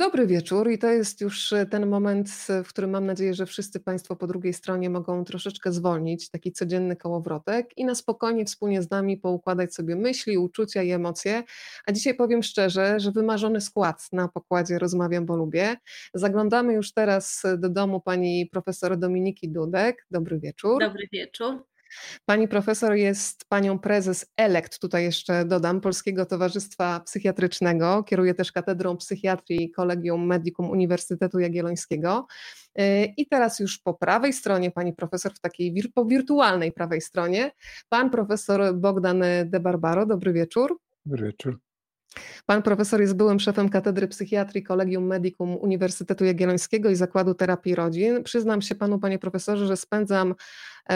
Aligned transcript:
Dobry 0.00 0.26
wieczór 0.26 0.70
i 0.70 0.78
to 0.78 0.86
jest 0.86 1.20
już 1.20 1.52
e, 1.52 1.66
ten 1.66 1.86
moment, 1.86 2.28
w 2.64 2.68
którym 2.68 2.90
mam 2.90 3.06
nadzieję, 3.06 3.34
że 3.34 3.46
wszyscy 3.46 3.80
Państwo 3.80 4.16
po 4.16 4.26
drugiej 4.26 4.52
stronie 4.52 4.90
mogą 4.90 5.24
troszeczkę 5.24 5.72
zwolnić, 5.72 6.30
taki 6.30 6.52
codzienny 6.52 6.96
kołowrotek 6.96 7.78
i 7.78 7.84
na 7.84 7.94
spokojnie 7.94 8.44
wspólnie 8.44 8.82
z 8.82 8.90
nami 8.90 9.16
poukładać 9.16 9.74
sobie 9.74 9.96
myśli, 9.96 10.38
uczucia 10.38 10.82
i 10.82 10.90
emocje. 10.90 11.42
A 11.86 11.92
dzisiaj 11.92 12.14
powiem 12.14 12.42
szczerze, 12.42 13.00
że 13.00 13.12
wymarzony 13.12 13.60
skład 13.60 14.08
na 14.12 14.28
pokładzie 14.28 14.78
Rozmawiam, 14.78 15.26
bo 15.26 15.36
lubię. 15.36 15.76
Zaglądamy 16.14 16.72
już 16.74 16.92
teraz 16.92 17.42
do 17.58 17.68
domu 17.68 18.00
pani 18.00 18.46
profesor 18.52 18.98
Dominiki 18.98 19.48
Dudek. 19.48 20.06
Dobry 20.10 20.38
wieczór. 20.38 20.80
Dobry 20.80 21.08
wieczór. 21.12 21.69
Pani 22.24 22.48
profesor 22.48 22.94
jest 22.94 23.44
panią 23.48 23.78
prezes 23.78 24.26
elekt, 24.36 24.78
tutaj 24.78 25.04
jeszcze 25.04 25.44
dodam, 25.44 25.80
Polskiego 25.80 26.26
Towarzystwa 26.26 27.00
Psychiatrycznego. 27.00 28.02
Kieruje 28.02 28.34
też 28.34 28.52
Katedrą 28.52 28.96
Psychiatrii 28.96 29.70
Kolegium 29.70 30.26
Medicum 30.26 30.70
Uniwersytetu 30.70 31.38
Jagiellońskiego. 31.38 32.26
Y, 32.80 33.14
I 33.16 33.26
teraz 33.26 33.60
już 33.60 33.78
po 33.78 33.94
prawej 33.94 34.32
stronie 34.32 34.70
pani 34.70 34.92
profesor, 34.92 35.32
w 35.34 35.40
takiej 35.40 35.72
wir 35.72 35.92
po 35.94 36.04
wirtualnej 36.04 36.72
prawej 36.72 37.00
stronie, 37.00 37.50
pan 37.88 38.10
profesor 38.10 38.74
Bogdan 38.74 39.22
De 39.44 39.60
Barbaro. 39.60 40.06
Dobry 40.06 40.32
wieczór. 40.32 40.78
Dobry 41.06 41.26
wieczór. 41.26 41.60
Pan 42.46 42.62
profesor 42.62 43.00
jest 43.00 43.16
byłym 43.16 43.40
szefem 43.40 43.68
Katedry 43.68 44.08
Psychiatrii 44.08 44.62
Kolegium 44.62 45.06
Medicum 45.06 45.56
Uniwersytetu 45.56 46.24
Jagiellońskiego 46.24 46.90
i 46.90 46.94
Zakładu 46.94 47.34
Terapii 47.34 47.74
Rodzin. 47.74 48.22
Przyznam 48.22 48.62
się 48.62 48.74
panu, 48.74 48.98
panie 48.98 49.18
profesorze, 49.18 49.66
że 49.66 49.76
spędzam 49.76 50.34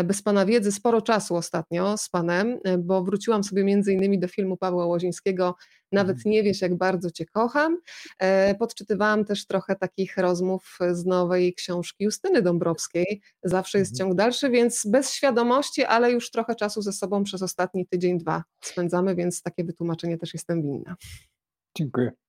bez 0.05 0.23
pana 0.23 0.47
wiedzy 0.47 0.73
sporo 0.73 1.02
czasu 1.02 1.37
ostatnio 1.37 1.97
z 1.98 2.09
panem, 2.09 2.59
e, 2.65 2.79
bo 2.79 3.05
wróciłam 3.05 3.45
sobie 3.45 3.65
między 3.65 3.93
innymi 3.93 4.19
do 4.19 4.29
filmu 4.29 4.57
Pawła 4.57 4.87
Łozińskiego 4.87 5.55
Nawet 5.93 6.16
mhm. 6.16 6.33
nie 6.33 6.43
wiesz, 6.43 6.60
jak 6.60 6.74
bardzo 6.74 7.10
cię 7.10 7.27
kocham. 7.27 7.79
E, 8.19 8.55
podczytywałam 8.55 9.24
też 9.24 9.47
trochę 9.47 9.77
takich 9.77 10.16
rozmów 10.16 10.79
z 10.93 11.05
nowej 11.07 11.55
książki 11.55 12.05
Justyny 12.05 12.43
Dąbrowskiej. 12.43 13.23
Zawsze 13.43 13.79
jest 13.79 13.93
mhm. 13.93 14.09
ciąg 14.09 14.18
dalszy, 14.18 14.51
więc 14.51 14.87
bez 14.87 15.12
świadomości, 15.12 15.85
ale 15.85 16.12
już 16.12 16.30
trochę 16.30 16.55
czasu 16.55 16.82
ze 16.82 16.93
sobą 16.93 17.24
przez 17.24 17.43
ostatni 17.43 17.87
tydzień, 17.87 18.18
dwa 18.18 18.43
spędzamy, 18.60 19.15
więc 19.15 19.43
takie 19.43 19.65
wytłumaczenie 19.65 20.18
też 20.18 20.35
jestem 20.35 20.62
winna. 20.62 20.96
Dziękuję. 21.77 22.24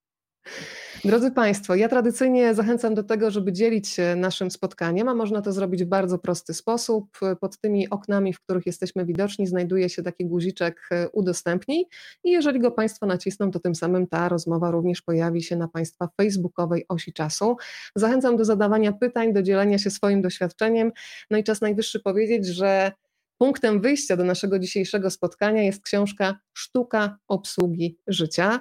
Drodzy 1.06 1.32
Państwo, 1.32 1.76
ja 1.76 1.90
tradycyjnie 1.90 2.54
zachęcam 2.54 2.96
do 2.96 3.04
tego, 3.04 3.32
żeby 3.32 3.54
dzielić 3.54 3.88
się 3.88 4.16
naszym 4.16 4.52
spotkaniem, 4.52 5.10
a 5.10 5.14
można 5.14 5.42
to 5.42 5.52
zrobić 5.52 5.84
w 5.84 5.88
bardzo 5.88 6.20
prosty 6.20 6.54
sposób. 6.54 7.20
Pod 7.42 7.58
tymi 7.58 7.90
oknami, 7.90 8.34
w 8.34 8.40
których 8.40 8.66
jesteśmy 8.66 9.06
widoczni, 9.06 9.48
znajduje 9.48 9.90
się 9.90 10.04
taki 10.04 10.26
guziczek 10.26 10.82
e, 10.92 11.10
udostępnij 11.10 11.86
i 12.24 12.32
jeżeli 12.32 12.60
go 12.60 12.72
Państwo 12.72 13.06
nacisną, 13.06 13.52
to 13.52 13.60
tym 13.60 13.76
samym 13.76 14.08
ta 14.08 14.30
rozmowa 14.30 14.72
również 14.72 15.02
pojawi 15.02 15.44
się 15.44 15.56
na 15.56 15.68
Państwa 15.68 16.10
facebookowej 16.18 16.86
osi 16.90 17.14
czasu. 17.14 17.56
Zachęcam 17.96 18.38
do 18.38 18.46
zadawania 18.46 18.92
pytań, 18.92 19.34
do 19.34 19.44
dzielenia 19.44 19.78
się 19.78 19.90
swoim 19.90 20.22
doświadczeniem. 20.22 20.92
No 21.32 21.38
i 21.38 21.44
czas 21.44 21.62
najwyższy 21.62 22.00
powiedzieć, 22.00 22.48
że 22.48 22.92
Punktem 23.38 23.82
wyjścia 23.82 24.18
do 24.18 24.24
naszego 24.24 24.60
dzisiejszego 24.60 25.12
spotkania 25.12 25.64
jest 25.64 25.84
książka 25.84 26.40
Sztuka 26.54 27.18
obsługi 27.28 27.98
życia. 28.08 28.60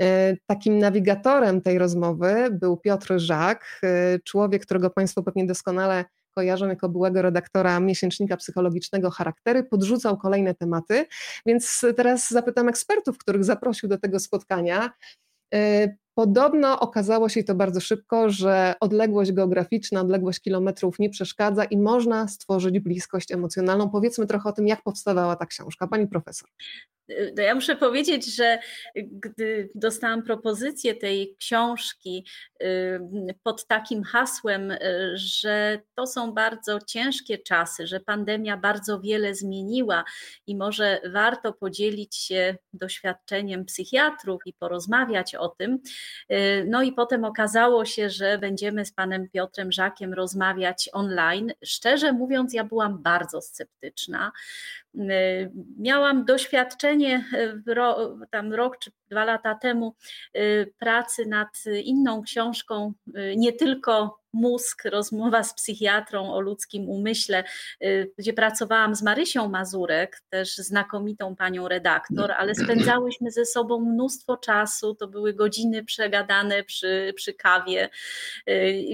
E, 0.00 0.36
takim 0.46 0.78
nawigatorem 0.78 1.60
tej 1.60 1.78
rozmowy 1.78 2.48
był 2.52 2.76
Piotr 2.76 3.18
Żak, 3.18 3.80
e, 3.82 4.18
człowiek, 4.18 4.62
którego 4.62 4.90
Państwo 4.90 5.22
pewnie 5.22 5.46
doskonale 5.46 6.04
kojarzą 6.34 6.68
jako 6.68 6.88
byłego 6.88 7.22
redaktora 7.22 7.80
miesięcznika 7.80 8.36
psychologicznego 8.36 9.10
Charaktery, 9.10 9.64
podrzucał 9.64 10.18
kolejne 10.18 10.54
tematy. 10.54 11.06
Więc 11.46 11.84
teraz 11.96 12.30
zapytam 12.30 12.68
ekspertów, 12.68 13.18
których 13.18 13.44
zaprosił 13.44 13.88
do 13.88 13.98
tego 13.98 14.20
spotkania. 14.20 14.90
E, 15.54 15.88
podobno 16.14 16.80
okazało 16.80 17.28
się 17.28 17.44
to 17.44 17.54
bardzo 17.54 17.80
szybko, 17.80 18.30
że 18.30 18.74
odległość 18.80 19.32
geograficzna, 19.32 20.00
odległość 20.00 20.40
kilometrów 20.40 20.98
nie 20.98 21.10
przeszkadza 21.10 21.64
i 21.64 21.76
można 21.76 22.28
stworzyć 22.28 22.80
bliskość 22.80 23.32
emocjonalną. 23.32 23.90
Powiedzmy 23.90 24.26
trochę 24.26 24.48
o 24.48 24.52
tym, 24.52 24.68
jak 24.68 24.82
powstawała 24.82 25.36
ta 25.36 25.46
książka. 25.46 25.86
Pani 25.86 26.08
profesor. 26.08 26.48
No 27.08 27.42
ja 27.42 27.54
muszę 27.54 27.76
powiedzieć, 27.76 28.36
że 28.36 28.58
gdy 28.96 29.70
dostałam 29.74 30.22
propozycję 30.22 30.94
tej 30.94 31.36
książki 31.36 32.26
pod 33.42 33.66
takim 33.66 34.02
hasłem, 34.02 34.70
y, 34.70 35.12
że 35.14 35.80
to 35.94 36.06
są 36.06 36.32
bardzo 36.32 36.78
ciężkie 36.80 37.38
czasy, 37.38 37.86
że 37.86 38.00
pandemia 38.00 38.56
bardzo 38.56 39.00
wiele 39.00 39.34
zmieniła 39.34 40.04
i 40.46 40.56
może 40.56 41.00
warto 41.12 41.52
podzielić 41.52 42.16
się 42.16 42.56
doświadczeniem 42.72 43.64
psychiatrów 43.64 44.42
i 44.46 44.52
porozmawiać 44.52 45.34
o 45.34 45.48
tym. 45.48 45.78
Y, 46.32 46.64
no 46.68 46.82
i 46.82 46.92
potem 46.92 47.24
okazało 47.24 47.84
się, 47.84 48.10
że 48.10 48.38
będziemy 48.38 48.84
z 48.84 48.92
panem 48.92 49.28
Piotrem 49.28 49.72
Żakiem 49.72 50.12
rozmawiać 50.12 50.90
online. 50.92 51.52
Szczerze 51.64 52.12
mówiąc, 52.12 52.54
ja 52.54 52.64
byłam 52.64 53.02
bardzo 53.02 53.40
sceptyczna. 53.40 54.32
Y, 54.94 55.00
miałam 55.78 56.24
doświadczenie 56.24 56.93
ro, 57.66 58.16
tam 58.30 58.52
rok 58.52 58.78
czy 58.78 58.90
dwa 59.10 59.24
lata 59.24 59.54
temu 59.54 59.94
y, 60.36 60.72
pracy 60.78 61.26
nad 61.26 61.48
inną 61.84 62.22
książką, 62.22 62.92
y, 63.08 63.34
nie 63.36 63.52
tylko 63.52 64.24
mózg, 64.32 64.84
rozmowa 64.84 65.42
z 65.42 65.54
psychiatrą 65.54 66.32
o 66.32 66.40
ludzkim 66.40 66.88
umyśle, 66.88 67.44
gdzie 68.18 68.32
pracowałam 68.32 68.94
z 68.94 69.02
Marysią 69.02 69.48
Mazurek, 69.48 70.22
też 70.30 70.56
znakomitą 70.56 71.36
panią 71.36 71.68
redaktor, 71.68 72.32
ale 72.32 72.54
spędzałyśmy 72.54 73.30
ze 73.30 73.46
sobą 73.46 73.80
mnóstwo 73.80 74.36
czasu, 74.36 74.94
to 74.94 75.08
były 75.08 75.34
godziny 75.34 75.84
przegadane 75.84 76.64
przy, 76.64 77.12
przy 77.16 77.34
kawie, 77.34 77.88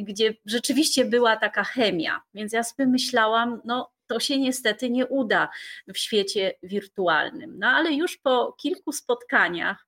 gdzie 0.02 0.34
rzeczywiście 0.46 1.04
była 1.04 1.36
taka 1.36 1.64
chemia, 1.64 2.20
więc 2.34 2.52
ja 2.52 2.62
sobie 2.62 2.86
myślałam, 2.86 3.60
no 3.64 3.90
to 4.10 4.20
się 4.20 4.38
niestety 4.38 4.90
nie 4.90 5.06
uda 5.06 5.48
w 5.94 5.98
świecie 5.98 6.54
wirtualnym. 6.62 7.58
No 7.58 7.66
ale 7.66 7.92
już 7.92 8.18
po 8.18 8.52
kilku 8.52 8.92
spotkaniach 8.92 9.86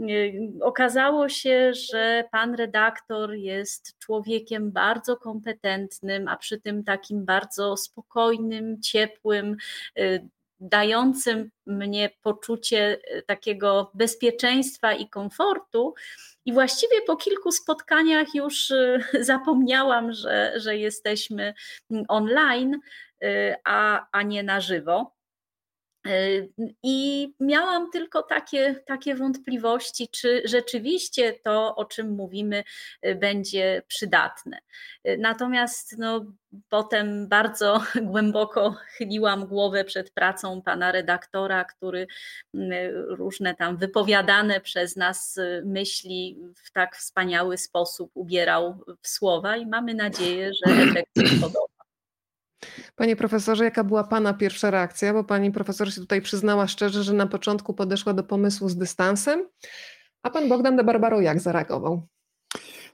y, 0.00 0.32
okazało 0.62 1.28
się, 1.28 1.72
że 1.74 2.24
pan 2.32 2.54
redaktor 2.54 3.34
jest 3.34 3.98
człowiekiem 3.98 4.72
bardzo 4.72 5.16
kompetentnym, 5.16 6.28
a 6.28 6.36
przy 6.36 6.60
tym 6.60 6.84
takim 6.84 7.24
bardzo 7.24 7.76
spokojnym, 7.76 8.80
ciepłym, 8.82 9.56
y, 9.98 10.28
dającym 10.62 11.50
mnie 11.66 12.10
poczucie 12.22 12.98
y, 13.16 13.22
takiego 13.22 13.90
bezpieczeństwa 13.94 14.92
i 14.92 15.08
komfortu. 15.08 15.94
I 16.44 16.52
właściwie 16.52 17.02
po 17.06 17.16
kilku 17.16 17.52
spotkaniach 17.52 18.34
już 18.34 18.72
zapomniałam, 19.20 20.12
że, 20.12 20.52
że 20.56 20.76
jesteśmy 20.76 21.54
online, 22.08 22.80
a, 23.64 24.06
a 24.12 24.22
nie 24.22 24.42
na 24.42 24.60
żywo. 24.60 25.12
Y, 26.06 26.52
I 26.82 27.28
miałam 27.40 27.90
tylko 27.90 28.22
takie, 28.22 28.74
takie 28.86 29.14
wątpliwości, 29.14 30.08
czy 30.08 30.42
rzeczywiście 30.44 31.32
to, 31.32 31.76
o 31.76 31.84
czym 31.84 32.10
mówimy, 32.10 32.64
y, 33.06 33.14
będzie 33.14 33.82
przydatne. 33.86 34.58
Natomiast 35.18 35.98
no, 35.98 36.24
potem 36.68 37.28
bardzo 37.28 37.82
głęboko 38.12 38.76
chyliłam 38.96 39.46
głowę 39.46 39.84
przed 39.84 40.10
pracą 40.10 40.62
pana 40.62 40.92
redaktora, 40.92 41.64
który 41.64 42.06
różne 43.08 43.54
tam 43.54 43.76
wypowiadane 43.76 44.60
przez 44.60 44.96
nas 44.96 45.40
myśli 45.64 46.38
w 46.64 46.72
tak 46.72 46.96
wspaniały 46.96 47.58
sposób 47.58 48.10
ubierał 48.14 48.84
w 49.02 49.08
słowa 49.08 49.56
i 49.56 49.66
mamy 49.66 49.94
nadzieję, 49.94 50.50
że 50.54 50.72
efekt 50.72 51.18
się 51.18 51.40
podoba. 51.40 51.71
Panie 52.96 53.16
profesorze, 53.16 53.64
jaka 53.64 53.84
była 53.84 54.04
Pana 54.04 54.34
pierwsza 54.34 54.70
reakcja? 54.70 55.12
Bo 55.12 55.24
Pani 55.24 55.52
profesor 55.52 55.92
się 55.92 56.00
tutaj 56.00 56.22
przyznała 56.22 56.66
szczerze, 56.66 57.02
że 57.02 57.12
na 57.12 57.26
początku 57.26 57.74
podeszła 57.74 58.12
do 58.12 58.24
pomysłu 58.24 58.68
z 58.68 58.76
dystansem, 58.76 59.48
a 60.22 60.30
Pan 60.30 60.48
Bogdan 60.48 60.76
de 60.76 60.84
Barbaro 60.84 61.20
jak 61.20 61.40
zareagował? 61.40 62.06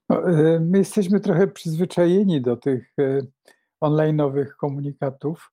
No, 0.08 0.30
e, 0.30 0.60
my 0.60 0.78
jesteśmy 0.78 1.20
trochę 1.20 1.46
przyzwyczajeni 1.46 2.42
do 2.42 2.56
tych 2.56 2.92
e, 3.00 3.20
online'owych 3.84 4.46
komunikatów 4.60 5.52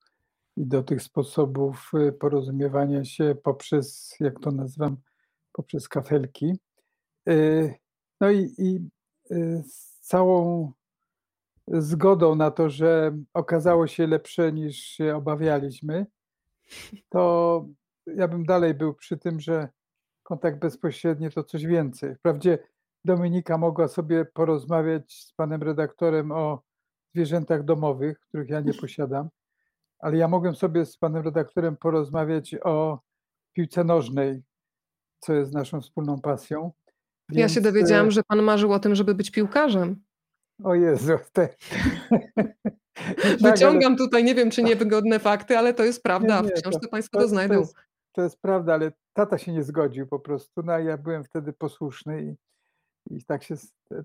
i 0.57 0.65
do 0.65 0.83
tych 0.83 1.01
sposobów 1.01 1.91
e, 1.94 2.12
porozumiewania 2.12 3.06
się 3.06 3.35
poprzez, 3.44 4.15
jak 4.19 4.39
to 4.39 4.51
nazywam, 4.51 4.97
poprzez 5.51 5.89
kafelki. 5.89 6.59
No 8.21 8.31
i, 8.31 8.53
i 8.57 8.89
z 9.67 10.00
całą 10.00 10.71
zgodą 11.67 12.35
na 12.35 12.51
to, 12.51 12.69
że 12.69 13.17
okazało 13.33 13.88
się 13.88 14.07
lepsze 14.07 14.53
niż 14.53 14.77
się 14.77 15.15
obawialiśmy, 15.15 16.06
to 17.09 17.65
ja 18.07 18.27
bym 18.27 18.45
dalej 18.45 18.73
był 18.73 18.94
przy 18.94 19.17
tym, 19.17 19.39
że 19.39 19.69
kontakt 20.23 20.59
bezpośredni 20.59 21.31
to 21.31 21.44
coś 21.44 21.65
więcej. 21.65 22.15
Wprawdzie 22.15 22.59
Dominika 23.06 23.57
mogła 23.57 23.88
sobie 23.88 24.25
porozmawiać 24.25 25.13
z 25.13 25.33
panem 25.33 25.63
redaktorem 25.63 26.31
o 26.31 26.62
zwierzętach 27.13 27.63
domowych, 27.63 28.19
których 28.19 28.50
ja 28.50 28.59
nie 28.59 28.73
posiadam, 28.73 29.29
ale 30.00 30.17
ja 30.17 30.27
mogłem 30.27 30.56
sobie 30.56 30.85
z 30.85 30.97
panem 30.97 31.23
redaktorem 31.23 31.77
porozmawiać 31.77 32.56
o 32.63 33.00
piłce 33.53 33.83
nożnej, 33.83 34.44
co 35.19 35.33
jest 35.33 35.53
naszą 35.53 35.81
wspólną 35.81 36.21
pasją. 36.21 36.71
Więc... 37.29 37.39
Ja 37.39 37.50
się 37.50 37.62
dowiedziałam, 37.62 38.12
że 38.12 38.23
pan 38.23 38.41
marzył 38.41 38.73
o 38.73 38.79
tym, 38.79 38.95
żeby 38.95 39.15
być 39.15 39.31
piłkarzem. 39.31 40.04
O 40.63 40.75
Jezu, 40.75 41.13
te... 41.33 41.49
Wyciągam 43.41 43.81
tak, 43.81 43.85
ale... 43.85 43.95
tutaj, 43.95 44.23
nie 44.23 44.35
wiem 44.35 44.51
czy 44.51 44.63
niewygodne 44.69 45.19
fakty, 45.19 45.57
ale 45.57 45.73
to 45.73 45.83
jest 45.83 46.03
prawda, 46.03 46.41
nie, 46.41 46.47
nie, 46.47 46.55
w 46.55 46.61
książce 46.61 46.79
to, 46.79 46.89
Państwo 46.89 47.17
to, 47.17 47.23
to 47.23 47.29
znajdą. 47.29 47.53
To 47.53 47.59
jest, 47.59 47.75
to 48.11 48.21
jest, 48.21 48.41
prawda, 48.41 48.73
ale 48.73 48.91
tata 49.13 49.37
się 49.37 49.53
nie 49.53 49.63
zgodził 49.63 50.07
po 50.07 50.19
prostu, 50.19 50.63
no 50.63 50.79
ja 50.79 50.97
byłem 50.97 51.23
wtedy 51.23 51.53
posłuszny 51.53 52.23
i, 52.23 52.35
i 53.15 53.25
tak 53.25 53.43
się, 53.43 53.55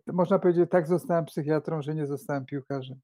można 0.06 0.38
powiedzieć, 0.38 0.70
tak 0.70 0.88
zostałem 0.88 1.24
psychiatrą, 1.24 1.82
że 1.82 1.94
nie 1.94 2.06
zostałem 2.06 2.46
piłkarzem. 2.46 3.00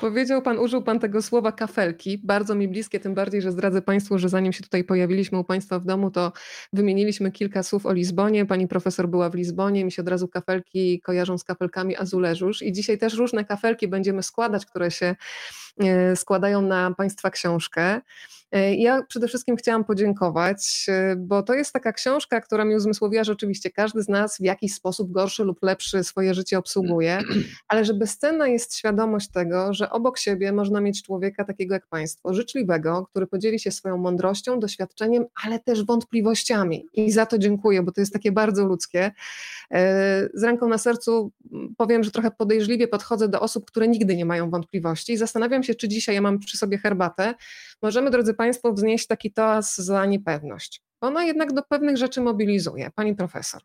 Powiedział 0.00 0.42
Pan, 0.42 0.58
użył 0.58 0.82
Pan 0.82 0.98
tego 0.98 1.22
słowa 1.22 1.52
kafelki, 1.52 2.18
bardzo 2.18 2.54
mi 2.54 2.68
bliskie, 2.68 3.00
tym 3.00 3.14
bardziej, 3.14 3.42
że 3.42 3.52
zdradzę 3.52 3.82
Państwu, 3.82 4.18
że 4.18 4.28
zanim 4.28 4.52
się 4.52 4.62
tutaj 4.62 4.84
pojawiliśmy 4.84 5.38
u 5.38 5.44
Państwa 5.44 5.78
w 5.78 5.84
domu, 5.84 6.10
to 6.10 6.32
wymieniliśmy 6.72 7.32
kilka 7.32 7.62
słów 7.62 7.86
o 7.86 7.92
Lizbonie. 7.92 8.46
Pani 8.46 8.68
profesor 8.68 9.08
była 9.08 9.30
w 9.30 9.34
Lizbonie, 9.34 9.84
mi 9.84 9.92
się 9.92 10.02
od 10.02 10.08
razu 10.08 10.28
kafelki 10.28 11.00
kojarzą 11.00 11.38
z 11.38 11.44
kafelkami 11.44 11.96
Azuleżusz 11.96 12.62
i 12.62 12.72
dzisiaj 12.72 12.98
też 12.98 13.14
różne 13.14 13.44
kafelki 13.44 13.88
będziemy 13.88 14.22
składać, 14.22 14.66
które 14.66 14.90
się 14.90 15.16
składają 16.14 16.62
na 16.62 16.94
Państwa 16.94 17.30
książkę. 17.30 18.00
E, 18.52 18.74
ja 18.74 19.02
przede 19.02 19.28
wszystkim 19.28 19.56
chciałam 19.56 19.84
podziękować, 19.84 20.86
e, 20.88 21.16
bo 21.16 21.42
to 21.42 21.54
jest 21.54 21.72
taka 21.72 21.92
książka, 21.92 22.40
która 22.40 22.64
mi 22.64 22.74
uzmysłowiła, 22.74 23.24
że 23.24 23.32
oczywiście 23.32 23.70
każdy 23.70 24.02
z 24.02 24.08
nas 24.08 24.36
w 24.36 24.44
jakiś 24.44 24.74
sposób 24.74 25.12
gorszy 25.12 25.44
lub 25.44 25.62
lepszy 25.62 26.04
swoje 26.04 26.34
życie 26.34 26.58
obsługuje, 26.58 27.18
ale 27.68 27.84
że 27.84 27.94
bezcenna 27.94 28.48
jest 28.48 28.76
świadomość 28.76 29.30
tego, 29.30 29.74
że 29.74 29.90
obok 29.90 30.18
siebie 30.18 30.52
można 30.52 30.80
mieć 30.80 31.02
człowieka 31.02 31.44
takiego 31.44 31.74
jak 31.74 31.86
Państwo, 31.86 32.34
życzliwego, 32.34 33.06
który 33.10 33.26
podzieli 33.26 33.58
się 33.58 33.70
swoją 33.70 33.96
mądrością, 33.96 34.60
doświadczeniem, 34.60 35.24
ale 35.44 35.58
też 35.58 35.84
wątpliwościami. 35.84 36.86
I 36.94 37.12
za 37.12 37.26
to 37.26 37.38
dziękuję, 37.38 37.82
bo 37.82 37.92
to 37.92 38.00
jest 38.00 38.12
takie 38.12 38.32
bardzo 38.32 38.64
ludzkie. 38.64 39.12
E, 39.70 40.28
z 40.34 40.42
ręką 40.42 40.68
na 40.68 40.78
sercu 40.78 41.32
powiem, 41.76 42.04
że 42.04 42.10
trochę 42.10 42.30
podejrzliwie 42.30 42.88
podchodzę 42.88 43.28
do 43.28 43.40
osób, 43.40 43.64
które 43.66 43.88
nigdy 43.88 44.16
nie 44.16 44.24
mają 44.24 44.50
wątpliwości 44.50 45.12
i 45.12 45.16
zastanawiam 45.16 45.59
się, 45.62 45.74
czy 45.74 45.88
dzisiaj 45.88 46.14
ja 46.14 46.20
mam 46.20 46.38
przy 46.38 46.56
sobie 46.56 46.78
herbatę. 46.78 47.34
Możemy, 47.82 48.10
drodzy 48.10 48.34
Państwo, 48.34 48.72
wznieść 48.72 49.06
taki 49.06 49.32
toas 49.32 49.76
za 49.76 50.06
niepewność. 50.06 50.82
Ona 51.00 51.24
jednak 51.24 51.52
do 51.52 51.62
pewnych 51.62 51.96
rzeczy 51.96 52.20
mobilizuje. 52.20 52.90
Pani 52.94 53.14
profesor. 53.14 53.62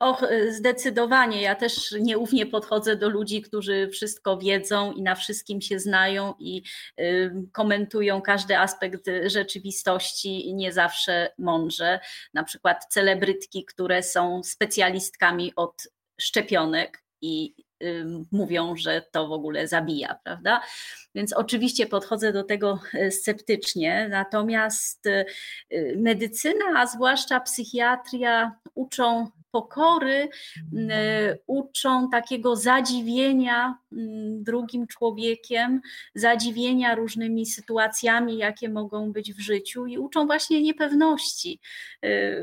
Och, 0.00 0.24
zdecydowanie. 0.50 1.42
Ja 1.42 1.54
też 1.54 1.94
nieufnie 2.00 2.46
podchodzę 2.46 2.96
do 2.96 3.08
ludzi, 3.08 3.42
którzy 3.42 3.88
wszystko 3.88 4.38
wiedzą 4.38 4.92
i 4.92 5.02
na 5.02 5.14
wszystkim 5.14 5.60
się 5.60 5.78
znają 5.78 6.34
i 6.38 6.62
y, 7.00 7.32
komentują 7.52 8.22
każdy 8.22 8.58
aspekt 8.58 9.06
rzeczywistości 9.26 10.54
nie 10.54 10.72
zawsze 10.72 11.32
mądrze. 11.38 12.00
Na 12.34 12.44
przykład 12.44 12.86
celebrytki, 12.90 13.64
które 13.64 14.02
są 14.02 14.42
specjalistkami 14.44 15.52
od 15.56 15.88
szczepionek 16.20 17.02
i 17.22 17.54
mówią, 18.32 18.76
że 18.76 19.02
to 19.10 19.28
w 19.28 19.32
ogóle 19.32 19.68
zabija, 19.68 20.18
prawda? 20.24 20.62
Więc 21.14 21.32
oczywiście 21.32 21.86
podchodzę 21.86 22.32
do 22.32 22.44
tego 22.44 22.80
e, 22.94 23.10
sceptycznie, 23.10 24.08
natomiast 24.10 25.06
e, 25.06 25.24
medycyna, 25.96 26.64
a 26.76 26.86
zwłaszcza 26.86 27.40
psychiatria 27.40 28.52
uczą 28.74 29.30
pokory, 29.50 30.28
e, 30.90 31.38
uczą 31.46 32.10
takiego 32.10 32.56
zadziwienia 32.56 33.78
drugim 34.32 34.86
człowiekiem, 34.86 35.80
zadziwienia 36.14 36.94
różnymi 36.94 37.46
sytuacjami, 37.46 38.38
jakie 38.38 38.68
mogą 38.68 39.12
być 39.12 39.32
w 39.32 39.40
życiu 39.40 39.86
i 39.86 39.98
uczą 39.98 40.26
właśnie 40.26 40.62
niepewności. 40.62 41.60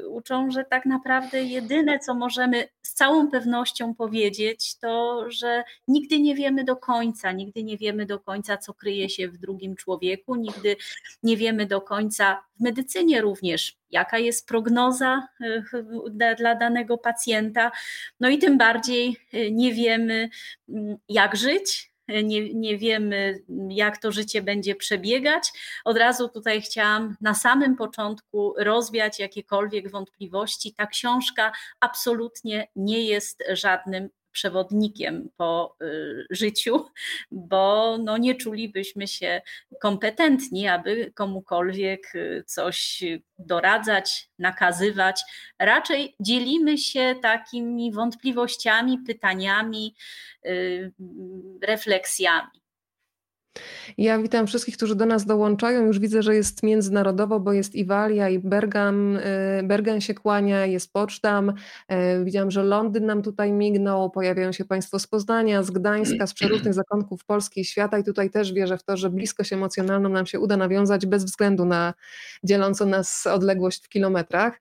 Uczą, 0.09 0.51
że 0.51 0.65
tak 0.65 0.85
naprawdę 0.85 1.43
jedyne, 1.43 1.99
co 1.99 2.15
możemy 2.15 2.67
z 2.81 2.93
całą 2.93 3.31
pewnością 3.31 3.95
powiedzieć, 3.95 4.77
to, 4.79 5.25
że 5.31 5.63
nigdy 5.87 6.19
nie 6.19 6.35
wiemy 6.35 6.63
do 6.63 6.75
końca, 6.75 7.31
nigdy 7.31 7.63
nie 7.63 7.77
wiemy 7.77 8.05
do 8.05 8.19
końca, 8.19 8.57
co 8.57 8.73
kryje 8.73 9.09
się 9.09 9.27
w 9.27 9.37
drugim 9.37 9.75
człowieku, 9.75 10.35
nigdy 10.35 10.75
nie 11.23 11.37
wiemy 11.37 11.65
do 11.65 11.81
końca 11.81 12.43
w 12.59 12.63
medycynie 12.63 13.21
również, 13.21 13.76
jaka 13.91 14.17
jest 14.17 14.47
prognoza 14.47 15.27
e, 15.41 16.35
dla 16.35 16.55
danego 16.55 16.97
pacjenta, 16.97 17.71
no 18.19 18.29
i 18.29 18.37
tym 18.37 18.57
bardziej 18.57 19.17
e, 19.33 19.51
nie 19.51 19.73
wiemy, 19.73 20.29
mm, 20.69 20.97
jak 21.09 21.35
żyć, 21.35 21.91
nie, 22.23 22.53
nie 22.53 22.77
wiemy, 22.77 23.39
jak 23.69 23.97
to 23.97 24.11
życie 24.11 24.41
będzie 24.41 24.75
przebiegać. 24.75 25.51
Od 25.85 25.97
razu 25.97 26.29
tutaj 26.29 26.61
chciałam 26.61 27.15
na 27.21 27.33
samym 27.33 27.75
początku 27.75 28.53
rozwiać 28.57 29.19
jakiekolwiek 29.19 29.91
wątpliwości. 29.91 30.73
Ta 30.73 30.87
książka 30.87 31.51
absolutnie 31.79 32.67
nie 32.75 33.05
jest 33.05 33.43
żadnym 33.49 34.09
przewodnikiem 34.37 35.29
po 35.37 35.75
y, 35.81 36.25
życiu, 36.29 36.85
bo 37.31 37.97
no 38.03 38.17
nie 38.17 38.35
czulibyśmy 38.35 39.07
się 39.07 39.41
kompetentni, 39.81 40.67
aby 40.67 41.11
komukolwiek 41.15 42.15
y, 42.15 42.43
coś 42.47 43.03
doradzać, 43.39 44.29
nakazywać. 44.39 45.21
Raczej 45.59 46.15
dzielimy 46.19 46.77
się 46.77 47.15
takimi 47.21 47.91
wątpliwościami, 47.91 48.97
pytaniami, 49.07 49.95
y, 50.45 50.91
refleksjami. 51.61 52.66
Ja 53.97 54.19
witam 54.19 54.47
wszystkich, 54.47 54.77
którzy 54.77 54.95
do 54.95 55.05
nas 55.05 55.25
dołączają. 55.25 55.85
Już 55.85 55.99
widzę, 55.99 56.21
że 56.21 56.35
jest 56.35 56.63
międzynarodowo, 56.63 57.39
bo 57.39 57.53
jest 57.53 57.75
Iwalia 57.75 58.29
i 58.29 58.39
Bergam, 58.39 59.15
y, 59.15 59.21
Bergen 59.63 60.01
się 60.01 60.13
kłania, 60.13 60.65
jest 60.65 60.93
Poczdam. 60.93 61.49
Y, 61.49 62.25
widziałam, 62.25 62.51
że 62.51 62.63
Londyn 62.63 63.05
nam 63.05 63.21
tutaj 63.21 63.51
mignął, 63.51 64.09
pojawiają 64.09 64.51
się 64.51 64.65
Państwo 64.65 64.99
z 64.99 65.07
Poznania, 65.07 65.63
z 65.63 65.71
Gdańska, 65.71 66.27
z 66.27 66.33
przeróżnych 66.33 66.73
zakątków 66.73 67.25
Polski 67.25 67.61
i 67.61 67.65
świata 67.65 67.97
i 67.97 68.03
tutaj 68.03 68.29
też 68.29 68.53
wierzę 68.53 68.77
w 68.77 68.83
to, 68.83 68.97
że 68.97 69.09
bliskość 69.09 69.53
emocjonalną 69.53 70.09
nam 70.09 70.25
się 70.25 70.39
uda 70.39 70.57
nawiązać 70.57 71.05
bez 71.05 71.23
względu 71.25 71.65
na 71.65 71.93
dzielącą 72.43 72.85
nas 72.85 73.27
odległość 73.27 73.85
w 73.85 73.89
kilometrach. 73.89 74.59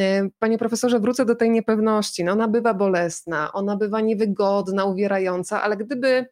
Y, 0.00 0.30
panie 0.38 0.58
profesorze, 0.58 1.00
wrócę 1.00 1.24
do 1.24 1.34
tej 1.34 1.50
niepewności. 1.50 2.24
No 2.24 2.32
ona 2.32 2.48
bywa 2.48 2.74
bolesna, 2.74 3.52
ona 3.52 3.76
bywa 3.76 4.00
niewygodna, 4.00 4.84
uwierająca, 4.84 5.62
ale 5.62 5.76
gdyby 5.76 6.26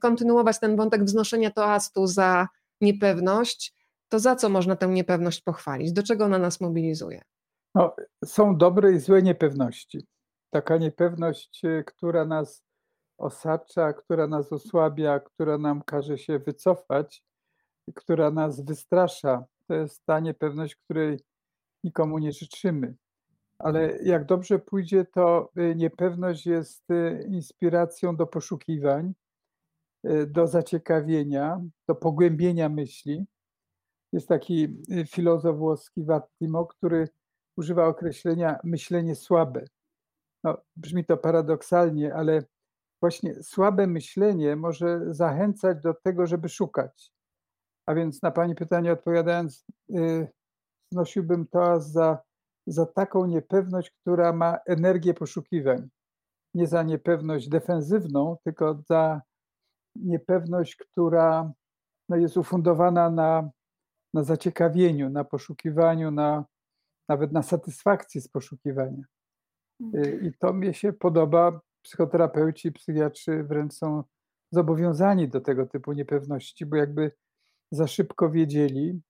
kontynuować 0.00 0.60
ten 0.60 0.76
wątek 0.76 1.04
wznoszenia 1.04 1.50
toastu 1.50 2.06
za 2.06 2.48
niepewność, 2.80 3.74
to 4.08 4.18
za 4.18 4.36
co 4.36 4.48
można 4.48 4.76
tę 4.76 4.88
niepewność 4.88 5.40
pochwalić? 5.40 5.92
Do 5.92 6.02
czego 6.02 6.24
ona 6.24 6.38
nas 6.38 6.60
mobilizuje? 6.60 7.22
No, 7.74 7.96
są 8.24 8.56
dobre 8.56 8.92
i 8.92 8.98
złe 8.98 9.22
niepewności. 9.22 10.06
Taka 10.50 10.76
niepewność, 10.76 11.64
y, 11.64 11.84
która 11.86 12.24
nas 12.24 12.64
osacza, 13.18 13.92
która 13.92 14.26
nas 14.26 14.52
osłabia, 14.52 15.20
która 15.20 15.58
nam 15.58 15.82
każe 15.82 16.18
się 16.18 16.38
wycofać, 16.38 17.24
która 17.94 18.30
nas 18.30 18.60
wystrasza, 18.60 19.44
to 19.66 19.74
jest 19.74 20.06
ta 20.06 20.20
niepewność, 20.20 20.76
której 20.76 21.20
nikomu 21.84 22.18
nie 22.18 22.32
życzymy. 22.32 22.94
Ale 23.58 23.98
jak 24.02 24.24
dobrze 24.24 24.58
pójdzie, 24.58 25.04
to 25.04 25.50
y, 25.58 25.74
niepewność 25.76 26.46
jest 26.46 26.90
y, 26.90 27.26
inspiracją 27.28 28.16
do 28.16 28.26
poszukiwań, 28.26 29.14
do 30.26 30.46
zaciekawienia, 30.46 31.60
do 31.88 31.94
pogłębienia 31.94 32.68
myśli. 32.68 33.26
Jest 34.12 34.28
taki 34.28 34.64
y, 34.90 35.06
filozof 35.06 35.56
włoski 35.56 36.04
Wattimo, 36.04 36.66
który 36.66 37.08
używa 37.56 37.86
określenia 37.86 38.58
myślenie 38.64 39.14
słabe. 39.14 39.64
No, 40.44 40.58
brzmi 40.76 41.04
to 41.04 41.16
paradoksalnie, 41.16 42.14
ale 42.14 42.44
właśnie 43.02 43.42
słabe 43.42 43.86
myślenie 43.86 44.56
może 44.56 45.00
zachęcać 45.14 45.82
do 45.82 45.94
tego, 45.94 46.26
żeby 46.26 46.48
szukać. 46.48 47.12
A 47.86 47.94
więc 47.94 48.22
na 48.22 48.30
Pani 48.30 48.54
pytanie 48.54 48.92
odpowiadając, 48.92 49.64
yy, 49.88 50.28
znosiłbym 50.92 51.46
to 51.46 51.80
za, 51.80 52.18
za 52.66 52.86
taką 52.86 53.26
niepewność, 53.26 53.90
która 53.90 54.32
ma 54.32 54.58
energię 54.66 55.14
poszukiwań. 55.14 55.88
Nie 56.54 56.66
za 56.66 56.82
niepewność 56.82 57.48
defensywną, 57.48 58.36
tylko 58.44 58.82
za 58.88 59.20
niepewność, 59.96 60.76
która 60.76 61.52
no, 62.08 62.16
jest 62.16 62.36
ufundowana 62.36 63.10
na, 63.10 63.50
na 64.14 64.22
zaciekawieniu, 64.22 65.10
na 65.10 65.24
poszukiwaniu, 65.24 66.10
na, 66.10 66.44
nawet 67.08 67.32
na 67.32 67.42
satysfakcji 67.42 68.20
z 68.20 68.28
poszukiwania. 68.28 69.02
Y, 69.94 70.20
I 70.22 70.38
to 70.38 70.52
mi 70.52 70.74
się 70.74 70.92
podoba. 70.92 71.60
Psychoterapeuci, 71.82 72.72
psychiatrzy 72.72 73.42
wręcz 73.42 73.72
są 73.72 74.04
zobowiązani 74.52 75.28
do 75.28 75.40
tego 75.40 75.66
typu 75.66 75.92
niepewności, 75.92 76.66
bo 76.66 76.76
jakby 76.76 77.12
za 77.70 77.86
szybko 77.86 78.30
wiedzieli, 78.30 79.00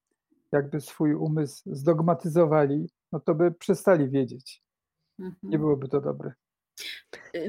jakby 0.53 0.81
swój 0.81 1.15
umysł 1.15 1.75
zdogmatyzowali, 1.75 2.91
no 3.13 3.21
to 3.21 3.35
by 3.35 3.53
przestali 3.53 4.09
wiedzieć. 4.09 4.63
Nie 5.19 5.27
mhm. 5.27 5.61
byłoby 5.61 5.89
to 5.89 6.01
dobre. 6.01 6.33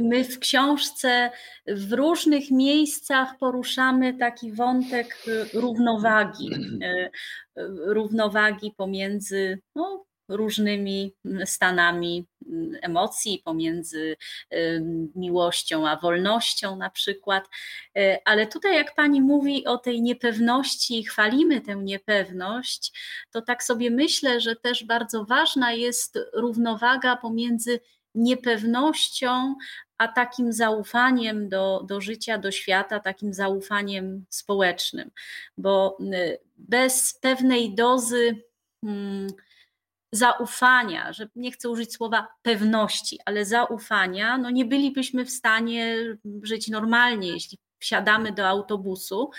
My 0.02 0.24
w 0.24 0.40
książce 0.40 1.32
w 1.68 1.94
różnych 1.94 2.52
miejscach 2.52 3.38
poruszamy 3.38 4.14
taki 4.14 4.52
wątek 4.52 5.26
równowagi, 5.54 6.50
równowagi 7.86 8.74
pomiędzy 8.78 9.60
no, 9.76 10.06
różnymi 10.30 11.14
stanami 11.46 12.28
emocji, 12.82 13.42
pomiędzy 13.46 14.16
miłością 15.16 15.88
a 15.88 15.98
wolnością 15.98 16.76
na 16.76 16.90
przykład. 16.90 17.46
E, 17.98 18.20
ale 18.26 18.48
tutaj, 18.48 18.76
jak 18.76 18.96
pani 18.96 19.22
mówi 19.22 19.66
o 19.66 19.78
tej 19.78 20.02
niepewności, 20.02 21.04
chwalimy 21.04 21.62
tę 21.62 21.76
niepewność, 21.76 22.92
to 23.32 23.42
tak 23.42 23.64
sobie 23.64 23.92
myślę, 23.92 24.42
że 24.42 24.56
też 24.56 24.84
bardzo 24.84 25.26
ważna 25.26 25.72
jest 25.72 26.20
równowaga 26.34 27.16
pomiędzy 27.16 27.80
niepewnością, 28.16 29.56
a 29.98 30.08
takim 30.08 30.54
zaufaniem 30.54 31.50
do, 31.50 31.84
do 31.88 32.02
życia, 32.02 32.38
do 32.38 32.52
świata, 32.52 33.00
takim 33.00 33.34
zaufaniem 33.34 34.26
społecznym, 34.30 35.12
bo 35.58 35.98
bez 36.58 37.20
pewnej 37.22 37.76
dozy 37.76 38.44
hmm, 38.86 39.28
zaufania, 40.12 41.14
że 41.14 41.30
nie 41.36 41.52
chcę 41.52 41.70
użyć 41.70 41.94
słowa 41.94 42.28
pewności, 42.42 43.20
ale 43.26 43.46
zaufania, 43.46 44.38
no 44.38 44.50
nie 44.50 44.66
bylibyśmy 44.66 45.26
w 45.26 45.32
stanie 45.32 45.98
żyć 46.44 46.68
normalnie, 46.68 47.28
jeśli 47.28 47.58
wsiadamy 47.80 48.32
do 48.32 48.48
autobusu, 48.48 49.32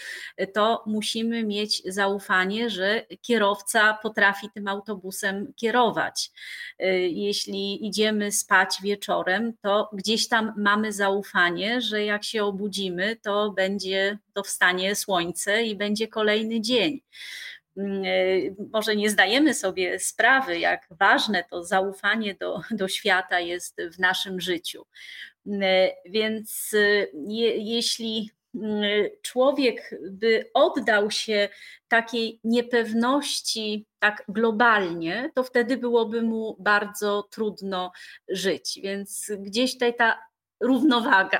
to 0.54 0.82
musimy 0.86 1.44
mieć 1.44 1.82
zaufanie, 1.84 2.70
że 2.70 3.06
kierowca 3.20 3.98
potrafi 4.02 4.50
tym 4.54 4.68
autobusem 4.68 5.52
kierować. 5.56 6.30
Jeśli 7.08 7.86
idziemy 7.86 8.32
spać 8.32 8.76
wieczorem, 8.82 9.52
to 9.62 9.90
gdzieś 9.92 10.28
tam 10.28 10.52
mamy 10.56 10.92
zaufanie, 10.92 11.80
że 11.80 12.04
jak 12.04 12.24
się 12.24 12.44
obudzimy, 12.44 13.16
to 13.16 13.50
będzie 13.50 14.18
to 14.32 14.42
wstanie 14.42 14.94
słońce 14.94 15.62
i 15.62 15.76
będzie 15.76 16.08
kolejny 16.08 16.60
dzień. 16.60 17.00
E, 17.78 17.82
może 18.72 18.96
nie 18.96 19.10
zdajemy 19.10 19.54
sobie 19.54 19.98
sprawy, 19.98 20.58
jak 20.58 20.86
ważne 20.90 21.44
to 21.50 21.64
zaufanie 21.64 22.34
do, 22.34 22.60
do 22.70 22.88
świata 22.88 23.40
jest 23.40 23.82
w 23.92 23.98
naszym 23.98 24.40
życiu. 24.40 24.86
E, 25.62 25.90
więc 26.06 26.74
e, 26.74 27.06
je, 27.28 27.56
jeśli 27.56 28.30
człowiek 29.22 29.94
by 30.10 30.50
oddał 30.54 31.10
się 31.10 31.48
takiej 31.88 32.40
niepewności 32.44 33.86
tak 33.98 34.24
globalnie, 34.28 35.30
to 35.34 35.42
wtedy 35.42 35.76
byłoby 35.76 36.22
mu 36.22 36.56
bardzo 36.58 37.28
trudno 37.30 37.92
żyć. 38.28 38.80
Więc 38.82 39.32
gdzieś 39.38 39.72
tutaj 39.72 39.94
ta 39.94 40.18
równowaga. 40.60 41.38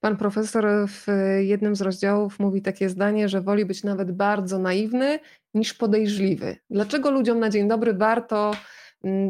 Pan 0.00 0.16
profesor 0.16 0.88
w 0.88 1.06
jednym 1.40 1.76
z 1.76 1.80
rozdziałów 1.80 2.38
mówi 2.38 2.62
takie 2.62 2.88
zdanie, 2.88 3.28
że 3.28 3.40
woli 3.40 3.64
być 3.64 3.84
nawet 3.84 4.12
bardzo 4.12 4.58
naiwny 4.58 5.18
niż 5.54 5.74
podejrzliwy. 5.74 6.56
Dlaczego 6.70 7.10
ludziom 7.10 7.40
na 7.40 7.50
dzień 7.50 7.68
dobry 7.68 7.94
warto 7.94 8.52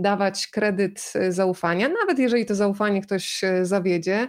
dawać 0.00 0.46
kredyt 0.46 1.12
zaufania, 1.28 1.88
nawet 1.88 2.18
jeżeli 2.18 2.46
to 2.46 2.54
zaufanie 2.54 3.00
ktoś 3.02 3.44
e, 3.44 3.64
zawiedzie, 3.64 4.28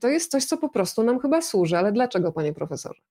to 0.00 0.08
jest 0.08 0.30
coś, 0.30 0.44
co 0.44 0.56
po 0.56 0.68
prostu 0.68 1.02
nam 1.02 1.20
chyba 1.20 1.42
służy. 1.42 1.78
Ale 1.78 1.92
dlaczego, 1.92 2.32
panie 2.32 2.52
profesorze? 2.52 3.02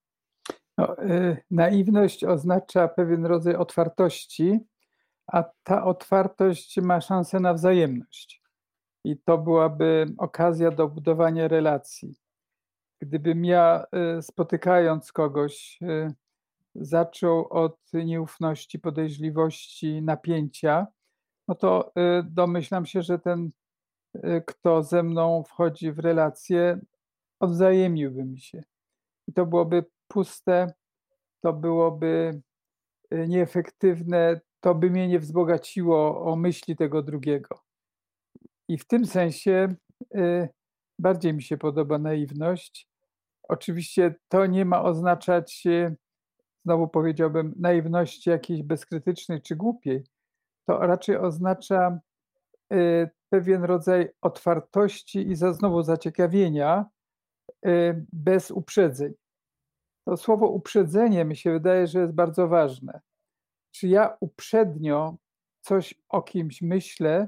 No, 0.78 0.96
yy, 1.08 1.38
naiwność 1.52 2.24
oznacza 2.24 2.88
pewien 2.88 3.26
rodzaj 3.26 3.56
otwartości, 3.56 4.60
a 5.28 5.44
ta 5.64 5.84
otwartość 5.86 6.78
ma 6.78 7.02
szansę 7.02 7.40
na 7.40 7.54
wzajemność. 7.54 8.42
I 9.04 9.18
to 9.18 9.38
byłaby 9.38 10.06
okazja 10.18 10.72
do 10.72 10.88
budowania 10.88 11.48
relacji. 11.48 12.16
Gdybym 13.02 13.46
ja 13.46 13.86
spotykając 14.22 15.12
kogoś 15.12 15.80
zaczął 16.76 17.48
od 17.48 17.78
nieufności, 17.94 18.80
podejrzliwości, 18.80 20.02
napięcia, 20.02 20.88
no 21.48 21.56
to 21.56 21.92
y, 22.20 22.24
domyślam 22.24 22.86
się, 22.86 23.02
że 23.02 23.20
ten, 23.20 23.52
kto 24.46 24.84
ze 24.84 25.04
mną 25.04 25.44
wchodzi 25.44 25.92
w 25.92 26.00
relację, 26.00 26.80
odwzajemniłby 27.40 28.24
mi 28.24 28.40
się. 28.40 28.64
I 29.28 29.34
to 29.34 29.46
byłoby 29.46 29.86
puste, 30.08 30.74
to 31.42 31.54
byłoby 31.54 32.42
nieefektywne, 33.12 34.42
to 34.60 34.76
by 34.76 34.90
mnie 34.90 35.08
nie 35.08 35.20
wzbogaciło 35.20 36.26
o 36.32 36.36
myśli 36.36 36.76
tego 36.76 37.04
drugiego. 37.04 37.60
I 38.68 38.78
w 38.78 38.88
tym 38.88 39.06
sensie 39.06 39.76
bardziej 41.00 41.34
mi 41.34 41.44
się 41.44 41.58
podoba 41.58 41.98
naiwność. 41.98 42.90
Oczywiście 43.44 44.16
to 44.28 44.46
nie 44.46 44.66
ma 44.66 44.84
oznaczać, 44.84 45.64
znowu 46.66 46.88
powiedziałbym, 46.88 47.54
naiwności 47.60 48.30
jakiejś 48.30 48.64
bezkrytycznej 48.64 49.42
czy 49.42 49.56
głupiej. 49.56 50.04
To 50.70 50.78
raczej 50.80 51.18
oznacza 51.18 52.00
y, 52.74 53.10
pewien 53.30 53.64
rodzaj 53.64 54.10
otwartości 54.22 55.28
i 55.30 55.36
za, 55.36 55.54
znowu 55.54 55.84
zaciekawienia 55.84 56.86
y, 57.68 58.06
bez 58.14 58.52
uprzedzeń. 58.52 59.14
To 60.08 60.18
słowo 60.18 60.48
uprzedzenie 60.48 61.26
mi 61.26 61.36
się 61.36 61.52
wydaje, 61.52 61.88
że 61.88 62.00
jest 62.00 62.14
bardzo 62.14 62.48
ważne. 62.48 63.02
Czy 63.72 63.88
ja 63.88 64.18
uprzednio 64.20 65.18
coś 65.62 65.94
o 66.10 66.22
kimś 66.22 66.62
myślę? 66.62 67.28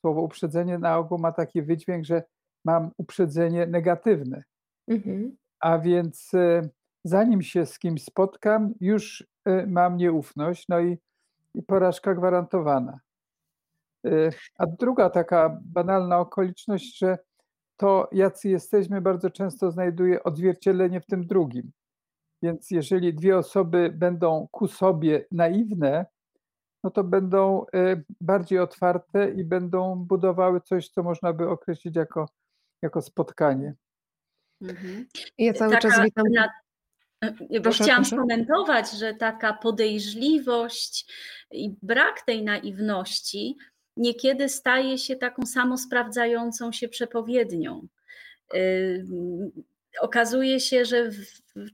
Słowo 0.00 0.20
uprzedzenie 0.20 0.78
na 0.78 0.98
ogół 0.98 1.18
ma 1.18 1.32
taki 1.32 1.62
wydźwięk, 1.62 2.04
że 2.04 2.22
mam 2.64 2.90
uprzedzenie 2.98 3.66
negatywne. 3.66 4.42
Mhm. 4.88 5.36
A 5.60 5.78
więc 5.78 6.34
e, 6.34 6.68
zanim 7.04 7.42
się 7.42 7.66
z 7.66 7.78
kimś 7.78 8.04
spotkam, 8.04 8.74
już 8.80 9.26
mam 9.66 9.96
nieufność, 9.96 10.68
no 10.68 10.80
i, 10.80 10.98
i 11.56 11.62
porażka 11.62 12.14
gwarantowana. 12.14 13.00
E, 14.06 14.10
a 14.58 14.66
druga 14.66 15.10
taka 15.10 15.60
banalna 15.64 16.18
okoliczność, 16.18 16.98
że 16.98 17.18
to, 17.76 18.08
jacy 18.12 18.48
jesteśmy, 18.48 19.00
bardzo 19.00 19.30
często 19.30 19.70
znajduje 19.70 20.22
odzwierciedlenie 20.22 21.00
w 21.00 21.06
tym 21.06 21.26
drugim. 21.26 21.72
Więc 22.42 22.70
jeżeli 22.70 23.14
dwie 23.14 23.38
osoby 23.38 23.92
będą 23.94 24.48
ku 24.50 24.68
sobie 24.68 25.26
naiwne, 25.32 26.06
no 26.84 26.90
to 26.90 27.04
będą 27.04 27.64
bardziej 28.20 28.58
otwarte 28.58 29.30
i 29.30 29.44
będą 29.44 29.94
budowały 29.96 30.60
coś, 30.60 30.88
co 30.88 31.02
można 31.02 31.32
by 31.32 31.48
określić 31.48 31.96
jako 31.96 32.26
jako 32.82 33.02
spotkanie. 33.02 33.74
Mhm. 34.62 35.06
Ja 35.38 35.52
cały 35.52 35.72
taka, 35.72 35.88
czas 35.88 36.04
witam. 36.04 36.24
Na, 36.30 36.48
proszę, 37.62 37.84
chciałam 37.84 38.02
proszę. 38.02 38.16
skomentować, 38.16 38.90
że 38.90 39.14
taka 39.14 39.52
podejrzliwość 39.52 41.06
i 41.50 41.74
brak 41.82 42.22
tej 42.22 42.44
naiwności 42.44 43.56
niekiedy 43.96 44.48
staje 44.48 44.98
się 44.98 45.16
taką 45.16 45.46
samosprawdzającą 45.46 46.72
się 46.72 46.88
przepowiednią. 46.88 47.86
Yy, 48.52 49.04
okazuje 50.00 50.60
się, 50.60 50.84
że 50.84 51.10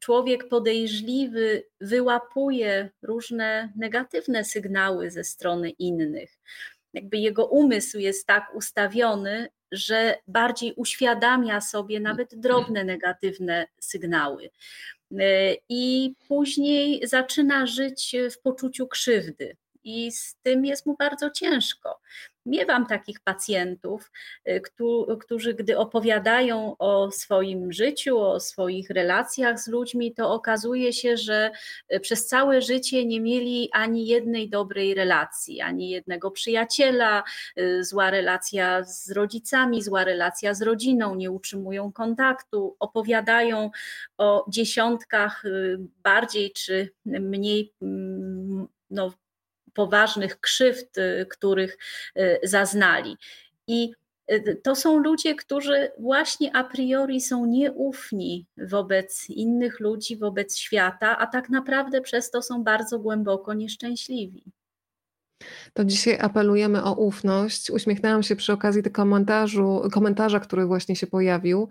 człowiek 0.01 0.49
podejrzliwy 0.49 1.65
wyłapuje 1.81 2.91
różne 3.03 3.73
negatywne 3.77 4.45
sygnały 4.45 5.11
ze 5.11 5.25
strony 5.25 5.71
innych. 5.71 6.39
Jakby 6.93 7.17
jego 7.17 7.47
umysł 7.47 7.99
jest 7.99 8.27
tak 8.27 8.55
ustawiony, 8.55 9.49
że 9.73 10.17
bardziej 10.29 10.75
uświadamia 10.77 11.61
sobie 11.61 12.01
nawet 12.01 12.35
drobne 12.35 12.85
negatywne 12.85 13.67
sygnały. 13.81 14.51
E, 15.21 15.57
I 15.69 16.15
później 16.29 17.09
zaczyna 17.09 17.67
żyć 17.67 18.17
w 18.33 18.39
poczuciu 18.39 18.87
krzywdy, 18.89 19.57
i 19.85 20.13
z 20.13 20.37
tym 20.43 20.65
jest 20.65 20.87
mu 20.87 20.97
bardzo 20.97 21.31
ciężko. 21.31 22.01
Miewam 22.47 22.87
takich 22.87 23.21
pacjentów, 23.21 24.11
y, 24.49 24.63
którzy, 25.21 25.55
gdy 25.55 25.79
opowiadają 25.79 26.77
o 26.79 27.11
swoim 27.11 27.73
życiu, 27.73 28.19
o 28.19 28.41
swoich 28.41 28.91
relacjach 28.91 29.61
z 29.61 29.69
ludźmi, 29.69 30.15
to 30.15 30.33
okazuje 30.33 30.93
się, 30.93 31.17
że 31.17 31.51
y, 31.95 32.01
przez 32.01 32.27
całe 32.27 32.63
życie 32.63 33.07
nie 33.07 33.21
mieli 33.21 33.69
ani 33.73 34.07
jednej 34.07 34.51
dobrej 34.51 34.95
relacji, 34.95 35.61
ani 35.61 35.91
jednego 35.91 36.31
przyjaciela, 36.31 37.23
y, 37.59 37.85
zła 37.85 38.11
relacja 38.11 38.85
z 38.85 39.11
rodzicami, 39.11 39.83
zła 39.83 40.05
relacja 40.05 40.55
z 40.55 40.63
rodziną, 40.63 41.15
nie 41.15 41.31
utrzymują 41.31 41.93
kontaktu, 41.93 42.77
opowiadają 42.79 43.71
o 44.19 44.45
dziesiątkach 44.49 45.43
bardziej 46.03 46.53
czy 46.53 46.91
mniej 47.05 47.73
mm, 47.83 48.69
no, 48.91 49.13
poważnych 49.75 50.41
krzywd, 50.41 50.99
y, 50.99 51.27
których 51.31 51.79
y, 52.17 52.41
zaznali. 52.43 53.17
I 53.67 53.93
y, 54.33 54.61
to 54.63 54.75
są 54.77 54.99
ludzie, 54.99 55.35
którzy 55.35 55.91
właśnie 55.99 56.57
a 56.57 56.65
priori 56.65 57.21
są 57.21 57.47
nieufni 57.47 58.47
wobec 58.57 59.31
innych 59.31 59.81
ludzi, 59.81 60.17
wobec 60.17 60.59
świata, 60.59 61.19
a 61.19 61.27
tak 61.27 61.49
naprawdę 61.49 62.01
przez 62.01 62.31
to 62.31 62.43
są 62.43 62.65
bardzo 62.65 62.99
głęboko 62.99 63.55
nieszczęśliwi. 63.55 64.45
To 65.75 65.85
dzisiaj 65.85 66.19
apelujemy 66.21 66.85
o 66.85 66.95
ufność. 66.95 67.71
Uśmiechnęłam 67.71 68.23
się 68.23 68.37
przy 68.37 68.53
okazji 68.53 68.83
tego 68.83 68.97
komentarzu, 68.97 69.83
komentarza, 69.93 70.41
który 70.41 70.67
właśnie 70.67 70.97
się 70.97 71.07
pojawił, 71.07 71.69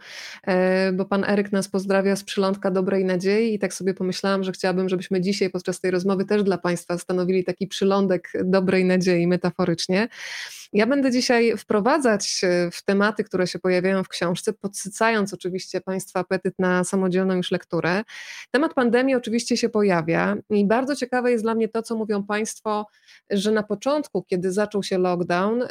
e, 0.48 0.92
bo 0.92 1.06
pan 1.06 1.24
Eryk 1.24 1.51
nas 1.51 1.68
pozdrawia 1.68 2.16
z 2.16 2.24
przylądka 2.24 2.72
dobrej 2.72 3.06
nadziei 3.06 3.54
i 3.54 3.60
tak 3.60 3.74
sobie 3.74 3.94
pomyślałam, 3.94 4.44
że 4.44 4.51
chciałabym, 4.51 4.90
żebyśmy 4.90 5.22
dzisiaj 5.22 5.50
podczas 5.50 5.80
tej 5.80 5.92
rozmowy 5.92 6.25
też 6.25 6.44
dla 6.44 6.58
państwa 6.58 6.98
stanowili 6.98 7.44
taki 7.44 7.68
przylądek 7.68 8.32
dobrej 8.44 8.86
nadziei 8.86 9.28
metaforycznie. 9.28 10.08
Ja 10.74 10.88
będę 10.88 11.12
dzisiaj 11.12 11.58
wprowadzać 11.58 12.42
w 12.72 12.86
tematy, 12.86 13.24
które 13.24 13.48
się 13.48 13.60
pojawiają 13.60 14.04
w 14.04 14.08
książce, 14.08 14.54
podsycając 14.54 15.34
oczywiście 15.34 15.82
Państwa 15.82 16.20
apetyt 16.20 16.60
na 16.60 16.84
samodzielną 16.84 17.36
już 17.36 17.51
lekturę. 17.51 18.04
Temat 18.51 18.74
pandemii 18.74 19.16
oczywiście 19.16 19.58
się 19.58 19.70
pojawia 19.70 20.36
i 20.50 20.66
bardzo 20.66 20.96
ciekawe 20.96 21.32
jest 21.32 21.44
dla 21.44 21.56
mnie 21.56 21.70
to, 21.70 21.82
co 21.82 21.96
mówią 21.96 22.24
Państwo, 22.24 22.88
że 23.30 23.51
na 23.51 23.63
początku, 23.63 24.24
kiedy 24.24 24.51
zaczął 24.51 24.84
się 24.84 24.98
lockdown, 24.98 25.62
y, 25.62 25.68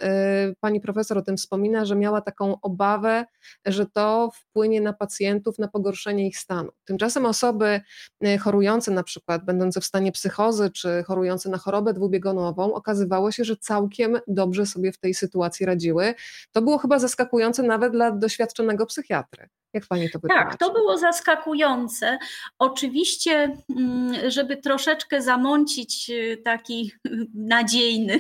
pani 0.61 0.80
profesor 0.80 1.19
o 1.19 1.23
tym 1.23 1.37
wspomina, 1.37 1.85
że 1.85 1.97
miała 1.97 2.21
taką 2.21 2.61
obawę, 2.61 3.25
że 3.66 3.87
to 3.87 4.30
wpłynie 4.35 4.80
na 4.80 4.92
pacjentów, 4.92 5.59
na 5.59 5.69
pogorszenie 5.69 6.26
ich 6.26 6.38
stanu. 6.38 6.71
Tymczasem 6.85 7.26
osoby 7.26 7.80
y, 8.26 8.38
chorujące 8.38 8.90
na 8.90 9.02
przykład, 9.02 9.45
będące 9.45 9.80
w 9.80 9.85
stanie 9.85 10.12
psychozy 10.12 10.71
czy 10.71 11.02
chorujące 11.07 11.49
na 11.49 11.59
chorobę 11.59 11.95
dwubiegunową, 11.95 12.75
okazywało 12.75 13.33
się, 13.33 13.45
że 13.45 13.57
całkiem 13.57 14.19
dobrze 14.26 14.66
sobie 14.66 14.89
w 14.92 14.99
tej 14.99 15.14
sytuacji 15.14 15.66
radziły. 15.66 16.14
To 16.52 16.62
było 16.62 16.78
chyba 16.78 16.99
zaskakujące 16.99 17.62
nawet 17.62 17.92
dla 17.92 18.11
doświadczonego 18.11 18.87
psychiatry. 18.87 19.49
Jak 19.72 19.86
pani 19.86 20.10
to 20.10 20.18
wytłumaczy? 20.18 20.50
Tak, 20.50 20.58
to 20.58 20.72
było 20.72 20.98
zaskakujące. 20.98 22.18
Oczywiście, 22.58 23.56
mm, 23.76 24.30
żeby 24.30 24.56
troszeczkę 24.56 25.22
zamącić 25.22 26.10
y, 26.10 26.42
taki 26.44 26.92
nadziejny 27.34 28.14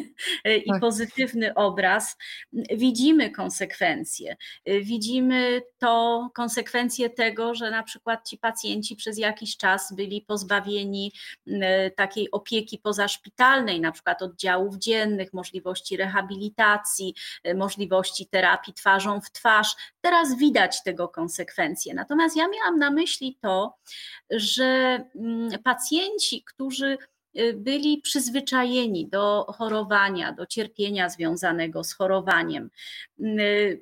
y, 0.46 0.56
i 0.56 0.70
tak. 0.70 0.80
pozytywny 0.80 1.54
obraz, 1.54 2.16
widzimy 2.52 3.30
konsekwencje. 3.30 4.36
Y, 4.68 4.80
widzimy 4.80 5.62
to 5.78 6.28
konsekwencje 6.34 7.10
tego, 7.10 7.54
że 7.54 7.70
na 7.70 7.82
przykład 7.82 8.28
ci 8.28 8.38
pacjenci 8.38 8.96
przez 8.96 9.18
jakiś 9.18 9.56
czas 9.56 9.94
byli 9.96 10.22
pozbawieni 10.22 11.12
takiej 11.96 12.30
opieki 12.30 12.78
pozaszpitalnej, 12.78 13.80
na 13.80 13.92
przykład 13.92 14.22
oddziałów 14.22 14.76
dziennych, 14.76 15.32
możliwości 15.32 15.96
rehabilitacji, 15.96 17.14
możliwości 17.54 18.26
terapii 18.26 18.74
twarzą 18.74 19.20
w 19.20 19.30
twarz. 19.30 19.74
Teraz 20.00 20.36
widać 20.38 20.82
tego 20.82 21.08
konsekwencje 21.08 21.39
konsekwencje. 21.40 21.94
Natomiast 21.94 22.36
ja 22.36 22.48
miałam 22.48 22.78
na 22.78 22.90
myśli 22.90 23.38
to, 23.40 23.74
że 24.30 24.64
mm, 25.16 25.50
pacjenci, 25.64 26.44
którzy 26.44 26.98
y, 27.38 27.54
byli 27.54 28.00
przyzwyczajeni 28.00 29.08
do 29.08 29.46
chorowania, 29.58 30.32
do 30.32 30.46
cierpienia 30.46 31.08
związanego 31.08 31.84
z 31.84 31.92
chorowaniem. 31.92 32.70
Y, 33.20 33.80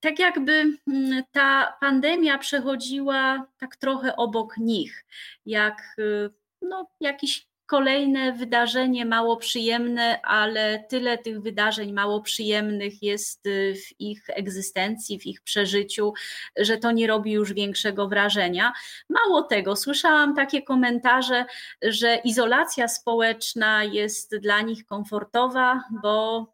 tak 0.00 0.18
jakby 0.18 0.52
mm, 0.52 1.24
ta 1.32 1.76
pandemia 1.80 2.38
przechodziła 2.38 3.46
tak 3.58 3.76
trochę 3.76 4.16
obok 4.16 4.56
nich, 4.56 5.04
jak 5.46 5.94
y, 5.98 6.30
no, 6.62 6.86
jakiś 7.00 7.49
kolejne 7.70 8.32
wydarzenie 8.32 9.06
mało 9.06 9.36
przyjemne, 9.36 10.20
ale 10.22 10.84
tyle 10.88 11.18
tych 11.18 11.40
wydarzeń 11.40 11.92
mało 11.92 12.20
przyjemnych 12.20 13.02
jest 13.02 13.46
y, 13.46 13.74
w 13.74 14.00
ich 14.00 14.24
egzystencji, 14.28 15.18
w 15.18 15.26
ich 15.26 15.40
przeżyciu, 15.40 16.12
że 16.56 16.78
to 16.78 16.90
nie 16.92 17.06
robi 17.06 17.32
już 17.32 17.52
większego 17.52 18.08
wrażenia. 18.08 18.72
Mało 19.08 19.42
tego, 19.42 19.76
słyszałam 19.76 20.36
takie 20.36 20.62
komentarze, 20.62 21.44
że 21.82 22.16
izolacja 22.24 22.88
społeczna 22.88 23.84
jest 23.84 24.36
dla 24.36 24.60
nich 24.60 24.86
komfortowa, 24.86 25.80
bo 26.02 26.46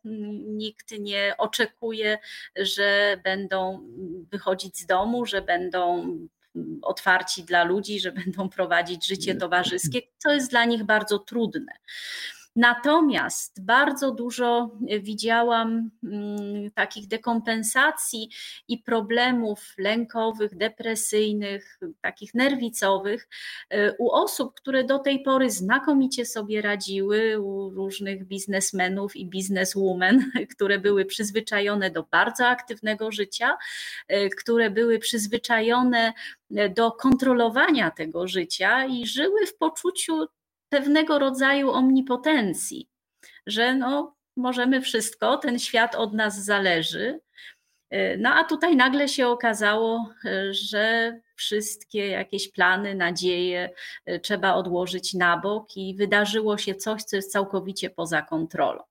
nikt 0.47 0.99
nie 0.99 1.35
oczekuje, 1.39 2.19
że 2.57 3.21
będą 3.25 3.81
wychodzić 4.31 4.79
z 4.79 4.87
domu, 4.87 5.27
że 5.27 5.43
będą 5.43 6.07
otwarci 6.83 7.45
dla 7.45 7.65
ludzi, 7.65 8.01
że 8.01 8.13
będą 8.13 8.49
prowadzić 8.49 9.07
życie 9.07 9.35
towarzyskie, 9.35 10.03
co 10.19 10.33
jest 10.33 10.51
dla 10.51 10.65
nich 10.65 10.85
bardzo 10.85 11.19
trudne. 11.19 11.73
Natomiast 12.57 13.65
bardzo 13.65 14.11
dużo 14.11 14.71
widziałam 15.01 15.91
mm, 16.05 16.71
takich 16.71 17.07
dekompensacji 17.07 18.29
i 18.69 18.79
problemów 18.79 19.75
lękowych, 19.79 20.57
depresyjnych, 20.57 21.81
takich 22.01 22.35
nerwicowych 22.35 23.29
e, 23.71 23.93
u 23.93 24.11
osób, 24.11 24.55
które 24.55 24.85
do 24.85 24.99
tej 24.99 25.23
pory 25.23 25.51
znakomicie 25.51 26.27
sobie 26.27 26.63
radziły, 26.63 27.41
u 27.41 27.71
różnych 27.71 28.25
biznesmenów 28.25 29.17
i 29.17 29.27
bizneswomen, 29.27 30.31
które 30.55 30.79
były 30.79 31.05
przyzwyczajone 31.05 31.91
do 31.91 32.03
bardzo 32.03 32.47
aktywnego 32.47 33.13
życia, 33.13 33.57
e, 34.09 34.29
które 34.29 34.71
były 34.71 34.99
przyzwyczajone 34.99 36.13
do 36.75 36.93
kontrolowania 36.93 37.91
tego 37.91 38.29
życia 38.29 38.85
i 38.87 39.07
żyły 39.07 39.47
w 39.47 39.57
poczuciu 39.57 40.27
pewnego 40.69 41.19
rodzaju 41.19 41.71
omnipotencji, 41.71 42.89
że 43.47 43.75
no, 43.75 44.17
możemy 44.37 44.81
wszystko, 44.81 45.37
ten 45.37 45.59
świat 45.59 45.95
od 45.95 46.15
nas 46.15 46.45
zależy. 46.45 47.21
No 48.19 48.31
a 48.35 48.45
tutaj 48.45 48.77
nagle 48.77 49.09
się 49.09 49.29
okazało, 49.29 50.13
że 50.51 51.17
wszystkie 51.37 52.09
jakieś 52.09 52.53
plany, 52.53 52.95
nadzieje 52.95 53.71
trzeba 54.23 54.55
odłożyć 54.55 55.15
na 55.15 55.37
bok 55.37 55.77
i 55.77 55.95
wydarzyło 55.95 56.59
się 56.59 56.75
coś, 56.75 57.03
co 57.03 57.17
jest 57.17 57.33
całkowicie 57.33 57.91
poza 57.91 58.23
kontrolą. 58.23 58.83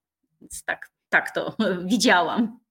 Więc 0.41 0.63
tak, 0.63 0.89
tak 1.09 1.31
to 1.31 1.55
widziałam. 1.85 2.64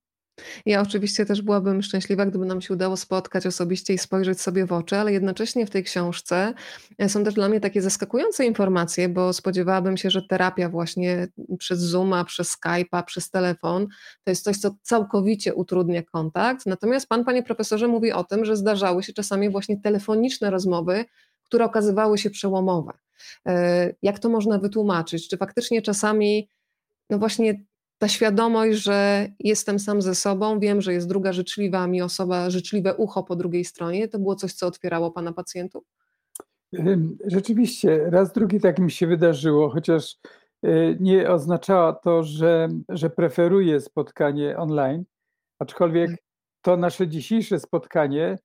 Ja 0.66 0.82
oczywiście 0.82 1.26
też 1.26 1.42
byłabym 1.42 1.82
szczęśliwa, 1.82 2.26
gdyby 2.26 2.46
nam 2.46 2.60
się 2.60 2.74
udało 2.74 2.96
spotkać 2.96 3.46
osobiście 3.46 3.94
i 3.94 3.98
spojrzeć 3.98 4.40
sobie 4.40 4.66
w 4.66 4.72
oczy, 4.72 4.96
ale 4.96 5.12
jednocześnie 5.12 5.66
w 5.66 5.70
tej 5.70 5.84
książce 5.84 6.54
e, 6.98 7.08
są 7.08 7.24
też 7.24 7.34
dla 7.34 7.48
mnie 7.48 7.60
takie 7.60 7.82
zaskakujące 7.82 8.46
informacje, 8.46 9.08
bo 9.08 9.32
spodziewałabym 9.32 9.96
się, 9.96 10.10
że 10.10 10.22
terapia 10.22 10.68
właśnie 10.68 11.28
przez 11.58 11.80
Zooma, 11.80 12.24
przez 12.24 12.56
Skype'a, 12.58 13.04
przez 13.04 13.30
telefon 13.30 13.86
to 14.24 14.30
jest 14.30 14.44
coś, 14.44 14.56
co 14.56 14.76
całkowicie 14.82 15.54
utrudnia 15.54 16.02
kontakt. 16.02 16.66
Natomiast 16.66 17.08
pan, 17.08 17.24
panie 17.24 17.42
profesorze, 17.42 17.88
mówi 17.88 18.12
o 18.12 18.24
tym, 18.24 18.44
że 18.44 18.56
zdarzały 18.56 19.02
się 19.02 19.12
czasami 19.12 19.50
właśnie 19.50 19.80
telefoniczne 19.80 20.50
rozmowy, 20.50 21.04
które 21.42 21.64
okazywały 21.64 22.18
się 22.18 22.30
przełomowe. 22.30 22.92
E, 23.46 23.94
jak 24.02 24.18
to 24.18 24.28
można 24.28 24.58
wytłumaczyć? 24.58 25.28
Czy 25.28 25.36
faktycznie 25.36 25.82
czasami 25.82 26.48
no 27.10 27.18
właśnie 27.18 27.64
ta 27.98 28.08
świadomość, 28.08 28.78
że 28.78 29.28
jestem 29.38 29.78
sam 29.78 30.02
ze 30.02 30.14
sobą, 30.14 30.60
wiem, 30.60 30.80
że 30.80 30.92
jest 30.92 31.08
druga 31.08 31.32
życzliwa 31.32 31.86
mi 31.86 32.02
osoba, 32.02 32.50
życzliwe 32.50 32.94
ucho 32.94 33.22
po 33.22 33.36
drugiej 33.36 33.64
stronie, 33.64 34.08
to 34.08 34.18
było 34.18 34.34
coś, 34.34 34.52
co 34.52 34.66
otwierało 34.66 35.10
Pana 35.10 35.32
pacjentów? 35.32 35.84
Rzeczywiście, 37.26 38.10
raz 38.10 38.32
drugi 38.32 38.60
tak 38.60 38.78
mi 38.78 38.90
się 38.90 39.06
wydarzyło, 39.06 39.70
chociaż 39.70 40.16
e, 40.62 40.94
nie 41.00 41.30
oznaczało 41.30 41.92
to, 41.92 42.22
że, 42.22 42.68
że 42.88 43.10
preferuję 43.10 43.80
spotkanie 43.80 44.56
online, 44.56 45.04
aczkolwiek 45.58 46.10
tak. 46.10 46.20
to 46.62 46.76
nasze 46.76 47.08
dzisiejsze 47.08 47.60
spotkanie 47.60 48.38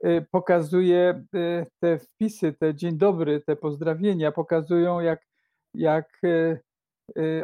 e, 0.00 0.20
pokazuje 0.20 1.24
e, 1.34 1.66
te 1.78 1.98
wpisy, 1.98 2.52
te 2.52 2.74
dzień 2.74 2.98
dobry, 2.98 3.40
te 3.40 3.56
pozdrowienia, 3.56 4.32
pokazują 4.32 5.00
jak, 5.00 5.26
jak 5.74 6.20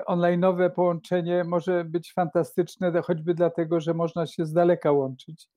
online'owe 0.06 0.70
połączenie 0.70 1.44
może 1.44 1.84
być 1.84 2.12
fantastyczne, 2.12 3.02
choćby 3.02 3.34
dlatego, 3.34 3.80
że 3.80 3.94
można 3.94 4.26
się 4.26 4.46
z 4.46 4.52
daleka 4.52 4.92
łączyć. 4.92 5.48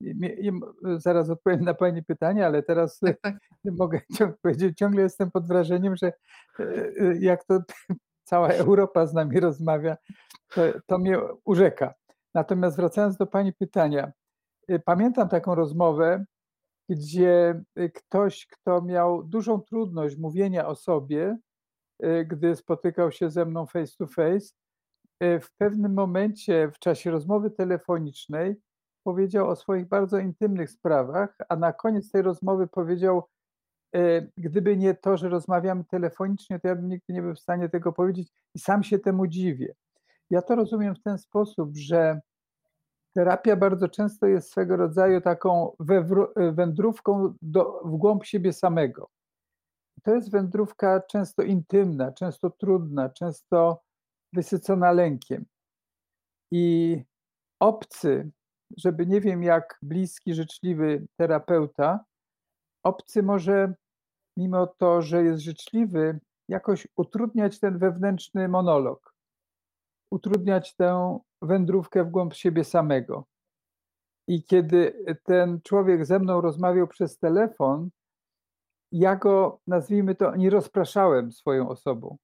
I, 0.00 0.08
i 0.20 0.52
zaraz 0.98 1.30
odpowiem 1.30 1.64
na 1.64 1.74
Pani 1.74 2.02
pytanie, 2.02 2.46
ale 2.46 2.62
teraz 2.62 2.98
tak, 2.98 3.20
tak. 3.20 3.34
mogę 3.64 4.00
powiedzieć, 4.42 4.78
ciągle 4.78 5.02
jestem 5.02 5.30
pod 5.30 5.46
wrażeniem, 5.46 5.96
że 5.96 6.12
y, 6.60 6.62
y, 6.62 7.18
jak 7.20 7.44
to 7.44 7.58
cała 8.30 8.48
Europa 8.48 9.06
z 9.06 9.14
nami 9.14 9.40
rozmawia, 9.40 9.96
to, 10.54 10.62
to 10.86 10.98
mnie 10.98 11.18
urzeka. 11.44 11.94
Natomiast 12.34 12.76
wracając 12.76 13.16
do 13.16 13.26
Pani 13.26 13.52
pytania, 13.52 14.12
pamiętam 14.84 15.28
taką 15.28 15.54
rozmowę, 15.54 16.24
gdzie 16.88 17.62
ktoś, 17.94 18.46
kto 18.46 18.82
miał 18.82 19.24
dużą 19.24 19.60
trudność 19.60 20.16
mówienia 20.16 20.66
o 20.66 20.74
sobie, 20.74 21.36
Y, 21.36 21.53
gdy 22.26 22.56
spotykał 22.56 23.12
się 23.12 23.30
ze 23.30 23.44
mną 23.44 23.66
face 23.66 23.96
to 23.98 24.06
face, 24.06 24.54
y, 25.22 25.40
w 25.40 25.52
pewnym 25.58 25.94
momencie 25.94 26.70
w 26.74 26.78
czasie 26.78 27.10
rozmowy 27.10 27.50
telefonicznej 27.50 28.56
powiedział 29.04 29.48
o 29.48 29.56
swoich 29.56 29.88
bardzo 29.88 30.18
intymnych 30.18 30.70
sprawach, 30.70 31.36
a 31.48 31.56
na 31.56 31.72
koniec 31.72 32.10
tej 32.10 32.22
rozmowy 32.22 32.66
powiedział, 32.66 33.28
y, 33.96 34.30
gdyby 34.36 34.76
nie 34.76 34.94
to, 34.94 35.16
że 35.16 35.28
rozmawiamy 35.28 35.84
telefonicznie, 35.84 36.60
to 36.60 36.68
ja 36.68 36.74
bym 36.74 36.88
nigdy 36.88 37.12
nie 37.12 37.22
był 37.22 37.34
w 37.34 37.40
stanie 37.40 37.68
tego 37.68 37.92
powiedzieć 37.92 38.32
i 38.54 38.58
sam 38.58 38.82
się 38.82 38.98
temu 38.98 39.26
dziwię. 39.26 39.74
Ja 40.30 40.42
to 40.42 40.54
rozumiem 40.54 40.94
w 40.94 41.02
ten 41.02 41.18
sposób, 41.18 41.76
że 41.76 42.20
terapia 43.14 43.56
bardzo 43.56 43.88
często 43.88 44.26
jest 44.26 44.50
swego 44.50 44.76
rodzaju 44.76 45.20
taką 45.20 45.76
wędrówką 46.52 47.34
do, 47.42 47.80
w 47.84 47.96
głąb 47.96 48.24
siebie 48.24 48.52
samego 48.52 49.08
to 50.04 50.14
jest 50.14 50.30
wędrówka 50.30 51.00
często 51.00 51.42
intymna, 51.42 52.12
często 52.12 52.50
trudna, 52.50 53.08
często 53.08 53.82
wysycona 54.32 54.92
lękiem. 54.92 55.44
I 56.50 56.98
obcy, 57.60 58.30
żeby 58.76 59.06
nie 59.06 59.20
wiem 59.20 59.42
jak 59.42 59.78
bliski, 59.82 60.34
życzliwy 60.34 61.06
terapeuta, 61.16 62.04
obcy 62.82 63.22
może, 63.22 63.74
mimo 64.36 64.66
to, 64.66 65.02
że 65.02 65.24
jest 65.24 65.42
życzliwy, 65.42 66.20
jakoś 66.48 66.88
utrudniać 66.96 67.60
ten 67.60 67.78
wewnętrzny 67.78 68.48
monolog, 68.48 69.14
utrudniać 70.10 70.74
tę 70.74 71.18
wędrówkę 71.42 72.04
w 72.04 72.10
głąb 72.10 72.34
siebie 72.34 72.64
samego. 72.64 73.26
I 74.28 74.44
kiedy 74.44 75.04
ten 75.22 75.60
człowiek 75.62 76.06
ze 76.06 76.18
mną 76.18 76.40
rozmawiał 76.40 76.88
przez 76.88 77.18
telefon, 77.18 77.90
ja 78.98 79.16
go, 79.16 79.60
nazwijmy 79.66 80.14
to, 80.14 80.36
nie 80.36 80.50
rozpraszałem 80.50 81.32
swoją 81.32 81.68
osobą. 81.68 82.16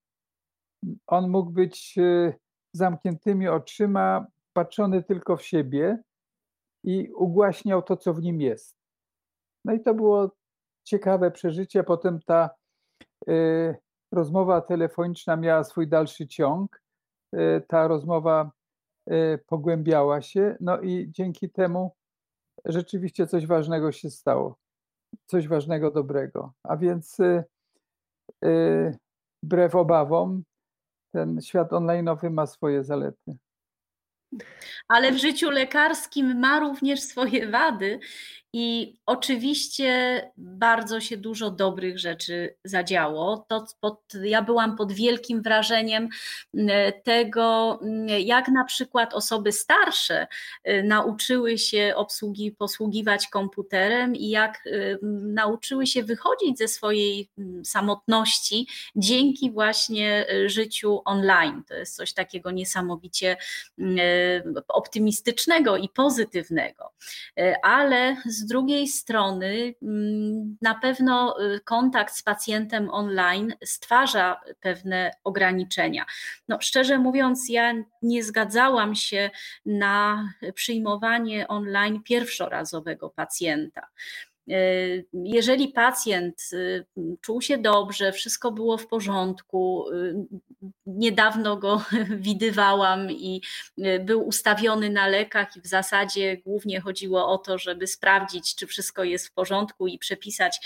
On 1.06 1.30
mógł 1.30 1.50
być 1.50 1.98
e, 1.98 2.34
zamkniętymi 2.72 3.48
oczyma, 3.48 4.26
patrzony 4.52 5.02
tylko 5.02 5.36
w 5.36 5.42
siebie 5.42 5.98
i 6.84 7.12
ugłaśniał 7.12 7.82
to, 7.82 7.96
co 7.96 8.14
w 8.14 8.22
nim 8.22 8.40
jest. 8.40 8.76
No 9.64 9.72
i 9.72 9.80
to 9.80 9.94
było 9.94 10.30
ciekawe 10.84 11.30
przeżycie. 11.30 11.84
Potem 11.84 12.20
ta 12.22 12.50
y, 13.28 13.76
rozmowa 14.12 14.60
telefoniczna 14.60 15.36
miała 15.36 15.64
swój 15.64 15.88
dalszy 15.88 16.26
ciąg. 16.26 16.82
Y, 17.34 17.62
ta 17.68 17.88
rozmowa 17.88 18.50
y, 19.10 19.38
pogłębiała 19.46 20.22
się, 20.22 20.56
no 20.60 20.80
i 20.80 21.10
dzięki 21.10 21.50
temu 21.50 21.96
rzeczywiście 22.64 23.26
coś 23.26 23.46
ważnego 23.46 23.92
się 23.92 24.10
stało. 24.10 24.59
Coś 25.26 25.48
ważnego, 25.48 25.90
dobrego. 25.90 26.52
A 26.62 26.76
więc 26.76 27.18
wbrew 29.42 29.74
obawom, 29.74 30.42
ten 31.14 31.40
świat 31.40 31.70
online'owy 31.70 32.30
ma 32.30 32.46
swoje 32.46 32.84
zalety. 32.84 33.36
Ale 34.88 35.12
w 35.12 35.18
życiu 35.18 35.50
lekarskim 35.50 36.40
ma 36.40 36.60
również 36.60 37.02
swoje 37.02 37.50
wady 37.50 38.00
i 38.52 38.96
oczywiście 39.06 40.22
bardzo 40.36 41.00
się 41.00 41.16
dużo 41.16 41.50
dobrych 41.50 41.98
rzeczy 41.98 42.56
zadziało. 42.64 43.44
To 43.48 43.66
pod, 43.80 44.00
ja 44.22 44.42
byłam 44.42 44.76
pod 44.76 44.92
wielkim 44.92 45.42
wrażeniem 45.42 46.08
tego, 47.04 47.80
jak 48.18 48.48
na 48.48 48.64
przykład 48.64 49.14
osoby 49.14 49.52
starsze 49.52 50.26
y, 50.68 50.82
nauczyły 50.82 51.58
się 51.58 51.92
obsługi, 51.96 52.52
posługiwać 52.52 53.28
komputerem 53.28 54.16
i 54.16 54.28
jak 54.28 54.66
y, 54.66 54.98
nauczyły 55.22 55.86
się 55.86 56.02
wychodzić 56.02 56.58
ze 56.58 56.68
swojej 56.68 57.30
samotności 57.64 58.66
dzięki 58.96 59.50
właśnie 59.50 60.26
y, 60.32 60.48
życiu 60.48 61.02
online. 61.04 61.62
To 61.68 61.74
jest 61.74 61.96
coś 61.96 62.12
takiego 62.12 62.50
niesamowicie 62.50 63.36
optymistycznego 64.68 65.76
i 65.76 65.88
pozytywnego. 65.88 66.92
Ale 67.62 68.16
z 68.26 68.39
z 68.40 68.46
drugiej 68.46 68.88
strony, 68.88 69.74
mm, 69.82 70.56
na 70.62 70.74
pewno 70.74 71.36
y, 71.40 71.60
kontakt 71.60 72.14
z 72.14 72.22
pacjentem 72.22 72.90
online 72.90 73.54
stwarza 73.64 74.40
pewne 74.60 75.10
ograniczenia. 75.24 76.04
No, 76.48 76.58
szczerze 76.60 76.98
mówiąc, 76.98 77.48
ja 77.48 77.74
nie 78.02 78.24
zgadzałam 78.24 78.94
się 78.94 79.30
na 79.66 80.28
przyjmowanie 80.54 81.48
online 81.48 82.02
pierwszorazowego 82.02 83.10
pacjenta. 83.10 83.86
Y, 84.50 85.06
jeżeli 85.12 85.68
pacjent 85.68 86.50
y, 86.52 86.86
czuł 87.20 87.40
się 87.40 87.58
dobrze, 87.58 88.12
wszystko 88.12 88.52
było 88.52 88.78
w 88.78 88.86
porządku, 88.86 89.90
y, 89.90 90.14
niedawno 90.86 91.56
go 91.56 91.84
widywałam 92.28 93.10
i 93.10 93.42
był 94.00 94.26
ustawiony 94.26 94.90
na 94.90 95.06
lekach, 95.06 95.56
i 95.56 95.60
w 95.60 95.66
zasadzie 95.66 96.36
głównie 96.36 96.80
chodziło 96.80 97.28
o 97.28 97.38
to, 97.38 97.58
żeby 97.58 97.86
sprawdzić, 97.86 98.54
czy 98.54 98.66
wszystko 98.66 99.04
jest 99.04 99.28
w 99.28 99.32
porządku 99.32 99.86
i 99.86 99.98
przepisać 99.98 100.60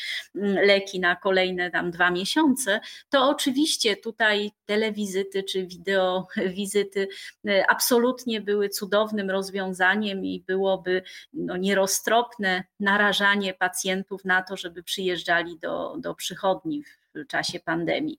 leki 0.67 1.01
na 1.01 1.17
kolejne 1.17 1.71
tam 1.71 1.91
dwa 1.91 2.11
miesiące, 2.11 2.81
to 3.11 3.29
oczywiście 3.29 3.97
tutaj 3.97 4.51
telewizyty 4.67 5.43
czy 5.43 5.67
wideowizyty 5.67 7.09
absolutnie 7.69 8.41
były 8.41 8.69
cudownym 8.69 9.31
rozwiązaniem 9.31 10.25
i 10.25 10.45
byłoby 10.47 11.03
no, 11.33 11.57
nieroztropne 11.57 12.65
narażanie 12.81 13.55
pacjentów 13.55 13.74
pacjentów 13.75 14.25
na 14.25 14.43
to, 14.43 14.57
żeby 14.57 14.83
przyjeżdżali 14.83 15.59
do, 15.59 15.97
do 15.99 16.15
przychodni 16.15 16.83
w 17.15 17.27
czasie 17.27 17.61
pandemii. 17.61 18.19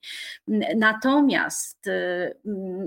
Natomiast 0.76 1.86
y, 1.86 2.36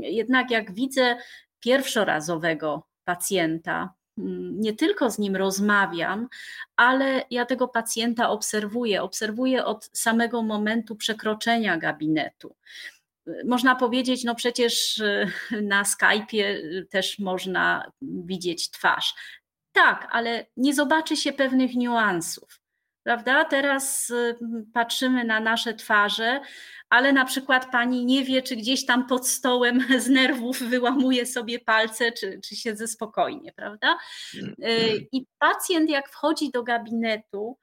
jednak 0.01 0.51
jak 0.51 0.73
widzę 0.73 1.17
pierwszorazowego 1.59 2.87
pacjenta, 3.05 3.93
mm, 4.17 4.61
nie 4.61 4.73
tylko 4.73 5.11
z 5.11 5.19
nim 5.19 5.35
rozmawiam, 5.35 6.27
ale 6.75 7.23
ja 7.31 7.45
tego 7.45 7.67
pacjenta 7.67 8.29
obserwuję. 8.29 9.03
Obserwuję 9.03 9.65
od 9.65 9.89
samego 9.93 10.43
momentu 10.43 10.95
przekroczenia 10.95 11.77
gabinetu. 11.77 12.55
Można 13.45 13.75
powiedzieć, 13.75 14.23
no 14.23 14.35
przecież 14.35 14.99
y, 14.99 15.27
na 15.61 15.83
Skype'ie 15.83 16.43
y, 16.43 16.87
też 16.89 17.19
można 17.19 17.91
widzieć 18.01 18.71
twarz. 18.71 19.13
Tak, 19.71 20.07
ale 20.11 20.45
nie 20.57 20.73
zobaczy 20.73 21.17
się 21.17 21.33
pewnych 21.33 21.75
niuansów. 21.75 22.59
Prawda? 23.03 23.45
Teraz 23.45 24.09
y, 24.09 24.35
patrzymy 24.73 25.23
na 25.23 25.39
nasze 25.39 25.73
twarze, 25.73 26.41
ale 26.89 27.13
na 27.13 27.25
przykład 27.25 27.71
pani 27.71 28.05
nie 28.05 28.23
wie, 28.23 28.41
czy 28.41 28.55
gdzieś 28.55 28.85
tam 28.85 29.07
pod 29.07 29.27
stołem 29.27 29.79
z 30.05 30.09
nerwów 30.09 30.61
wyłamuje 30.61 31.25
sobie 31.25 31.59
palce, 31.59 32.11
czy, 32.11 32.39
czy 32.43 32.55
siedzę 32.55 32.87
spokojnie, 32.87 33.53
prawda? 33.53 33.97
Y, 34.35 35.07
I 35.11 35.25
pacjent, 35.39 35.89
jak 35.89 36.09
wchodzi 36.09 36.51
do 36.51 36.63
gabinetu, 36.63 37.57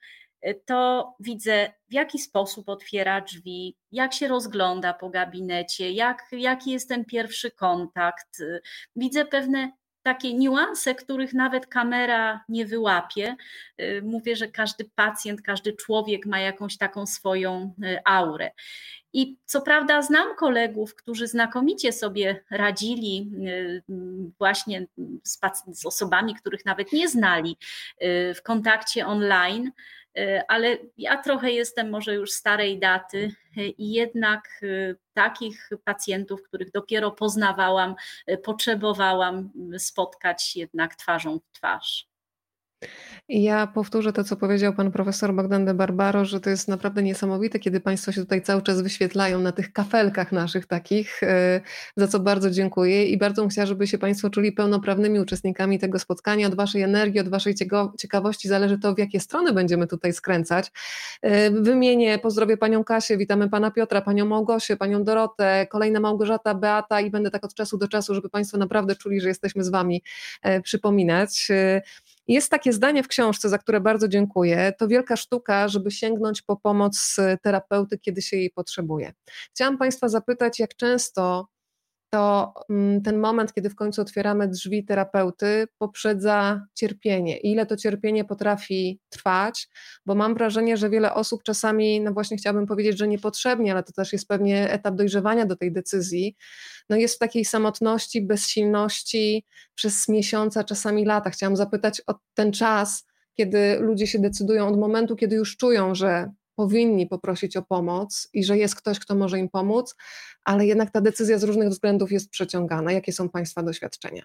y, 0.46 0.62
to 0.66 1.12
widzę, 1.20 1.72
w 1.88 1.94
jaki 1.94 2.18
sposób 2.18 2.68
otwiera 2.68 3.20
drzwi, 3.20 3.76
jak 3.92 4.14
się 4.14 4.28
rozgląda 4.28 4.94
po 4.94 5.10
gabinecie, 5.10 5.90
jak, 5.90 6.22
jaki 6.32 6.70
jest 6.70 6.88
ten 6.88 7.04
pierwszy 7.04 7.50
kontakt. 7.50 8.42
Widzę 8.96 9.24
pewne 9.24 9.72
takie 10.06 10.34
niuanse, 10.34 10.94
których 10.94 11.34
nawet 11.34 11.66
kamera 11.66 12.44
nie 12.48 12.66
wyłapie. 12.66 13.36
Y, 13.80 14.02
mówię, 14.04 14.36
że 14.36 14.48
każdy 14.48 14.84
pacjent, 14.94 15.42
każdy 15.42 15.72
człowiek 15.72 16.26
ma 16.26 16.40
jakąś 16.40 16.76
taką 16.78 17.06
swoją 17.06 17.74
y, 17.84 17.98
aurę. 18.04 18.50
I 19.12 19.36
co 19.44 19.62
prawda 19.62 20.02
znam 20.02 20.36
kolegów, 20.36 20.94
którzy 20.94 21.26
znakomicie 21.26 21.92
sobie 21.92 22.44
radzili 22.50 23.30
y, 23.48 23.82
właśnie 24.38 24.86
z, 25.24 25.40
z 25.72 25.86
osobami, 25.86 26.34
których 26.34 26.64
nawet 26.64 26.92
nie 26.92 27.08
znali 27.08 27.56
w 28.34 28.42
kontakcie 28.42 29.06
online, 29.06 29.72
ale 30.48 30.78
ja 30.98 31.22
trochę 31.22 31.50
jestem 31.50 31.90
może 31.90 32.14
już 32.14 32.30
starej 32.30 32.78
daty 32.78 33.34
i 33.56 33.92
jednak 33.92 34.48
y, 34.62 34.96
takich 35.14 35.70
pacjentów, 35.84 36.42
których 36.42 36.70
dopiero 36.70 37.10
poznawałam, 37.10 37.94
potrzebowałam 38.42 39.50
spotkać 39.78 40.56
jednak 40.56 40.94
twarzą 40.94 41.38
w 41.38 41.52
twarz. 41.52 42.15
Ja 43.28 43.66
powtórzę 43.66 44.12
to, 44.12 44.24
co 44.24 44.36
powiedział 44.36 44.72
pan 44.72 44.92
profesor 44.92 45.34
Bogdan 45.34 45.64
de 45.64 45.74
Barbaro, 45.74 46.24
że 46.24 46.40
to 46.40 46.50
jest 46.50 46.68
naprawdę 46.68 47.02
niesamowite, 47.02 47.58
kiedy 47.58 47.80
państwo 47.80 48.12
się 48.12 48.20
tutaj 48.20 48.42
cały 48.42 48.62
czas 48.62 48.82
wyświetlają 48.82 49.40
na 49.40 49.52
tych 49.52 49.72
kafelkach 49.72 50.32
naszych 50.32 50.66
takich, 50.66 51.22
e, 51.22 51.60
za 51.96 52.08
co 52.08 52.20
bardzo 52.20 52.50
dziękuję 52.50 53.06
i 53.06 53.18
bardzo 53.18 53.42
bym 53.42 53.48
chciała, 53.48 53.66
żeby 53.66 53.86
się 53.86 53.98
państwo 53.98 54.30
czuli 54.30 54.52
pełnoprawnymi 54.52 55.20
uczestnikami 55.20 55.78
tego 55.78 55.98
spotkania. 55.98 56.46
Od 56.46 56.54
waszej 56.54 56.82
energii, 56.82 57.20
od 57.20 57.28
waszej 57.28 57.54
ciekawości 57.98 58.48
zależy 58.48 58.78
to, 58.78 58.94
w 58.94 58.98
jakie 58.98 59.20
strony 59.20 59.52
będziemy 59.52 59.86
tutaj 59.86 60.12
skręcać. 60.12 60.72
E, 61.22 61.50
wymienię, 61.50 62.18
pozdrowię 62.18 62.56
panią 62.56 62.84
Kasię, 62.84 63.16
witamy 63.16 63.48
pana 63.48 63.70
Piotra, 63.70 64.02
panią 64.02 64.24
Małgosię, 64.24 64.76
panią 64.76 65.04
Dorotę, 65.04 65.66
kolejna 65.70 66.00
Małgorzata, 66.00 66.54
Beata 66.54 67.00
i 67.00 67.10
będę 67.10 67.30
tak 67.30 67.44
od 67.44 67.54
czasu 67.54 67.78
do 67.78 67.88
czasu, 67.88 68.14
żeby 68.14 68.28
państwo 68.28 68.58
naprawdę 68.58 68.96
czuli, 68.96 69.20
że 69.20 69.28
jesteśmy 69.28 69.64
z 69.64 69.68
wami 69.68 70.02
e, 70.42 70.60
przypominać. 70.60 71.48
Jest 72.28 72.50
takie 72.50 72.72
zdanie 72.72 73.02
w 73.02 73.08
książce, 73.08 73.48
za 73.48 73.58
które 73.58 73.80
bardzo 73.80 74.08
dziękuję. 74.08 74.72
To 74.78 74.88
wielka 74.88 75.16
sztuka, 75.16 75.68
żeby 75.68 75.90
sięgnąć 75.90 76.42
po 76.42 76.56
pomoc 76.56 77.16
terapeuty, 77.42 77.98
kiedy 77.98 78.22
się 78.22 78.36
jej 78.36 78.50
potrzebuje. 78.50 79.12
Chciałam 79.54 79.78
Państwa 79.78 80.08
zapytać, 80.08 80.58
jak 80.58 80.76
często 80.76 81.48
to 82.10 82.54
mm, 82.70 83.02
ten 83.02 83.18
moment, 83.18 83.52
kiedy 83.52 83.70
w 83.70 83.74
końcu 83.74 84.02
otwieramy 84.02 84.48
drzwi 84.48 84.84
terapeuty, 84.84 85.66
poprzedza 85.78 86.66
cierpienie. 86.74 87.36
Ile 87.36 87.66
to 87.66 87.76
cierpienie 87.76 88.24
potrafi 88.24 89.00
trwać, 89.08 89.68
bo 90.06 90.14
mam 90.14 90.34
wrażenie, 90.34 90.76
że 90.76 90.90
wiele 90.90 91.14
osób 91.14 91.42
czasami, 91.42 92.00
no 92.00 92.12
właśnie 92.12 92.36
chciałabym 92.36 92.66
powiedzieć, 92.66 92.98
że 92.98 93.08
niepotrzebnie, 93.08 93.72
ale 93.72 93.82
to 93.82 93.92
też 93.92 94.12
jest 94.12 94.28
pewnie 94.28 94.70
etap 94.70 94.94
dojrzewania 94.94 95.46
do 95.46 95.56
tej 95.56 95.72
decyzji, 95.72 96.36
no 96.90 96.96
jest 96.96 97.14
w 97.16 97.18
takiej 97.18 97.44
samotności, 97.44 98.22
bezsilności 98.22 99.44
przez 99.74 100.08
miesiące, 100.08 100.64
czasami 100.64 101.04
lata. 101.04 101.30
Chciałam 101.30 101.56
zapytać 101.56 102.02
o 102.06 102.14
ten 102.34 102.52
czas, 102.52 103.06
kiedy 103.34 103.78
ludzie 103.80 104.06
się 104.06 104.18
decydują 104.18 104.68
od 104.68 104.78
momentu, 104.78 105.16
kiedy 105.16 105.36
już 105.36 105.56
czują, 105.56 105.94
że 105.94 106.30
powinni 106.56 107.06
poprosić 107.06 107.56
o 107.56 107.62
pomoc 107.62 108.28
i 108.32 108.44
że 108.44 108.58
jest 108.58 108.76
ktoś, 108.76 108.98
kto 108.98 109.14
może 109.14 109.38
im 109.38 109.48
pomóc, 109.48 109.96
ale 110.44 110.66
jednak 110.66 110.90
ta 110.90 111.00
decyzja 111.00 111.38
z 111.38 111.42
różnych 111.42 111.68
względów 111.68 112.12
jest 112.12 112.30
przeciągana. 112.30 112.92
Jakie 112.92 113.12
są 113.12 113.28
Państwa 113.28 113.62
doświadczenia? 113.62 114.22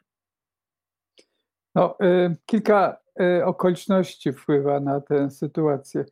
No, 1.75 1.97
y, 2.03 2.35
kilka 2.45 2.97
y, 3.21 3.45
okoliczności 3.45 4.33
wpływa 4.33 4.79
na 4.79 5.01
tę 5.01 5.29
sytuację. 5.29 6.05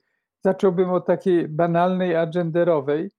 Zacząłbym 0.46 0.90
od 0.90 1.06
takiej 1.06 1.48
banalnej, 1.48 2.16
a 2.16 2.28
genderowej, 2.28 3.12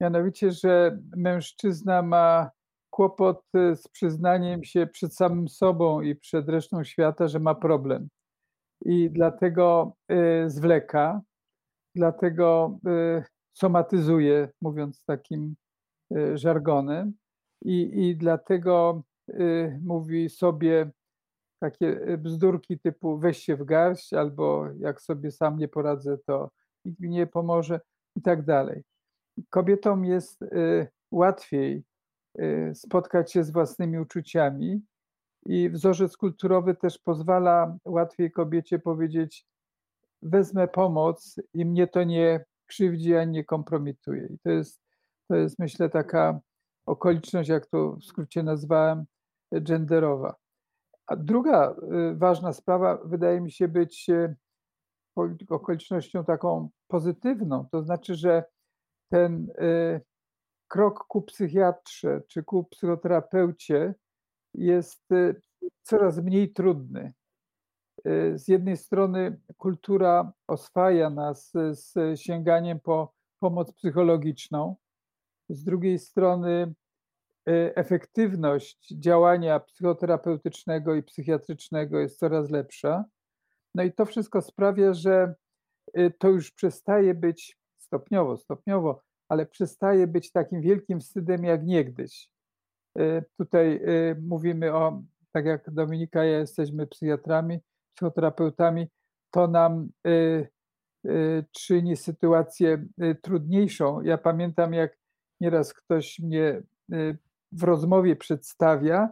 mianowicie, 0.00 0.52
że 0.52 0.98
mężczyzna 1.16 2.02
ma 2.02 2.50
kłopot 2.90 3.42
y, 3.56 3.76
z 3.76 3.88
przyznaniem 3.88 4.64
się 4.64 4.86
przed 4.86 5.14
samym 5.14 5.48
sobą 5.48 6.00
i 6.00 6.16
przed 6.16 6.48
resztą 6.48 6.84
świata, 6.84 7.28
że 7.28 7.38
ma 7.38 7.54
problem. 7.54 8.08
I 8.84 9.10
dlatego 9.10 9.96
zwleka, 10.46 11.20
dlatego 11.94 12.78
somatyzuje, 13.52 14.48
mówiąc 14.62 15.04
takim 15.04 15.56
żargonem, 16.34 17.12
i, 17.62 18.08
i 18.08 18.16
dlatego 18.16 19.02
mówi 19.82 20.30
sobie, 20.30 20.90
takie 21.58 21.86
y, 21.86 22.18
bzdurki 22.18 22.78
typu 22.78 23.18
weź 23.18 23.38
się 23.38 23.56
w 23.56 23.64
garść, 23.64 24.12
albo 24.12 24.66
jak 24.78 25.02
sobie 25.02 25.30
sam 25.30 25.58
nie 25.58 25.68
poradzę, 25.68 26.18
to 26.26 26.50
nikt 26.84 27.00
mi 27.00 27.08
nie 27.08 27.26
pomoże 27.26 27.80
i 28.16 28.22
tak 28.22 28.44
dalej. 28.44 28.82
Kobietom 29.50 30.04
jest 30.04 30.42
y, 30.42 30.88
łatwiej 31.10 31.84
y, 32.40 32.72
spotkać 32.74 33.32
się 33.32 33.44
z 33.44 33.50
własnymi 33.50 33.98
uczuciami 33.98 34.82
i 35.46 35.70
wzorzec 35.70 36.16
kulturowy 36.16 36.74
też 36.74 36.98
pozwala 36.98 37.76
łatwiej 37.84 38.32
kobiecie 38.32 38.78
powiedzieć 38.78 39.46
wezmę 40.22 40.68
pomoc 40.68 41.36
i 41.54 41.64
mnie 41.64 41.86
to 41.86 42.04
nie 42.04 42.44
krzywdzi 42.66 43.14
ani 43.14 43.32
nie 43.32 43.44
kompromituje. 43.44 44.26
I 44.26 44.38
to 44.38 44.50
jest, 44.50 44.80
to 45.28 45.36
jest 45.36 45.58
myślę 45.58 45.90
taka 45.90 46.40
okoliczność, 46.86 47.48
jak 47.48 47.66
to 47.66 47.92
w 47.92 48.04
skrócie 48.04 48.42
nazwałem, 48.42 49.04
genderowa. 49.52 50.36
A 51.06 51.16
druga 51.16 51.76
y, 52.12 52.14
ważna 52.16 52.52
sprawa 52.52 52.98
wydaje 53.04 53.40
mi 53.40 53.52
się 53.52 53.68
być 53.68 54.08
y, 54.08 54.36
okolicznością 55.48 56.24
taką 56.24 56.68
pozytywną, 56.88 57.68
to 57.72 57.82
znaczy, 57.82 58.14
że 58.14 58.44
ten 59.10 59.50
y, 59.50 60.00
krok 60.68 61.06
ku 61.06 61.22
psychiatrze 61.22 62.22
czy 62.28 62.42
ku 62.42 62.64
psychoterapeucie 62.64 63.94
jest 64.54 65.08
coraz 65.82 66.18
mniej 66.18 66.52
trudny. 66.52 67.12
Z 68.34 68.48
jednej 68.48 68.76
strony 68.76 69.40
kultura 69.56 70.32
oswaja 70.46 71.10
nas 71.10 71.52
z 71.70 72.20
sięganiem 72.20 72.80
po 72.80 73.14
pomoc 73.38 73.72
psychologiczną, 73.72 74.76
z 75.48 75.64
drugiej 75.64 75.98
strony 75.98 76.74
Y, 77.48 77.74
efektywność 77.74 78.88
działania 78.98 79.60
psychoterapeutycznego 79.60 80.94
i 80.94 81.02
psychiatrycznego 81.02 81.98
jest 81.98 82.18
coraz 82.18 82.50
lepsza. 82.50 83.04
No 83.74 83.82
i 83.82 83.92
to 83.92 84.06
wszystko 84.06 84.42
sprawia, 84.42 84.94
że 84.94 85.34
y, 85.98 86.12
to 86.18 86.28
już 86.28 86.50
przestaje 86.50 87.14
być 87.14 87.58
stopniowo, 87.78 88.36
stopniowo, 88.36 89.02
ale 89.28 89.46
przestaje 89.46 90.06
być 90.06 90.32
takim 90.32 90.60
wielkim 90.60 91.00
wstydem 91.00 91.44
jak 91.44 91.66
niegdyś. 91.66 92.30
Y, 92.98 93.24
tutaj 93.38 93.80
mówimy 94.22 94.74
o, 94.74 95.02
tak 95.32 95.46
jak 95.46 95.70
Dominika, 95.70 96.24
ja 96.24 96.38
jesteśmy 96.38 96.86
psychiatrami, 96.86 97.58
psychoterapeutami, 97.98 98.88
to 99.30 99.48
nam 99.48 99.88
czyni 101.52 101.96
sytuację 101.96 102.84
trudniejszą. 103.22 104.00
Ja 104.02 104.18
pamiętam, 104.18 104.74
jak 104.74 104.98
nieraz 105.40 105.74
ktoś 105.74 106.18
mnie 106.18 106.62
w 107.52 107.62
rozmowie 107.62 108.16
przedstawia, 108.16 109.08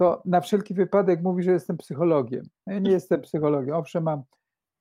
to 0.00 0.22
na 0.24 0.40
wszelki 0.40 0.74
wypadek 0.74 1.22
mówi, 1.22 1.42
że 1.42 1.52
jestem 1.52 1.76
psychologiem. 1.76 2.42
Ja 2.66 2.78
nie 2.78 2.90
jestem 2.90 3.20
psychologiem. 3.20 3.74
Owszem, 3.74 4.02
mam 4.02 4.22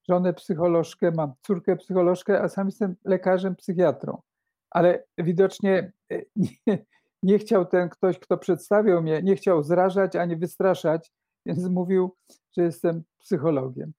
żonę 0.10 0.34
psycholożkę, 0.34 1.12
mam 1.12 1.34
córkę 1.42 1.76
psycholożkę, 1.76 2.42
a 2.42 2.50
sam 2.50 2.68
jestem 2.68 2.96
lekarzem, 3.06 3.56
psychiatrą. 3.56 4.22
Ale 4.70 5.04
widocznie 5.18 5.92
nie, 6.36 6.86
nie 7.24 7.40
chciał 7.40 7.66
ten 7.66 7.90
ktoś, 7.90 8.20
kto 8.20 8.38
przedstawiał 8.38 9.02
mnie, 9.02 9.22
nie 9.24 9.36
chciał 9.36 9.64
zrażać 9.64 10.16
ani 10.16 10.36
wystraszać, 10.36 11.12
więc 11.46 11.70
mówił, 11.70 12.16
że 12.58 12.64
jestem 12.64 13.04
psychologiem. 13.20 13.94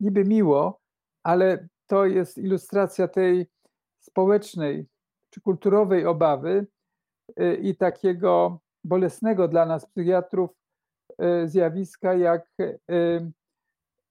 Niby 0.00 0.24
miło, 0.24 0.80
ale 1.22 1.68
to 1.86 2.06
jest 2.06 2.38
ilustracja 2.38 3.08
tej 3.08 3.46
społecznej 4.00 4.86
czy 5.30 5.40
kulturowej 5.40 6.06
obawy, 6.06 6.66
Y, 7.40 7.56
i 7.56 7.76
takiego 7.76 8.60
bolesnego 8.84 9.48
dla 9.48 9.66
nas 9.66 9.86
psychiatrów 9.86 10.50
y, 11.22 11.48
zjawiska 11.48 12.14
jak 12.14 12.46
y, 12.60 13.32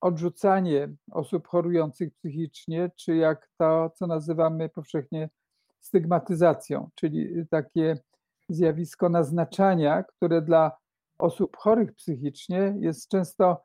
odrzucanie 0.01 0.89
osób 1.11 1.47
chorujących 1.47 2.13
psychicznie, 2.13 2.91
czy 2.95 3.15
jak 3.15 3.49
to, 3.57 3.89
co 3.89 4.07
nazywamy 4.07 4.69
powszechnie 4.69 5.29
stygmatyzacją, 5.79 6.89
czyli 6.95 7.47
takie 7.49 7.97
zjawisko 8.49 9.09
naznaczania, 9.09 10.03
które 10.03 10.41
dla 10.41 10.77
osób 11.19 11.57
chorych 11.57 11.95
psychicznie 11.95 12.75
jest 12.79 13.09
często 13.09 13.63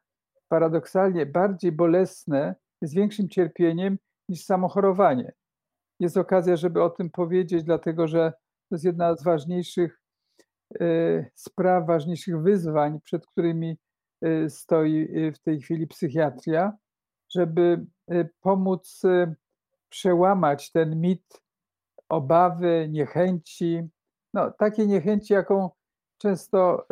paradoksalnie 0.48 1.26
bardziej 1.26 1.72
bolesne, 1.72 2.54
z 2.82 2.94
większym 2.94 3.28
cierpieniem 3.28 3.98
niż 4.28 4.44
samochorowanie. 4.44 5.32
Jest 6.00 6.16
okazja, 6.16 6.56
żeby 6.56 6.82
o 6.82 6.90
tym 6.90 7.10
powiedzieć, 7.10 7.64
dlatego 7.64 8.08
że 8.08 8.32
to 8.68 8.74
jest 8.74 8.84
jedna 8.84 9.16
z 9.16 9.22
ważniejszych 9.22 10.00
e, 10.80 10.84
spraw, 11.34 11.86
ważniejszych 11.86 12.42
wyzwań, 12.42 13.00
przed 13.04 13.26
którymi 13.26 13.78
e, 14.22 14.50
stoi 14.50 15.08
e, 15.14 15.32
w 15.32 15.38
tej 15.38 15.60
chwili 15.60 15.86
psychiatria, 15.86 16.72
żeby 17.34 17.86
pomóc 18.40 19.02
przełamać 19.88 20.72
ten 20.72 21.00
mit 21.00 21.42
obawy, 22.08 22.88
niechęci, 22.90 23.82
no, 24.34 24.50
takiej 24.50 24.88
niechęci, 24.88 25.32
jaką 25.32 25.70
często 26.18 26.86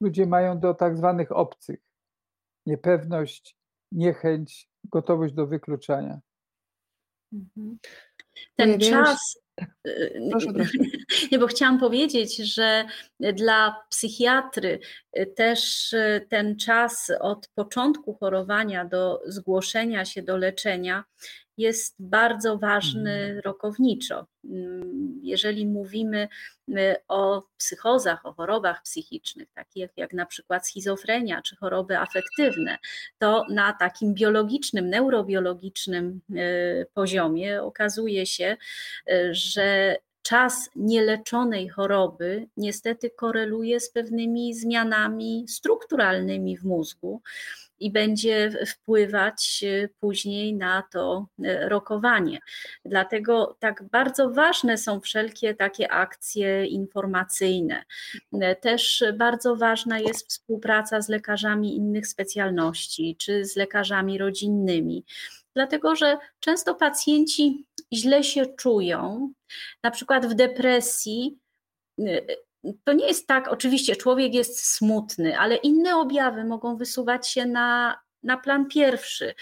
ludzie 0.00 0.26
mają 0.26 0.60
do 0.60 0.74
tak 0.74 0.96
zwanych 0.96 1.32
obcych. 1.32 1.80
Niepewność, 2.66 3.56
niechęć, 3.92 4.68
gotowość 4.84 5.34
do 5.34 5.46
wykluczania. 5.46 6.20
Mhm. 7.32 7.78
Ten 8.56 8.80
czas, 8.80 9.38
Y, 9.86 10.28
proszę, 10.30 10.52
proszę. 10.52 10.78
Nie, 11.32 11.38
bo 11.38 11.46
chciałam 11.46 11.78
powiedzieć, 11.78 12.36
że 12.36 12.84
dla 13.20 13.84
psychiatry 13.90 14.80
y, 15.18 15.26
też 15.26 15.92
y, 15.92 16.26
ten 16.30 16.56
czas 16.56 17.12
od 17.20 17.48
początku 17.48 18.14
chorowania 18.14 18.84
do 18.84 19.22
zgłoszenia 19.26 20.04
się 20.04 20.22
do 20.22 20.36
leczenia 20.36 21.04
jest 21.58 21.94
bardzo 21.98 22.58
ważny 22.58 23.12
mhm. 23.12 23.40
rokowniczo. 23.40 24.26
Jeżeli 25.22 25.66
mówimy 25.66 26.28
o 27.08 27.42
psychozach, 27.56 28.26
o 28.26 28.32
chorobach 28.32 28.82
psychicznych, 28.82 29.48
takich 29.54 29.88
jak 29.96 30.12
na 30.12 30.26
przykład 30.26 30.68
schizofrenia 30.68 31.42
czy 31.42 31.56
choroby 31.56 31.98
afektywne, 31.98 32.78
to 33.18 33.44
na 33.50 33.72
takim 33.72 34.14
biologicznym, 34.14 34.90
neurobiologicznym 34.90 36.20
poziomie 36.94 37.62
okazuje 37.62 38.26
się, 38.26 38.56
że 39.30 39.96
czas 40.22 40.70
nieleczonej 40.76 41.68
choroby 41.68 42.46
niestety 42.56 43.10
koreluje 43.10 43.80
z 43.80 43.90
pewnymi 43.90 44.54
zmianami 44.54 45.44
strukturalnymi 45.48 46.56
w 46.56 46.64
mózgu 46.64 47.22
i 47.80 47.92
będzie 47.92 48.50
wpływać 48.66 49.64
e, 49.66 49.88
później 50.00 50.54
na 50.54 50.82
to 50.92 51.26
e, 51.44 51.68
rokowanie. 51.68 52.38
Dlatego 52.84 53.56
tak 53.60 53.84
bardzo 53.92 54.30
ważne 54.30 54.78
są 54.78 55.00
wszelkie 55.00 55.54
takie 55.54 55.92
akcje 55.92 56.66
informacyjne. 56.66 57.84
E, 58.40 58.56
też 58.56 59.04
bardzo 59.16 59.56
ważna 59.56 59.98
jest 59.98 60.28
współpraca 60.28 61.00
z 61.00 61.08
lekarzami 61.08 61.76
innych 61.76 62.06
specjalności 62.06 63.16
czy 63.18 63.44
z 63.44 63.56
lekarzami 63.56 64.18
rodzinnymi 64.18 65.04
dlatego 65.58 65.96
że 65.96 66.18
często 66.40 66.74
pacjenci 66.74 67.66
źle 67.92 68.24
się 68.24 68.46
czują, 68.46 69.32
na 69.82 69.90
przykład 69.90 70.26
w 70.26 70.34
depresji. 70.34 71.38
Y, 72.64 72.78
to 72.84 72.92
nie 72.92 73.06
jest 73.06 73.26
tak, 73.26 73.48
oczywiście 73.48 73.96
człowiek 73.96 74.34
jest 74.34 74.64
smutny, 74.64 75.38
ale 75.38 75.56
inne 75.56 75.96
objawy 75.96 76.44
mogą 76.44 76.76
wysuwać 76.76 77.28
się 77.28 77.46
na 77.46 77.98
na 78.22 78.36
plan 78.36 78.66
pierwszy. 78.66 79.34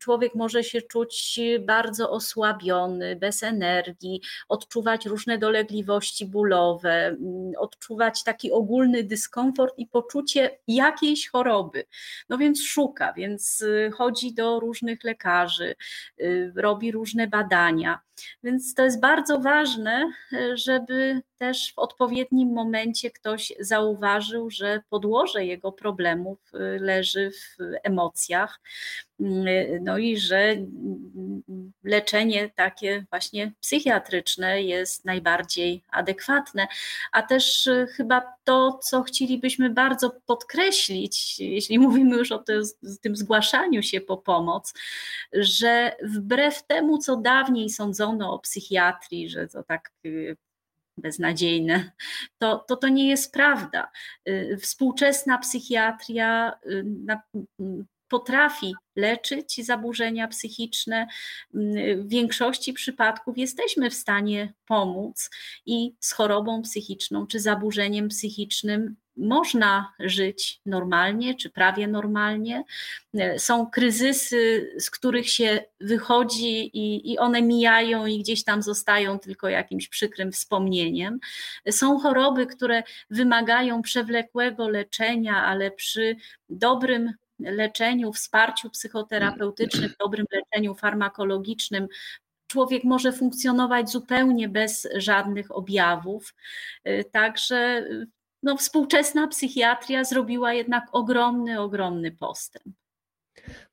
Człowiek 0.00 0.34
może 0.34 0.64
się 0.64 0.82
czuć 0.82 1.40
bardzo 1.60 2.10
osłabiony, 2.10 3.16
bez 3.16 3.42
energii, 3.42 4.20
odczuwać 4.48 5.06
różne 5.06 5.38
dolegliwości 5.38 6.26
bólowe, 6.26 7.16
odczuwać 7.58 8.24
taki 8.24 8.52
ogólny 8.52 9.04
dyskomfort 9.04 9.74
i 9.78 9.86
poczucie 9.86 10.58
jakiejś 10.68 11.28
choroby. 11.28 11.84
No 12.28 12.38
więc 12.38 12.62
szuka, 12.62 13.12
więc 13.12 13.60
y, 13.60 13.90
chodzi 13.94 14.34
do 14.34 14.60
różnych 14.60 15.04
lekarzy, 15.04 15.74
y, 16.20 16.52
robi 16.56 16.92
różne 16.92 17.26
badania. 17.26 18.00
Więc 18.42 18.74
to 18.74 18.84
jest 18.84 19.00
bardzo 19.00 19.38
ważne, 19.38 20.12
żeby 20.54 21.22
też 21.40 21.72
w 21.72 21.78
odpowiednim 21.78 22.52
momencie 22.52 23.10
ktoś 23.10 23.52
zauważył, 23.60 24.50
że 24.50 24.82
podłoże 24.90 25.44
jego 25.44 25.72
problemów 25.72 26.38
y, 26.54 26.78
leży 26.80 27.30
w 27.30 27.56
emocjach, 27.82 28.60
y, 29.20 29.80
no 29.82 29.98
i 29.98 30.16
że 30.16 30.56
leczenie 31.84 32.50
takie 32.54 33.04
właśnie 33.10 33.52
psychiatryczne 33.60 34.62
jest 34.62 35.04
najbardziej 35.04 35.82
adekwatne. 35.90 36.66
A 37.12 37.22
też 37.22 37.66
y, 37.66 37.86
chyba 37.96 38.22
to, 38.44 38.78
co 38.82 39.02
chcielibyśmy 39.02 39.70
bardzo 39.70 40.10
podkreślić, 40.26 41.40
jeśli 41.40 41.78
mówimy 41.78 42.16
już 42.16 42.32
o 42.32 42.44
tym 43.02 43.16
zgłaszaniu 43.16 43.82
się 43.82 44.00
po 44.00 44.16
pomoc, 44.16 44.74
że 45.32 45.96
wbrew 46.02 46.62
temu, 46.66 46.98
co 46.98 47.16
dawniej 47.16 47.70
sądzono 47.70 48.34
o 48.34 48.38
psychiatrii, 48.38 49.28
że 49.28 49.48
to 49.48 49.62
tak 49.62 49.90
beznadziejne, 51.00 51.92
to, 52.38 52.64
to 52.68 52.76
to 52.76 52.88
nie 52.88 53.08
jest 53.08 53.32
prawda. 53.32 53.90
Y, 54.28 54.58
współczesna 54.60 55.38
psychiatria 55.38 56.52
y, 56.66 56.84
potrafi 58.10 58.74
leczyć 58.96 59.66
zaburzenia 59.66 60.28
psychiczne. 60.28 61.06
W 61.96 62.08
większości 62.08 62.72
przypadków 62.72 63.38
jesteśmy 63.38 63.90
w 63.90 63.94
stanie 63.94 64.52
pomóc 64.66 65.30
i 65.66 65.94
z 66.00 66.12
chorobą 66.12 66.62
psychiczną 66.62 67.26
czy 67.26 67.40
zaburzeniem 67.40 68.08
psychicznym 68.08 68.96
można 69.16 69.92
żyć 70.00 70.60
normalnie, 70.66 71.34
czy 71.34 71.50
prawie 71.50 71.88
normalnie. 71.88 72.64
Są 73.36 73.66
kryzysy, 73.70 74.72
z 74.78 74.90
których 74.90 75.30
się 75.30 75.64
wychodzi 75.80 76.76
i, 76.78 77.12
i 77.12 77.18
one 77.18 77.42
mijają 77.42 78.06
i 78.06 78.18
gdzieś 78.18 78.44
tam 78.44 78.62
zostają 78.62 79.18
tylko 79.18 79.48
jakimś 79.48 79.88
przykrym 79.88 80.32
wspomnieniem. 80.32 81.18
Są 81.70 81.98
choroby, 81.98 82.46
które 82.46 82.82
wymagają 83.10 83.82
przewlekłego 83.82 84.68
leczenia, 84.68 85.44
ale 85.44 85.70
przy 85.70 86.16
dobrym 86.48 87.12
leczeniu, 87.38 88.12
wsparciu 88.12 88.70
psychoterapeutycznym, 88.70 89.92
dobrym 89.98 90.26
leczeniu 90.32 90.74
farmakologicznym 90.74 91.88
człowiek 92.46 92.84
może 92.84 93.12
funkcjonować 93.12 93.90
zupełnie 93.90 94.48
bez 94.48 94.88
żadnych 94.94 95.56
objawów. 95.56 96.34
Także 97.12 97.86
no, 98.42 98.56
współczesna 98.56 99.28
psychiatria 99.28 100.04
zrobiła 100.04 100.52
jednak 100.52 100.84
ogromny, 100.92 101.60
ogromny 101.60 102.12
postęp. 102.12 102.74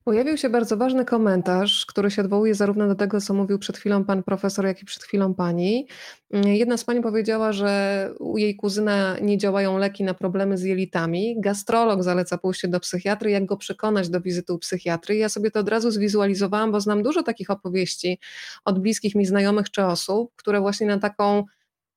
Pojawił 0.03 0.37
się 0.37 0.49
bardzo 0.49 0.77
ważny 0.77 1.05
komentarz, 1.05 1.85
który 1.85 2.11
się 2.11 2.21
odwołuje 2.21 2.55
zarówno 2.55 2.87
do 2.87 2.95
tego, 2.95 3.21
co 3.21 3.33
mówił 3.33 3.59
przed 3.59 3.77
chwilą 3.77 4.05
pan 4.05 4.23
profesor, 4.23 4.65
jak 4.65 4.81
i 4.81 4.85
przed 4.85 5.03
chwilą 5.03 5.33
pani. 5.33 5.87
Jedna 6.31 6.77
z 6.77 6.83
pani 6.83 7.01
powiedziała, 7.01 7.51
że 7.51 8.11
u 8.19 8.37
jej 8.37 8.55
kuzyna 8.55 9.17
nie 9.21 9.37
działają 9.37 9.77
leki 9.77 10.03
na 10.03 10.13
problemy 10.13 10.57
z 10.57 10.63
jelitami. 10.63 11.35
Gastrolog 11.39 12.03
zaleca 12.03 12.37
pójście 12.37 12.67
do 12.67 12.79
psychiatry, 12.79 13.31
jak 13.31 13.45
go 13.45 13.57
przekonać 13.57 14.09
do 14.09 14.21
wizyty 14.21 14.53
u 14.53 14.59
psychiatry. 14.59 15.15
Ja 15.15 15.29
sobie 15.29 15.51
to 15.51 15.59
od 15.59 15.69
razu 15.69 15.91
zwizualizowałam, 15.91 16.71
bo 16.71 16.81
znam 16.81 17.03
dużo 17.03 17.23
takich 17.23 17.49
opowieści 17.49 18.19
od 18.65 18.79
bliskich 18.79 19.15
mi 19.15 19.25
znajomych 19.25 19.71
czy 19.71 19.85
osób, 19.85 20.31
które 20.35 20.61
właśnie 20.61 20.87
na 20.87 20.99
taką 20.99 21.43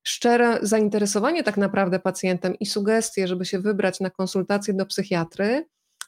szczere 0.03 0.59
zainteresowanie 0.61 1.43
tak 1.43 1.57
naprawdę 1.57 1.99
pacjentem 1.99 2.55
i 2.59 2.65
sugestie, 2.65 3.27
żeby 3.27 3.45
się 3.45 3.59
wybrać 3.59 3.99
na 3.99 4.09
konsultację 4.09 4.73
do 4.73 4.85
psychiatry, 4.85 5.65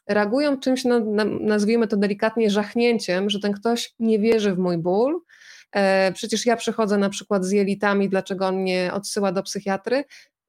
reagują 0.08 0.60
czymś, 0.60 0.86
no, 0.86 0.99
nazwijmy 1.39 1.88
to 1.88 1.97
delikatnie, 1.97 2.49
żachnięciem, 2.49 3.29
że 3.29 3.39
ten 3.39 3.53
ktoś 3.53 3.93
nie 3.99 4.19
wierzy 4.19 4.56
w 4.56 4.58
mój 4.58 4.77
ból. 4.77 5.21
E, 5.71 6.12
przecież 6.12 6.45
ja 6.45 6.56
przychodzę 6.56 6.97
na 6.97 7.10
przykład 7.10 7.45
z 7.45 7.51
jelitami, 7.51 8.10
dlaczego 8.10 8.47
on 8.47 8.56
mnie 8.56 8.91
odsyła 8.93 9.32
do 9.32 9.43
psychiatry. 9.43 10.03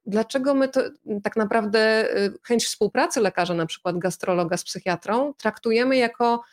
Dlaczego 0.05 0.53
my 0.53 0.69
to 0.69 0.81
tak 1.23 1.35
naprawdę 1.35 2.09
y, 2.17 2.33
chęć 2.43 2.65
współpracy 2.65 3.21
lekarza, 3.21 3.53
na 3.53 3.65
przykład 3.65 3.97
gastrologa 3.97 4.57
z 4.57 4.63
psychiatrą, 4.63 5.33
traktujemy 5.33 5.97
jako 5.97 6.43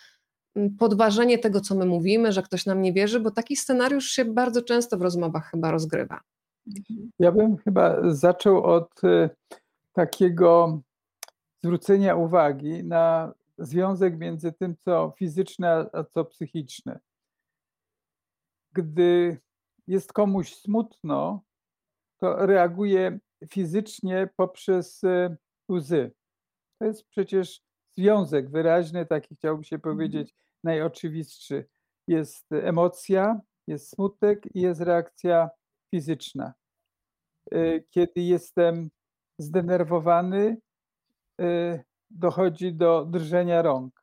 podważenie 0.79 1.39
tego, 1.39 1.61
co 1.61 1.75
my 1.75 1.87
mówimy, 1.87 2.33
że 2.33 2.43
ktoś 2.43 2.67
nam 2.67 2.83
nie 2.83 2.93
wierzy, 2.93 3.21
bo 3.21 3.31
taki 3.31 3.57
scenariusz 3.57 4.07
się 4.07 4.25
bardzo 4.25 4.63
często 4.63 4.97
w 4.97 5.03
rozmowach 5.03 5.51
chyba 5.51 5.71
rozgrywa. 5.71 6.21
Ja 7.19 7.33
bym 7.33 7.57
chyba 7.57 8.13
zaczął 8.13 8.65
od 8.65 9.05
y, 9.05 9.31
takiego 9.93 10.81
zwrócenia 11.63 12.17
uwagi 12.17 12.85
na 12.85 13.35
związek 13.59 14.19
między 14.19 14.53
tym, 14.53 14.77
co 14.85 15.13
fizyczne, 15.17 15.87
a 15.93 16.05
co 16.05 16.25
psychiczne. 16.25 17.01
Gdy 18.73 19.39
jest 19.87 20.13
komuś 20.13 20.55
smutno, 20.55 21.43
to 22.19 22.47
reaguje 22.47 23.19
fizycznie 23.49 24.29
poprzez 24.37 25.05
y, 25.05 25.37
łzy. 25.69 26.13
To 26.79 26.85
jest 26.85 27.05
przecież 27.09 27.63
związek 27.93 28.51
wyraźny, 28.51 29.07
taki 29.07 29.37
chciałbym 29.37 29.65
się 29.65 29.77
mhm. 29.77 29.97
powiedzieć, 29.97 30.35
najoczywistszy. 30.65 31.69
Jest 32.09 32.53
emocja, 32.53 33.41
jest 33.67 33.89
smutek 33.89 34.57
i 34.57 34.61
jest 34.61 34.81
reakcja 34.81 35.51
fizyczna. 35.95 36.55
Y, 37.55 37.85
kiedy 37.91 38.21
jestem 38.21 38.91
zdenerwowany, 39.39 40.57
y, 41.41 41.85
dochodzi 42.11 42.75
do 42.75 43.05
drżenia 43.05 43.63
rąk. 43.63 44.03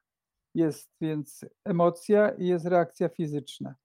Jest 0.56 0.90
więc 1.02 1.46
emocja 1.66 2.30
i 2.30 2.48
jest 2.48 2.66
reakcja 2.66 3.10
fizyczna. 3.10 3.76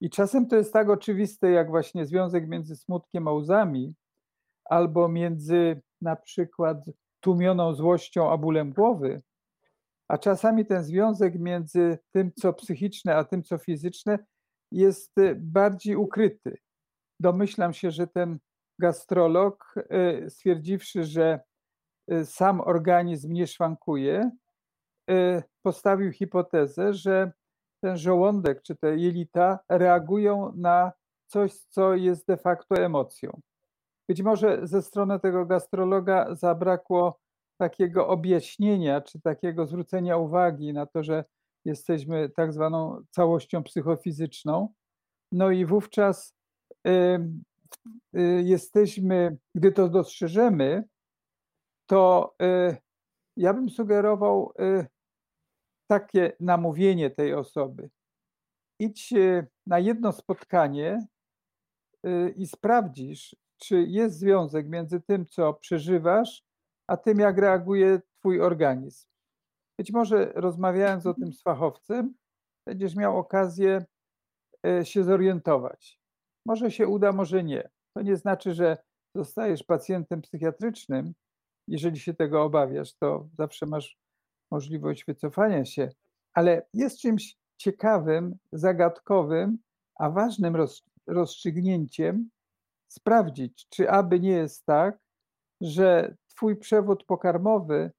I 0.00 0.10
czasem 0.10 0.48
to 0.48 0.56
jest 0.56 0.72
tak 0.72 0.90
oczywiste, 0.90 1.50
jak 1.50 1.68
właśnie 1.68 2.06
związek 2.06 2.48
między 2.48 2.76
smutkiem 2.76 3.28
a 3.28 3.32
łzami, 3.32 3.94
albo 4.64 5.08
między 5.08 5.82
na 6.00 6.16
przykład 6.16 6.78
tłumioną 7.20 7.74
złością 7.74 8.30
a 8.30 8.36
bólem 8.36 8.72
głowy, 8.72 9.22
a 10.08 10.18
czasami 10.18 10.66
ten 10.66 10.84
związek 10.84 11.38
między 11.38 11.98
tym, 12.14 12.32
co 12.32 12.52
psychiczne, 12.52 13.16
a 13.16 13.24
tym, 13.24 13.42
co 13.42 13.58
fizyczne, 13.58 14.18
jest 14.72 15.14
bardziej 15.36 15.96
ukryty 15.96 16.58
domyślam 17.24 17.72
się, 17.72 17.90
że 17.90 18.06
ten 18.06 18.38
gastrolog, 18.78 19.74
y, 19.76 20.30
stwierdziwszy, 20.30 21.04
że 21.04 21.40
y, 22.12 22.26
sam 22.26 22.60
organizm 22.60 23.32
nie 23.32 23.46
szwankuje, 23.46 24.30
y, 25.10 25.42
postawił 25.62 26.12
hipotezę, 26.12 26.92
że 26.92 27.32
ten 27.82 27.96
żołądek 27.96 28.62
czy 28.62 28.76
te 28.76 28.96
jelita 28.96 29.58
reagują 29.68 30.52
na 30.56 30.92
coś, 31.26 31.52
co 31.54 31.94
jest 31.94 32.26
de 32.26 32.36
facto 32.36 32.74
emocją. 32.76 33.40
Być 34.08 34.22
może 34.22 34.66
ze 34.66 34.82
strony 34.82 35.20
tego 35.20 35.46
gastrologa 35.46 36.34
zabrakło 36.34 37.20
takiego 37.60 38.08
objaśnienia, 38.08 39.00
czy 39.00 39.20
takiego 39.20 39.66
zwrócenia 39.66 40.16
uwagi 40.16 40.72
na 40.72 40.86
to, 40.86 41.02
że 41.02 41.24
jesteśmy 41.64 42.28
tak 42.28 42.52
zwaną 42.52 43.02
całością 43.10 43.62
psychofizyczną. 43.62 44.68
No 45.32 45.50
i 45.50 45.66
wówczas 45.66 46.34
jesteśmy, 48.42 49.36
gdy 49.54 49.72
to 49.72 49.88
dostrzeżemy, 49.88 50.84
to 51.86 52.34
y, 52.42 52.76
ja 53.36 53.54
bym 53.54 53.70
sugerował 53.70 54.52
y, 54.60 54.86
takie 55.90 56.36
namówienie 56.40 57.10
tej 57.10 57.34
osoby. 57.34 57.90
Idź 58.80 59.14
na 59.66 59.78
jedno 59.78 60.12
spotkanie 60.12 61.06
i 62.36 62.46
sprawdzisz, 62.46 63.36
czy 63.56 63.82
jest 63.82 64.18
związek 64.18 64.68
między 64.68 65.00
tym, 65.00 65.26
co 65.26 65.54
przeżywasz, 65.54 66.44
a 66.86 66.96
tym, 66.96 67.18
jak 67.18 67.38
reaguje 67.38 68.00
Twój 68.18 68.40
organizm. 68.40 69.08
Być 69.78 69.92
może 69.92 70.32
rozmawiając 70.34 71.06
o 71.06 71.14
tym 71.14 71.32
z 71.32 71.42
fachowcem, 71.42 72.14
będziesz 72.66 72.96
miał 72.96 73.18
okazję 73.18 73.84
się 74.84 75.04
zorientować. 75.04 76.00
Może 76.46 76.70
się 76.70 76.88
uda, 76.88 77.12
może 77.12 77.44
nie. 77.44 77.70
To 77.96 78.02
nie 78.02 78.16
znaczy, 78.16 78.54
że 78.54 78.78
zostajesz 79.14 79.62
pacjentem 79.62 80.22
psychiatrycznym. 80.22 81.14
Jeżeli 81.68 81.98
się 81.98 82.14
tego 82.14 82.42
obawiasz, 82.42 82.94
to 82.94 83.28
zawsze 83.38 83.66
masz 83.66 83.98
możliwość 84.50 85.04
wycofania 85.04 85.64
się, 85.64 85.88
ale 86.34 86.66
jest 86.74 86.98
czymś 86.98 87.36
ciekawym, 87.56 88.36
zagadkowym, 88.52 89.58
a 89.98 90.10
ważnym 90.10 90.56
rozstrzygnięciem 91.06 92.30
sprawdzić, 92.88 93.66
czy 93.68 93.90
aby 93.90 94.20
nie 94.20 94.30
jest 94.32 94.66
tak, 94.66 94.98
że 95.60 96.16
Twój 96.26 96.56
przewód 96.56 97.04
pokarmowy 97.04 97.90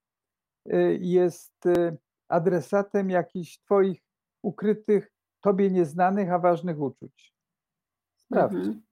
y, 0.74 0.98
jest 1.02 1.66
y, 1.66 1.98
adresatem 2.30 3.10
jakichś 3.10 3.58
Twoich 3.58 4.02
ukrytych, 4.44 5.12
Tobie 5.42 5.72
nieznanych, 5.72 6.32
a 6.32 6.40
ważnych 6.40 6.80
uczuć. 6.80 7.35
Sprawdź. 8.26 8.56
Mhm. 8.56 8.86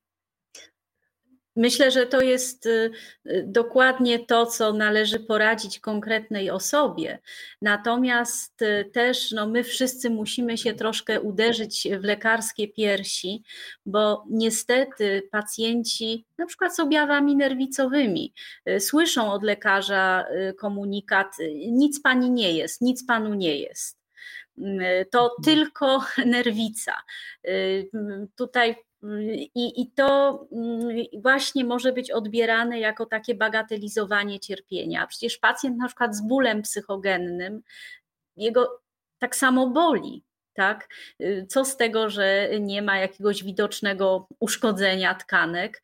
Myślę, 1.56 1.92
że 1.92 2.06
to 2.06 2.22
jest 2.22 2.66
y, 2.66 2.92
y, 3.26 3.44
dokładnie 3.48 4.20
to, 4.20 4.46
co 4.46 4.74
należy 4.74 5.20
poradzić 5.20 5.80
konkretnej 5.80 6.50
osobie. 6.50 7.20
Natomiast 7.62 8.62
y, 8.62 8.90
też 8.94 9.32
no, 9.32 9.48
my 9.48 9.64
wszyscy 9.64 10.10
musimy 10.10 10.58
się 10.58 10.74
troszkę 10.74 11.22
uderzyć 11.22 11.88
w 12.00 12.04
lekarskie 12.04 12.68
piersi, 12.68 13.44
bo 13.86 14.26
niestety 14.30 15.30
pacjenci, 15.32 16.26
na 16.38 16.46
przykład 16.46 16.76
z 16.76 16.80
objawami 16.80 17.36
nerwicowymi, 17.36 18.34
słyszą 18.80 19.32
od 19.32 19.44
lekarza 19.44 20.26
komunikat: 20.58 21.36
nic 21.72 22.02
pani 22.02 22.32
nie 22.32 22.52
jest, 22.52 22.82
nic 22.82 23.06
panu 23.06 23.34
nie 23.34 23.58
jest. 23.58 24.00
To 25.12 25.36
mhm. 25.38 25.44
tylko 25.44 26.04
nerwica. 26.26 26.94
Tutaj 28.36 28.76
i, 29.56 29.82
I 29.82 29.92
to 29.92 30.40
mm, 30.52 30.98
właśnie 31.22 31.66
może 31.66 31.94
być 31.94 32.12
odbierane 32.12 32.80
jako 32.80 33.06
takie 33.06 33.36
bagatelizowanie 33.36 34.40
cierpienia. 34.40 35.08
Przecież 35.08 35.38
pacjent 35.38 35.78
na 35.78 35.88
przykład 35.88 36.16
z 36.16 36.22
bólem 36.28 36.62
psychogennym, 36.62 37.62
jego 38.38 38.82
tak 39.20 39.36
samo 39.36 39.70
boli. 39.70 40.24
Tak? 40.56 40.90
Co 41.48 41.66
z 41.66 41.78
tego, 41.78 42.10
że 42.10 42.50
nie 42.60 42.82
ma 42.82 42.98
jakiegoś 42.98 43.44
widocznego 43.44 44.28
uszkodzenia 44.40 45.16
tkanek, 45.16 45.84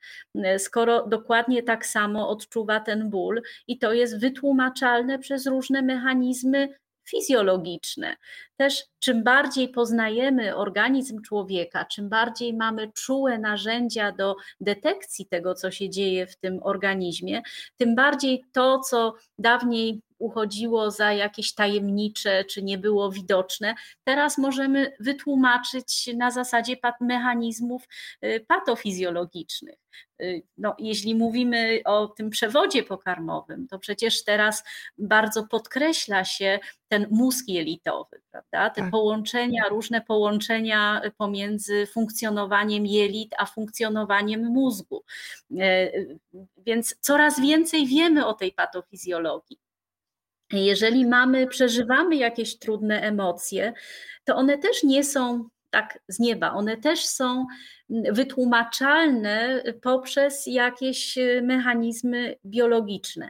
skoro 0.58 1.08
dokładnie 1.08 1.64
tak 1.64 1.86
samo 1.86 2.30
odczuwa 2.30 2.80
ten 2.80 3.10
ból 3.10 3.42
i 3.68 3.80
to 3.80 3.94
jest 3.94 4.20
wytłumaczalne 4.20 5.20
przez 5.20 5.46
różne 5.46 5.82
mechanizmy 5.82 6.70
fizjologiczne. 7.10 8.16
Też 8.58 8.86
czym 9.00 9.24
bardziej 9.24 9.70
poznajemy 9.70 10.56
organizm 10.56 11.22
człowieka, 11.22 11.86
czym 11.86 12.10
bardziej 12.10 12.54
mamy 12.54 12.92
czułe 12.92 13.40
narzędzia 13.40 14.12
do 14.12 14.36
detekcji 14.62 15.26
tego, 15.26 15.56
co 15.56 15.72
się 15.72 15.90
dzieje 15.90 16.28
w 16.28 16.36
tym 16.36 16.60
organizmie, 16.64 17.42
tym 17.78 17.96
bardziej 17.96 18.44
to, 18.52 18.80
co 18.80 19.14
dawniej 19.38 20.02
uchodziło 20.20 20.92
za 20.92 21.14
jakieś 21.14 21.54
tajemnicze 21.54 22.46
czy 22.46 22.64
nie 22.64 22.78
było 22.78 23.12
widoczne, 23.12 23.76
teraz 24.04 24.38
możemy 24.38 24.92
wytłumaczyć 25.00 26.10
na 26.18 26.32
zasadzie 26.32 26.78
mechanizmów 27.00 27.88
y, 28.26 28.46
patofizjologicznych. 28.48 29.80
Y, 30.22 30.44
no, 30.58 30.76
jeśli 30.80 31.16
mówimy 31.16 31.82
o 31.86 32.08
tym 32.08 32.30
przewodzie 32.30 32.84
pokarmowym, 32.84 33.68
to 33.68 33.80
przecież 33.80 34.24
teraz 34.24 34.64
bardzo 34.98 35.48
podkreśla 35.48 36.26
się 36.26 36.60
ten 36.88 37.08
mózg 37.12 37.48
jelitowy, 37.48 38.22
prawda? 38.32 38.70
Te 38.70 38.82
tak. 38.82 38.92
połączenia, 38.92 39.64
różne 39.70 40.02
połączenia 40.02 41.02
pomiędzy 41.18 41.88
funkcjonowaniem 41.88 42.86
jelit 42.86 43.36
a 43.38 43.46
funkcjonowaniem 43.46 44.46
mózgu. 44.46 45.04
Y, 45.52 46.20
więc 46.58 46.96
coraz 47.00 47.40
więcej 47.40 47.88
wiemy 47.88 48.26
o 48.26 48.34
tej 48.34 48.52
patofizjologii. 48.52 49.60
Jeżeli 50.54 51.06
mamy, 51.06 51.48
przeżywamy 51.48 52.16
jakieś 52.16 52.60
trudne 52.60 53.02
emocje, 53.02 53.74
to 54.24 54.36
one 54.36 54.58
też 54.58 54.84
nie 54.84 55.04
są 55.04 55.50
tak 55.70 56.00
z 56.08 56.20
nieba, 56.20 56.52
one 56.52 56.78
też 56.78 57.06
są 57.06 57.46
wytłumaczalne 57.90 59.64
poprzez 59.82 60.44
jakieś 60.48 61.18
mechanizmy 61.42 62.36
biologiczne. 62.46 63.30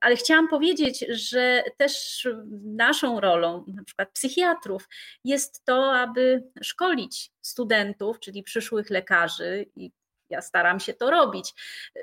Ale 0.00 0.16
chciałam 0.16 0.48
powiedzieć, 0.48 1.04
że 1.08 1.62
też 1.76 2.28
naszą 2.64 3.20
rolą, 3.20 3.64
na 3.68 3.84
przykład 3.84 4.10
psychiatrów, 4.12 4.88
jest 5.24 5.64
to, 5.64 5.92
aby 5.92 6.42
szkolić 6.62 7.30
studentów, 7.40 8.20
czyli 8.20 8.42
przyszłych 8.42 8.90
lekarzy 8.90 9.66
i 9.76 9.90
ja 10.30 10.42
staram 10.42 10.80
się 10.80 10.94
to 10.94 11.10
robić, 11.10 11.54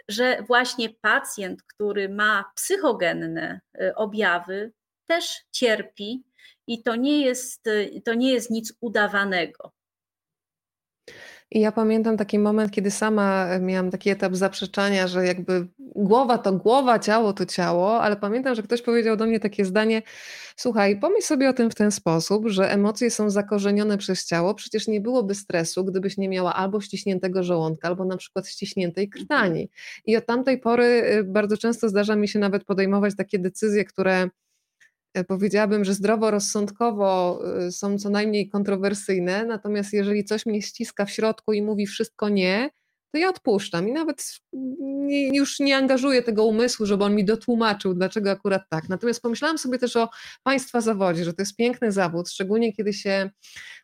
że 0.09 0.43
właśnie 0.47 0.89
pacjent, 0.89 1.63
który 1.63 2.09
ma 2.09 2.51
psychogenne 2.55 3.61
y, 3.81 3.95
objawy, 3.95 4.71
też 5.05 5.45
cierpi 5.51 6.23
i 6.67 6.83
to 6.83 6.95
nie 6.95 7.25
jest, 7.25 7.67
y, 7.67 8.01
to 8.05 8.13
nie 8.13 8.33
jest 8.33 8.49
nic 8.49 8.73
udawanego. 8.81 9.74
I 11.51 11.59
ja 11.59 11.71
pamiętam 11.71 12.17
taki 12.17 12.39
moment, 12.39 12.71
kiedy 12.71 12.91
sama 12.91 13.59
miałam 13.59 13.91
taki 13.91 14.09
etap 14.09 14.35
zaprzeczania, 14.35 15.07
że 15.07 15.25
jakby 15.25 15.67
głowa 15.79 16.37
to 16.37 16.53
głowa, 16.53 16.99
ciało 16.99 17.33
to 17.33 17.45
ciało, 17.45 18.01
ale 18.01 18.15
pamiętam, 18.15 18.55
że 18.55 18.63
ktoś 18.63 18.81
powiedział 18.81 19.17
do 19.17 19.25
mnie 19.25 19.39
takie 19.39 19.65
zdanie: 19.65 20.01
Słuchaj, 20.55 20.99
pomyśl 20.99 21.27
sobie 21.27 21.49
o 21.49 21.53
tym 21.53 21.71
w 21.71 21.75
ten 21.75 21.91
sposób, 21.91 22.47
że 22.47 22.71
emocje 22.71 23.11
są 23.11 23.29
zakorzenione 23.29 23.97
przez 23.97 24.25
ciało. 24.25 24.55
Przecież 24.55 24.87
nie 24.87 25.01
byłoby 25.01 25.35
stresu, 25.35 25.85
gdybyś 25.85 26.17
nie 26.17 26.29
miała 26.29 26.53
albo 26.53 26.81
ściśniętego 26.81 27.43
żołądka, 27.43 27.87
albo 27.87 28.05
na 28.05 28.17
przykład 28.17 28.47
ściśniętej 28.47 29.09
krtani. 29.09 29.69
I 30.05 30.17
od 30.17 30.25
tamtej 30.25 30.59
pory 30.59 30.85
y, 30.85 31.23
bardzo 31.23 31.57
często 31.57 31.89
zdarza 31.89 32.15
mi 32.15 32.27
się 32.27 32.39
nawet 32.39 32.63
podejmować 32.63 33.15
takie 33.15 33.39
decyzje, 33.39 33.85
które 33.85 34.15
E, 34.23 34.44
powiedziałabym, 35.23 35.85
że 35.85 35.93
zdroworozsądkowo 35.93 37.39
e, 37.57 37.71
są 37.71 37.97
co 37.97 38.09
najmniej 38.09 38.49
kontrowersyjne, 38.49 39.45
natomiast 39.45 39.93
jeżeli 39.93 40.25
coś 40.25 40.45
mnie 40.45 40.61
ściska 40.61 41.05
w 41.05 41.11
środku 41.11 41.53
i 41.53 41.61
mówi 41.61 41.87
wszystko 41.87 42.29
nie, 42.29 42.69
to 43.15 43.19
ja 43.19 43.29
odpuszczam 43.29 43.87
i 43.87 43.91
nawet 43.91 44.39
nie, 44.79 45.37
już 45.37 45.59
nie 45.59 45.77
angażuję 45.77 46.23
tego 46.23 46.45
umysłu, 46.45 46.85
żeby 46.85 47.03
on 47.03 47.15
mi 47.15 47.25
dotłumaczył, 47.25 47.93
dlaczego 47.93 48.31
akurat 48.31 48.63
tak. 48.69 48.89
Natomiast 48.89 49.21
pomyślałam 49.21 49.57
sobie 49.57 49.79
też 49.79 49.95
o 49.95 50.09
Państwa 50.43 50.81
zawodzie, 50.81 51.25
że 51.25 51.33
to 51.33 51.41
jest 51.41 51.55
piękny 51.55 51.91
zawód, 51.91 52.29
szczególnie 52.29 52.73
kiedy 52.73 52.93
się 52.93 53.29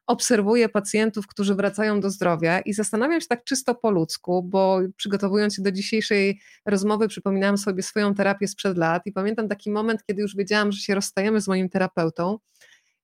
obserwuję 0.07 0.69
pacjentów, 0.69 1.27
którzy 1.27 1.55
wracają 1.55 1.99
do 1.99 2.09
zdrowia 2.09 2.59
i 2.59 2.73
zastanawiam 2.73 3.21
się 3.21 3.27
tak 3.27 3.43
czysto 3.43 3.75
po 3.75 3.91
ludzku, 3.91 4.43
bo 4.43 4.79
przygotowując 4.95 5.55
się 5.55 5.61
do 5.61 5.71
dzisiejszej 5.71 6.41
rozmowy, 6.65 7.07
przypominałam 7.07 7.57
sobie 7.57 7.83
swoją 7.83 8.15
terapię 8.15 8.47
sprzed 8.47 8.77
lat 8.77 9.01
i 9.05 9.11
pamiętam 9.11 9.47
taki 9.47 9.71
moment, 9.71 10.03
kiedy 10.07 10.21
już 10.21 10.35
wiedziałam, 10.35 10.71
że 10.71 10.79
się 10.79 10.95
rozstajemy 10.95 11.41
z 11.41 11.47
moim 11.47 11.69
terapeutą. 11.69 12.37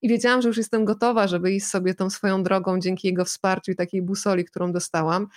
I 0.02 0.10
wiedziałam, 0.10 0.42
że 0.42 0.48
już 0.48 0.58
jestem 0.58 0.86
gotowa, 0.86 1.28
żeby 1.28 1.52
iść 1.52 1.66
sobie 1.66 1.94
tą 1.96 2.10
swoją 2.10 2.44
drogą 2.44 2.80
dzięki 2.80 3.08
jego 3.08 3.26
wsparciu 3.26 3.72
i 3.72 3.76
takiej 3.76 4.02
busoli, 4.02 4.46
którą 4.46 4.72
dostałam 4.72 5.28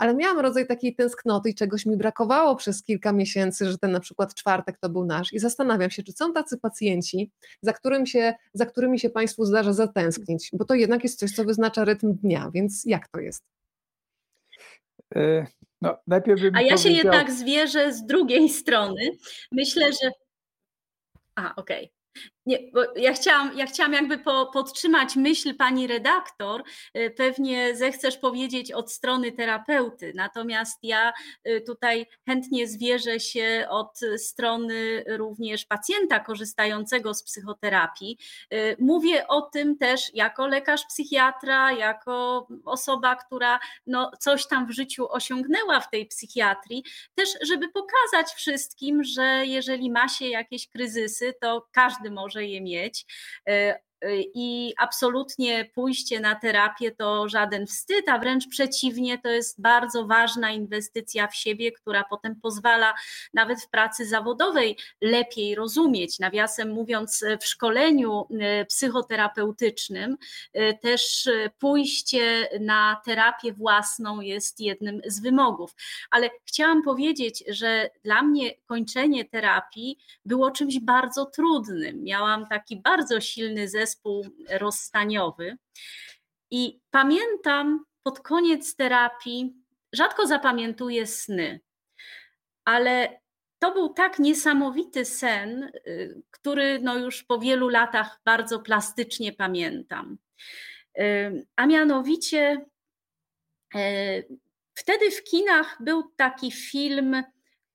ale 0.00 0.14
miałam 0.14 0.38
rodzaj 0.38 0.66
takiej 0.66 0.94
tęsknoty 0.94 1.50
i 1.50 1.54
czegoś 1.54 1.86
mi 1.86 1.96
brakowało 1.96 2.56
przez 2.56 2.82
kilka 2.82 3.12
miesięcy, 3.12 3.70
że 3.70 3.78
ten 3.78 3.92
na 3.92 4.00
przykład 4.00 4.34
czwartek 4.34 4.78
to 4.78 4.88
był 4.88 5.04
nasz 5.04 5.32
i 5.32 5.38
zastanawiam 5.38 5.90
się, 5.90 6.02
czy 6.02 6.12
są 6.12 6.32
tacy 6.32 6.58
pacjenci, 6.58 7.30
za, 7.62 7.72
którym 7.72 8.06
się, 8.06 8.34
za 8.54 8.66
którymi 8.66 8.98
się 8.98 9.10
Państwu 9.10 9.44
zdarza 9.44 9.72
zatęsknić, 9.72 10.50
bo 10.52 10.64
to 10.64 10.74
jednak 10.74 11.02
jest 11.02 11.18
coś, 11.18 11.32
co 11.32 11.44
wyznacza 11.44 11.84
rytm 11.84 12.14
dnia, 12.14 12.50
więc 12.54 12.82
jak 12.84 13.08
to 13.08 13.20
jest? 13.20 13.44
E, 15.14 15.46
no, 15.80 15.96
najpierw 16.06 16.40
A 16.54 16.62
ja 16.62 16.76
się 16.76 16.90
jednak 16.90 17.32
zwierzę 17.32 17.92
z 17.92 18.06
drugiej 18.06 18.48
strony. 18.48 19.10
Myślę, 19.52 19.92
że. 19.92 20.10
A, 21.34 21.54
okej. 21.56 21.84
Okay. 21.84 22.00
Nie, 22.50 22.58
bo 22.72 22.80
ja 22.96 23.12
chciałam, 23.12 23.58
ja 23.58 23.66
chciałam 23.66 23.92
jakby 23.92 24.18
po, 24.18 24.46
podtrzymać 24.46 25.16
myśl 25.16 25.54
pani 25.54 25.86
redaktor. 25.86 26.62
Y, 26.96 27.10
pewnie 27.10 27.76
zechcesz 27.76 28.16
powiedzieć 28.16 28.72
od 28.72 28.92
strony 28.92 29.32
terapeuty, 29.32 30.12
natomiast 30.14 30.78
ja 30.82 31.12
y, 31.48 31.60
tutaj 31.60 32.06
chętnie 32.26 32.68
zwierzę 32.68 33.20
się 33.20 33.66
od 33.68 34.00
strony 34.16 35.04
również 35.06 35.64
pacjenta 35.64 36.20
korzystającego 36.20 37.14
z 37.14 37.22
psychoterapii. 37.22 38.18
Y, 38.54 38.76
mówię 38.78 39.28
o 39.28 39.42
tym 39.42 39.78
też 39.78 40.14
jako 40.14 40.46
lekarz 40.46 40.86
psychiatra, 40.86 41.72
jako 41.72 42.46
osoba, 42.64 43.16
która 43.16 43.60
no, 43.86 44.10
coś 44.20 44.46
tam 44.46 44.66
w 44.66 44.70
życiu 44.70 45.12
osiągnęła 45.12 45.80
w 45.80 45.90
tej 45.90 46.06
psychiatrii, 46.06 46.84
też 47.14 47.28
żeby 47.42 47.68
pokazać 47.68 48.34
wszystkim, 48.36 49.04
że 49.04 49.42
jeżeli 49.46 49.90
ma 49.90 50.08
się 50.08 50.28
jakieś 50.28 50.68
kryzysy, 50.68 51.34
to 51.40 51.66
każdy 51.72 52.10
może 52.10 52.39
je 52.48 52.60
mieć. 52.60 53.04
E, 54.02 54.20
i 54.34 54.74
absolutnie 54.78 55.70
pójście 55.74 56.20
na 56.20 56.34
terapię 56.34 56.90
to 56.90 57.28
żaden 57.28 57.66
wstyd, 57.66 58.08
a 58.08 58.18
wręcz 58.18 58.48
przeciwnie, 58.48 59.18
to 59.18 59.28
jest 59.28 59.60
bardzo 59.60 60.06
ważna 60.06 60.50
inwestycja 60.50 61.26
w 61.26 61.36
siebie, 61.36 61.72
która 61.72 62.04
potem 62.10 62.40
pozwala 62.40 62.94
nawet 63.34 63.62
w 63.62 63.68
pracy 63.68 64.06
zawodowej 64.06 64.76
lepiej 65.00 65.54
rozumieć. 65.54 66.18
Nawiasem 66.18 66.70
mówiąc, 66.70 67.24
w 67.40 67.46
szkoleniu 67.46 68.26
e, 68.40 68.64
psychoterapeutycznym 68.64 70.16
e, 70.52 70.74
też 70.74 71.28
pójście 71.58 72.48
na 72.60 73.00
terapię 73.04 73.52
własną 73.52 74.20
jest 74.20 74.60
jednym 74.60 75.00
z 75.06 75.20
wymogów. 75.20 75.74
Ale 76.10 76.30
chciałam 76.44 76.82
powiedzieć, 76.82 77.44
że 77.48 77.90
dla 78.04 78.22
mnie 78.22 78.54
kończenie 78.66 79.24
terapii 79.24 79.98
było 80.24 80.50
czymś 80.50 80.78
bardzo 80.78 81.26
trudnym. 81.26 82.04
Miałam 82.04 82.46
taki 82.46 82.76
bardzo 82.76 83.20
silny 83.20 83.68
zespół, 83.68 83.89
zespół 83.90 84.26
rozstaniowy. 84.50 85.56
I 86.50 86.80
pamiętam 86.90 87.84
pod 88.02 88.20
koniec 88.20 88.76
terapii, 88.76 89.54
rzadko 89.92 90.26
zapamiętuję 90.26 91.06
sny, 91.06 91.60
ale 92.64 93.20
to 93.58 93.72
był 93.72 93.88
tak 93.88 94.18
niesamowity 94.18 95.04
sen, 95.04 95.62
y, 95.86 96.22
który 96.30 96.78
no 96.82 96.98
już 96.98 97.24
po 97.24 97.38
wielu 97.38 97.68
latach 97.68 98.20
bardzo 98.24 98.60
plastycznie 98.60 99.32
pamiętam. 99.32 100.18
Y, 100.98 101.46
a 101.56 101.66
mianowicie 101.66 102.66
wtedy 104.74 105.10
w 105.10 105.24
kinach 105.24 105.76
był 105.80 106.02
taki 106.16 106.52
film 106.52 107.22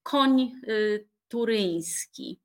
Koń 0.04 0.52
turyński. 1.28 2.45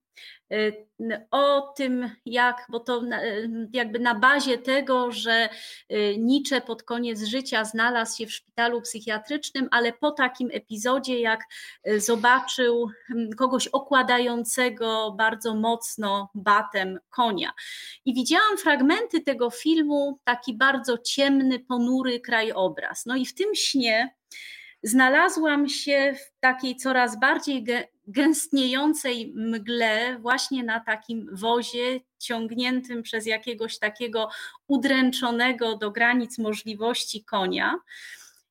Y, 0.52 0.86
o 1.30 1.72
tym, 1.76 2.10
jak, 2.24 2.66
bo 2.68 2.80
to 2.80 3.02
y, 3.04 3.68
jakby 3.72 3.98
na 3.98 4.14
bazie 4.14 4.58
tego, 4.58 5.12
że 5.12 5.48
y, 5.92 6.16
Nietzsche 6.18 6.60
pod 6.60 6.82
koniec 6.82 7.22
życia 7.22 7.64
znalazł 7.64 8.18
się 8.18 8.26
w 8.26 8.32
szpitalu 8.32 8.80
psychiatrycznym, 8.80 9.68
ale 9.70 9.92
po 9.92 10.10
takim 10.10 10.48
epizodzie, 10.52 11.20
jak 11.20 11.40
zobaczył 11.96 12.90
mm, 13.10 13.30
kogoś 13.32 13.68
okładającego 13.68 15.14
bardzo 15.18 15.54
mocno 15.54 16.30
batem 16.34 16.98
konia. 17.10 17.52
I 18.04 18.14
widziałam 18.14 18.58
fragmenty 18.58 19.20
tego 19.20 19.50
filmu, 19.50 20.20
taki 20.24 20.56
bardzo 20.56 20.98
ciemny, 20.98 21.58
ponury 21.58 22.20
krajobraz. 22.20 23.06
No 23.06 23.16
i 23.16 23.26
w 23.26 23.34
tym 23.34 23.54
śnie 23.54 24.14
znalazłam 24.82 25.68
się 25.68 26.14
w 26.14 26.40
takiej 26.40 26.76
coraz 26.76 27.20
bardziej 27.20 27.64
gęstniejącej 28.10 29.32
mgle, 29.36 30.18
właśnie 30.18 30.64
na 30.64 30.80
takim 30.80 31.28
wozie 31.32 32.00
ciągniętym 32.18 33.02
przez 33.02 33.26
jakiegoś 33.26 33.78
takiego 33.78 34.28
udręczonego 34.66 35.76
do 35.76 35.90
granic 35.90 36.38
możliwości 36.38 37.24
konia. 37.24 37.74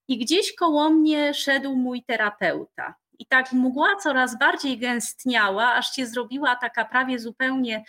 I 0.07 0.17
gdzieś 0.17 0.55
koło 0.55 0.89
mnie 0.89 1.33
szedł 1.33 1.75
mój 1.75 2.03
terapeuta. 2.03 2.95
I 3.19 3.25
tak 3.25 3.53
mgła 3.53 3.95
coraz 3.95 4.39
bardziej 4.39 4.77
gęstniała, 4.77 5.73
aż 5.73 5.95
się 5.95 6.05
zrobiła 6.05 6.55
taka 6.55 6.85
prawie 6.85 7.19
zupełnie 7.19 7.83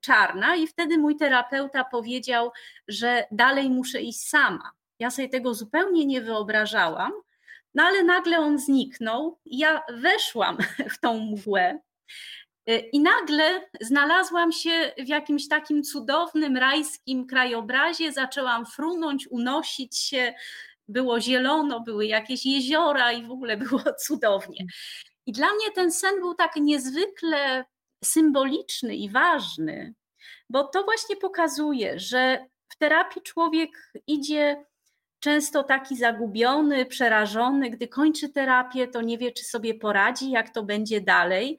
czarna, 0.00 0.56
i 0.56 0.66
wtedy 0.66 0.98
mój 0.98 1.16
terapeuta 1.16 1.84
powiedział, 1.84 2.50
że 2.88 3.24
dalej 3.30 3.70
muszę 3.70 4.00
iść 4.00 4.28
sama. 4.28 4.70
Ja 4.98 5.10
sobie 5.10 5.28
tego 5.28 5.54
zupełnie 5.54 6.06
nie 6.06 6.20
wyobrażałam, 6.20 7.12
no 7.74 7.82
ale 7.82 8.04
nagle 8.04 8.38
on 8.38 8.58
zniknął. 8.58 9.38
Ja 9.46 9.82
weszłam 9.88 10.58
w 10.94 11.00
tą 11.00 11.18
mgłę. 11.18 11.78
I 12.92 13.00
nagle 13.00 13.68
znalazłam 13.80 14.52
się 14.52 14.92
w 14.98 15.08
jakimś 15.08 15.48
takim 15.48 15.82
cudownym, 15.82 16.56
rajskim 16.56 17.26
krajobrazie, 17.26 18.12
zaczęłam 18.12 18.66
frunąć, 18.66 19.28
unosić 19.28 19.98
się. 19.98 20.34
Było 20.88 21.20
zielono, 21.20 21.80
były 21.80 22.06
jakieś 22.06 22.46
jeziora 22.46 23.12
i 23.12 23.26
w 23.26 23.30
ogóle 23.30 23.56
było 23.56 23.80
cudownie. 24.06 24.66
I 25.26 25.32
dla 25.32 25.46
mnie 25.46 25.70
ten 25.74 25.92
sen 25.92 26.20
był 26.20 26.34
tak 26.34 26.56
niezwykle 26.56 27.64
symboliczny 28.04 28.96
i 28.96 29.10
ważny, 29.10 29.94
bo 30.50 30.64
to 30.64 30.84
właśnie 30.84 31.16
pokazuje, 31.16 32.00
że 32.00 32.46
w 32.68 32.76
terapii 32.76 33.22
człowiek 33.22 33.92
idzie 34.06 34.64
często 35.24 35.62
taki 35.62 35.96
zagubiony, 35.96 36.86
przerażony, 36.86 37.70
gdy 37.70 37.88
kończy 37.88 38.28
terapię, 38.28 38.88
to 38.88 39.02
nie 39.02 39.18
wie, 39.18 39.32
czy 39.32 39.44
sobie 39.44 39.74
poradzi, 39.74 40.30
jak 40.30 40.50
to 40.50 40.62
będzie 40.62 41.00
dalej. 41.00 41.58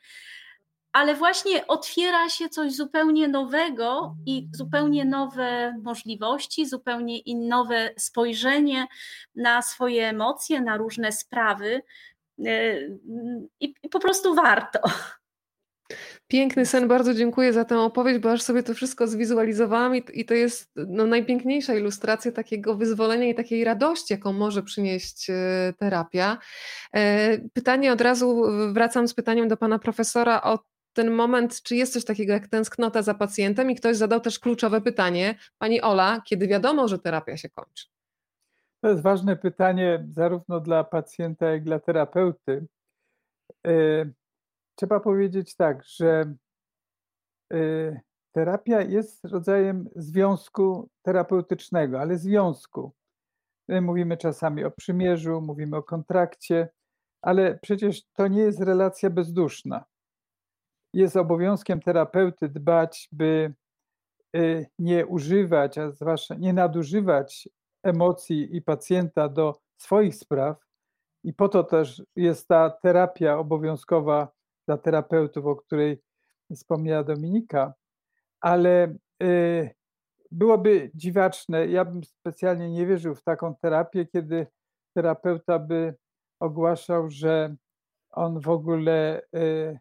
Ale 0.92 1.16
właśnie 1.16 1.68
otwiera 1.68 2.30
się 2.30 2.50
coś 2.50 2.74
zupełnie 2.74 3.28
nowego 3.28 4.16
i 4.26 4.48
zupełnie 4.54 5.06
nowe 5.06 5.78
możliwości, 5.84 6.66
zupełnie 6.66 7.20
nowe 7.36 7.94
spojrzenie 7.98 8.88
na 9.36 9.62
swoje 9.62 10.10
emocje, 10.10 10.62
na 10.62 10.78
różne 10.78 11.12
sprawy. 11.12 11.82
Yy, 12.38 13.00
I, 13.60 13.76
i 13.84 13.90
po 13.90 14.00
prostu 14.00 14.36
warto. 14.36 14.80
Piękny 16.28 16.66
sen, 16.66 16.88
bardzo 16.88 17.14
dziękuję 17.14 17.54
za 17.54 17.66
tę 17.66 17.80
opowieść, 17.80 18.20
bo 18.20 18.32
aż 18.32 18.42
sobie 18.42 18.64
to 18.64 18.74
wszystko 18.74 19.08
zwizualizowałam 19.08 19.96
i, 19.96 20.04
i 20.14 20.26
to 20.26 20.34
jest 20.34 20.72
no, 20.76 21.06
najpiękniejsza 21.06 21.76
ilustracja 21.76 22.32
takiego 22.32 22.76
wyzwolenia 22.76 23.28
i 23.28 23.36
takiej 23.36 23.64
radości, 23.64 24.14
jaką 24.14 24.34
może 24.34 24.64
przynieść 24.64 25.30
e, 25.30 25.74
terapia. 25.78 26.38
E, 26.96 27.38
pytanie 27.54 27.92
od 27.92 28.02
razu, 28.02 28.44
wracam 28.74 29.08
z 29.08 29.14
pytaniem 29.14 29.48
do 29.48 29.58
pana 29.58 29.80
profesora 29.80 30.42
o 30.42 30.60
ten 30.94 31.12
moment, 31.12 31.62
czy 31.62 31.76
jest 31.76 31.94
coś 31.94 32.06
takiego 32.06 32.34
jak 32.34 32.48
tęsknota 32.48 33.02
za 33.02 33.14
pacjentem 33.14 33.72
i 33.72 33.76
ktoś 33.76 33.98
zadał 33.98 34.20
też 34.20 34.40
kluczowe 34.40 34.82
pytanie, 34.82 35.36
pani 35.58 35.82
Ola, 35.82 36.22
kiedy 36.26 36.48
wiadomo, 36.48 36.88
że 36.88 37.00
terapia 37.00 37.38
się 37.38 37.50
kończy? 37.50 37.86
To 38.82 38.90
jest 38.90 39.02
ważne 39.02 39.36
pytanie 39.36 40.06
zarówno 40.10 40.60
dla 40.60 40.84
pacjenta, 40.84 41.52
jak 41.52 41.62
i 41.62 41.66
dla 41.66 41.80
terapeuty. 41.80 42.66
Trzeba 44.76 45.00
powiedzieć 45.00 45.56
tak, 45.56 45.84
że 45.84 46.36
y, 47.54 48.00
terapia 48.32 48.82
jest 48.82 49.26
rodzajem 49.26 49.90
związku 49.96 50.90
terapeutycznego, 51.02 52.00
ale 52.00 52.18
związku. 52.18 52.94
My 53.68 53.82
mówimy 53.82 54.18
czasami 54.18 54.64
o 54.64 54.72
przymierzu, 54.72 55.42
mówimy 55.42 55.78
o 55.78 55.84
kontrakcie, 55.84 56.70
ale 57.22 57.60
przecież 57.62 58.04
to 58.14 58.28
nie 58.28 58.42
jest 58.42 58.60
relacja 58.60 59.10
bezduszna. 59.10 59.86
Jest 60.94 61.18
obowiązkiem 61.18 61.82
terapeuty 61.82 62.50
dbać, 62.50 63.10
by 63.12 63.54
y, 64.36 64.68
nie 64.80 65.06
używać, 65.06 65.78
a 65.78 65.92
zwłaszcza 65.92 66.36
nie 66.36 66.54
nadużywać 66.54 67.50
emocji 67.84 68.56
i 68.56 68.62
pacjenta 68.62 69.30
do 69.30 69.60
swoich 69.78 70.16
spraw. 70.16 70.66
I 71.24 71.34
po 71.34 71.50
to 71.50 71.64
też 71.64 72.04
jest 72.16 72.48
ta 72.48 72.70
terapia 72.70 73.38
obowiązkowa 73.38 74.35
dla 74.68 74.78
terapeutów, 74.78 75.46
o 75.46 75.56
której 75.56 76.02
wspomniała 76.56 77.04
Dominika, 77.04 77.74
ale 78.42 78.96
y, 79.24 79.70
byłoby 80.32 80.92
dziwaczne, 80.94 81.68
ja 81.68 81.86
bym 81.86 82.04
specjalnie 82.04 82.72
nie 82.72 82.88
wierzył 82.88 83.16
w 83.16 83.24
taką 83.24 83.56
terapię, 83.56 84.06
kiedy 84.06 84.48
terapeuta 84.96 85.60
by 85.60 85.96
ogłaszał, 86.40 87.10
że 87.10 87.56
on 88.12 88.40
w 88.40 88.50
ogóle 88.50 89.22
y, 89.36 89.80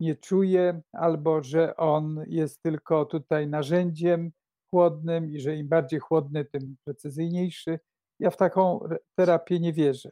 nie 0.00 0.16
czuje, 0.16 0.80
albo 0.92 1.42
że 1.42 1.76
on 1.76 2.24
jest 2.26 2.62
tylko 2.62 3.04
tutaj 3.04 3.48
narzędziem 3.48 4.32
chłodnym 4.70 5.30
i 5.30 5.40
że 5.40 5.56
im 5.56 5.68
bardziej 5.68 6.00
chłodny, 6.00 6.44
tym 6.44 6.76
precyzyjniejszy. 6.84 7.80
Ja 8.18 8.30
w 8.30 8.36
taką 8.36 8.80
terapię 9.14 9.60
nie 9.60 9.72
wierzę. 9.72 10.10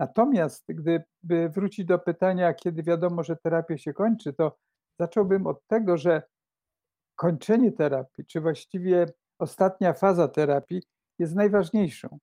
Natomiast 0.00 0.64
gdyby 0.68 1.48
wrócić 1.48 1.86
do 1.86 1.98
pytania, 1.98 2.54
kiedy 2.54 2.82
wiadomo, 2.82 3.22
że 3.22 3.36
terapia 3.36 3.78
się 3.78 3.92
kończy, 3.92 4.32
to 4.32 4.58
zacząłbym 5.00 5.46
od 5.46 5.66
tego, 5.66 5.96
że 5.96 6.22
kończenie 7.16 7.72
terapii, 7.72 8.26
czy 8.26 8.40
właściwie 8.40 9.06
ostatnia 9.38 9.92
faza 9.92 10.28
terapii 10.28 10.82
jest 11.18 11.34
najważniejszą. 11.34 12.18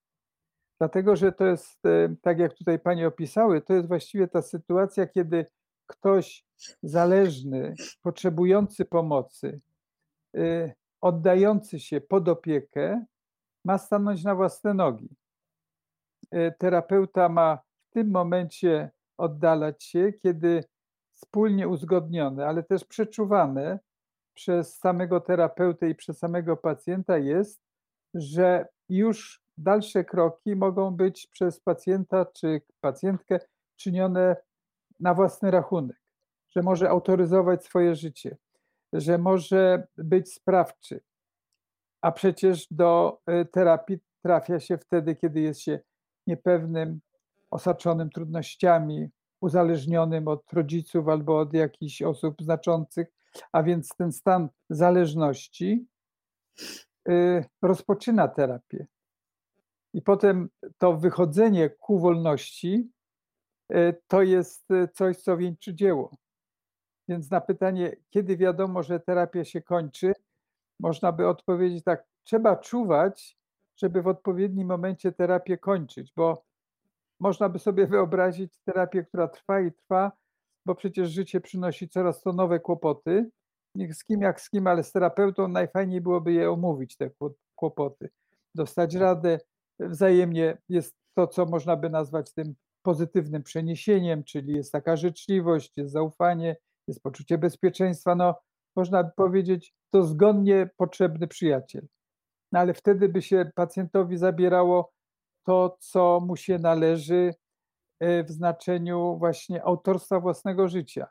Dlatego, 0.79 1.15
że 1.15 1.31
to 1.31 1.45
jest, 1.45 1.85
e, 1.85 2.15
tak 2.21 2.39
jak 2.39 2.53
tutaj 2.53 2.79
Pani 2.79 3.05
opisały, 3.05 3.61
to 3.61 3.73
jest 3.73 3.87
właściwie 3.87 4.27
ta 4.27 4.41
sytuacja, 4.41 5.07
kiedy 5.07 5.45
ktoś 5.87 6.45
zależny, 6.83 7.73
potrzebujący 8.01 8.85
pomocy, 8.85 9.61
e, 10.37 10.73
oddający 11.01 11.79
się 11.79 12.01
pod 12.01 12.29
opiekę, 12.29 13.05
ma 13.65 13.77
stanąć 13.77 14.23
na 14.23 14.35
własne 14.35 14.73
nogi. 14.73 15.09
E, 16.31 16.51
terapeuta 16.51 17.29
ma 17.29 17.66
tym 17.97 18.11
momencie 18.11 18.91
oddalać 19.17 19.83
się, 19.83 20.13
kiedy 20.13 20.63
wspólnie 21.13 21.67
uzgodnione, 21.67 22.47
ale 22.47 22.63
też 22.63 22.85
przeczuwane 22.85 23.79
przez 24.33 24.77
samego 24.77 25.21
terapeutę 25.21 25.89
i 25.89 25.95
przez 25.95 26.17
samego 26.17 26.57
pacjenta 26.57 27.17
jest, 27.17 27.61
że 28.13 28.67
już 28.89 29.43
dalsze 29.57 30.03
kroki 30.05 30.55
mogą 30.55 30.91
być 30.95 31.27
przez 31.27 31.59
pacjenta 31.59 32.25
czy 32.25 32.61
pacjentkę 32.81 33.39
czynione 33.75 34.35
na 34.99 35.13
własny 35.13 35.51
rachunek, 35.51 36.01
że 36.49 36.61
może 36.61 36.89
autoryzować 36.89 37.65
swoje 37.65 37.95
życie, 37.95 38.37
że 38.93 39.17
może 39.17 39.87
być 39.97 40.33
sprawczy. 40.33 41.01
A 42.01 42.11
przecież 42.11 42.67
do 42.71 43.21
e, 43.25 43.45
terapii 43.45 43.99
trafia 44.21 44.59
się 44.59 44.77
wtedy, 44.77 45.15
kiedy 45.15 45.39
jest 45.39 45.61
się 45.61 45.79
niepewnym, 46.27 46.99
osaczonym 47.51 48.09
trudnościami, 48.09 49.09
uzależnionym 49.41 50.27
od 50.27 50.53
rodziców 50.53 51.07
albo 51.07 51.39
od 51.39 51.53
jakichś 51.53 52.01
osób 52.01 52.41
znaczących, 52.41 53.07
a 53.51 53.63
więc 53.63 53.89
ten 53.97 54.11
stan 54.11 54.49
zależności 54.69 55.87
y, 57.09 57.45
rozpoczyna 57.61 58.27
terapię. 58.27 58.87
I 59.93 60.01
potem 60.01 60.49
to 60.77 60.97
wychodzenie 60.97 61.69
ku 61.69 61.99
wolności 61.99 62.91
y, 63.73 64.01
to 64.07 64.21
jest 64.21 64.67
coś, 64.93 65.17
co 65.17 65.37
wieńczy 65.37 65.75
dzieło. 65.75 66.11
Więc 67.07 67.31
na 67.31 67.41
pytanie, 67.41 67.95
kiedy 68.09 68.37
wiadomo, 68.37 68.83
że 68.83 68.99
terapia 68.99 69.45
się 69.45 69.61
kończy, 69.61 70.13
można 70.79 71.11
by 71.11 71.27
odpowiedzieć 71.27 71.83
tak: 71.83 72.07
trzeba 72.23 72.55
czuwać, 72.55 73.37
żeby 73.77 74.01
w 74.01 74.07
odpowiednim 74.07 74.67
momencie 74.67 75.11
terapię 75.11 75.57
kończyć, 75.57 76.13
bo 76.15 76.45
można 77.19 77.49
by 77.49 77.59
sobie 77.59 77.87
wyobrazić 77.87 78.59
terapię, 78.65 79.03
która 79.03 79.27
trwa 79.27 79.61
i 79.61 79.71
trwa, 79.71 80.11
bo 80.65 80.75
przecież 80.75 81.09
życie 81.09 81.41
przynosi 81.41 81.89
coraz 81.89 82.21
to 82.21 82.33
nowe 82.33 82.59
kłopoty. 82.59 83.29
Niech 83.75 83.95
z 83.95 84.03
kim 84.03 84.21
jak 84.21 84.41
z 84.41 84.49
kim, 84.49 84.67
ale 84.67 84.83
z 84.83 84.91
terapeutą 84.91 85.47
najfajniej 85.47 86.01
byłoby 86.01 86.33
je 86.33 86.51
omówić, 86.51 86.97
te 86.97 87.09
kłopoty. 87.55 88.09
Dostać 88.55 88.95
radę, 88.95 89.39
wzajemnie 89.79 90.57
jest 90.69 90.95
to, 91.17 91.27
co 91.27 91.45
można 91.45 91.75
by 91.77 91.89
nazwać 91.89 92.33
tym 92.33 92.55
pozytywnym 92.81 93.43
przeniesieniem, 93.43 94.23
czyli 94.23 94.53
jest 94.53 94.71
taka 94.71 94.95
życzliwość, 94.95 95.77
jest 95.77 95.91
zaufanie, 95.91 96.55
jest 96.87 97.03
poczucie 97.03 97.37
bezpieczeństwa. 97.37 98.15
No, 98.15 98.35
można 98.75 99.03
by 99.03 99.11
powiedzieć, 99.15 99.73
to 99.93 100.03
zgodnie 100.03 100.69
potrzebny 100.77 101.27
przyjaciel. 101.27 101.87
No 102.51 102.59
ale 102.59 102.73
wtedy 102.73 103.09
by 103.09 103.21
się 103.21 103.51
pacjentowi 103.55 104.17
zabierało 104.17 104.91
to, 105.47 105.77
co 105.79 106.19
mu 106.19 106.35
się 106.35 106.59
należy 106.59 107.33
e, 107.99 108.23
w 108.23 108.31
znaczeniu 108.31 109.17
właśnie 109.17 109.63
autorstwa 109.63 110.19
własnego 110.19 110.67
życia, 110.67 111.07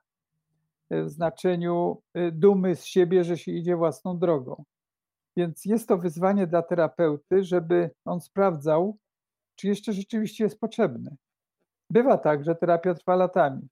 e, 0.90 1.02
w 1.02 1.10
znaczeniu 1.10 2.02
e, 2.14 2.32
dumy 2.32 2.76
z 2.76 2.84
siebie, 2.84 3.24
że 3.24 3.38
się 3.38 3.52
idzie 3.52 3.76
własną 3.76 4.18
drogą. 4.18 4.64
Więc 5.36 5.64
jest 5.64 5.88
to 5.88 5.98
wyzwanie 5.98 6.46
dla 6.46 6.62
terapeuty, 6.62 7.44
żeby 7.44 7.90
on 8.04 8.20
sprawdzał, 8.20 8.98
czy 9.54 9.68
jeszcze 9.68 9.92
rzeczywiście 9.92 10.44
jest 10.44 10.60
potrzebny. 10.60 11.16
Bywa 11.90 12.18
tak, 12.18 12.44
że 12.44 12.54
terapia 12.54 12.94
trwa 12.94 13.16
latami, 13.16 13.68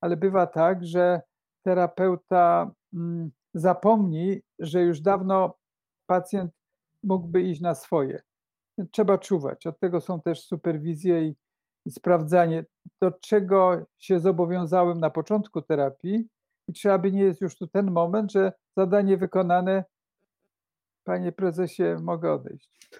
ale 0.00 0.16
bywa 0.16 0.46
tak, 0.46 0.86
że 0.86 1.20
terapeuta 1.62 2.70
mm, 2.94 3.30
zapomni, 3.54 4.40
że 4.58 4.82
już 4.82 5.00
dawno 5.00 5.58
pacjent 6.06 6.52
mógłby 7.02 7.42
iść 7.42 7.60
na 7.60 7.74
swoje. 7.74 8.22
Trzeba 8.90 9.18
czuwać. 9.18 9.66
Od 9.66 9.78
tego 9.78 10.00
są 10.00 10.20
też 10.20 10.40
superwizje 10.40 11.22
i, 11.22 11.36
i 11.86 11.90
sprawdzanie, 11.90 12.64
do 13.00 13.12
czego 13.12 13.86
się 13.98 14.20
zobowiązałem 14.20 15.00
na 15.00 15.10
początku 15.10 15.62
terapii, 15.62 16.28
i 16.68 16.72
czy 16.72 16.92
aby 16.92 17.12
nie 17.12 17.22
jest 17.22 17.40
już 17.40 17.56
tu 17.56 17.66
ten 17.66 17.90
moment, 17.90 18.32
że 18.32 18.52
zadanie 18.76 19.16
wykonane, 19.16 19.84
panie 21.04 21.32
prezesie, 21.32 21.96
mogę 22.02 22.32
odejść. 22.32 22.90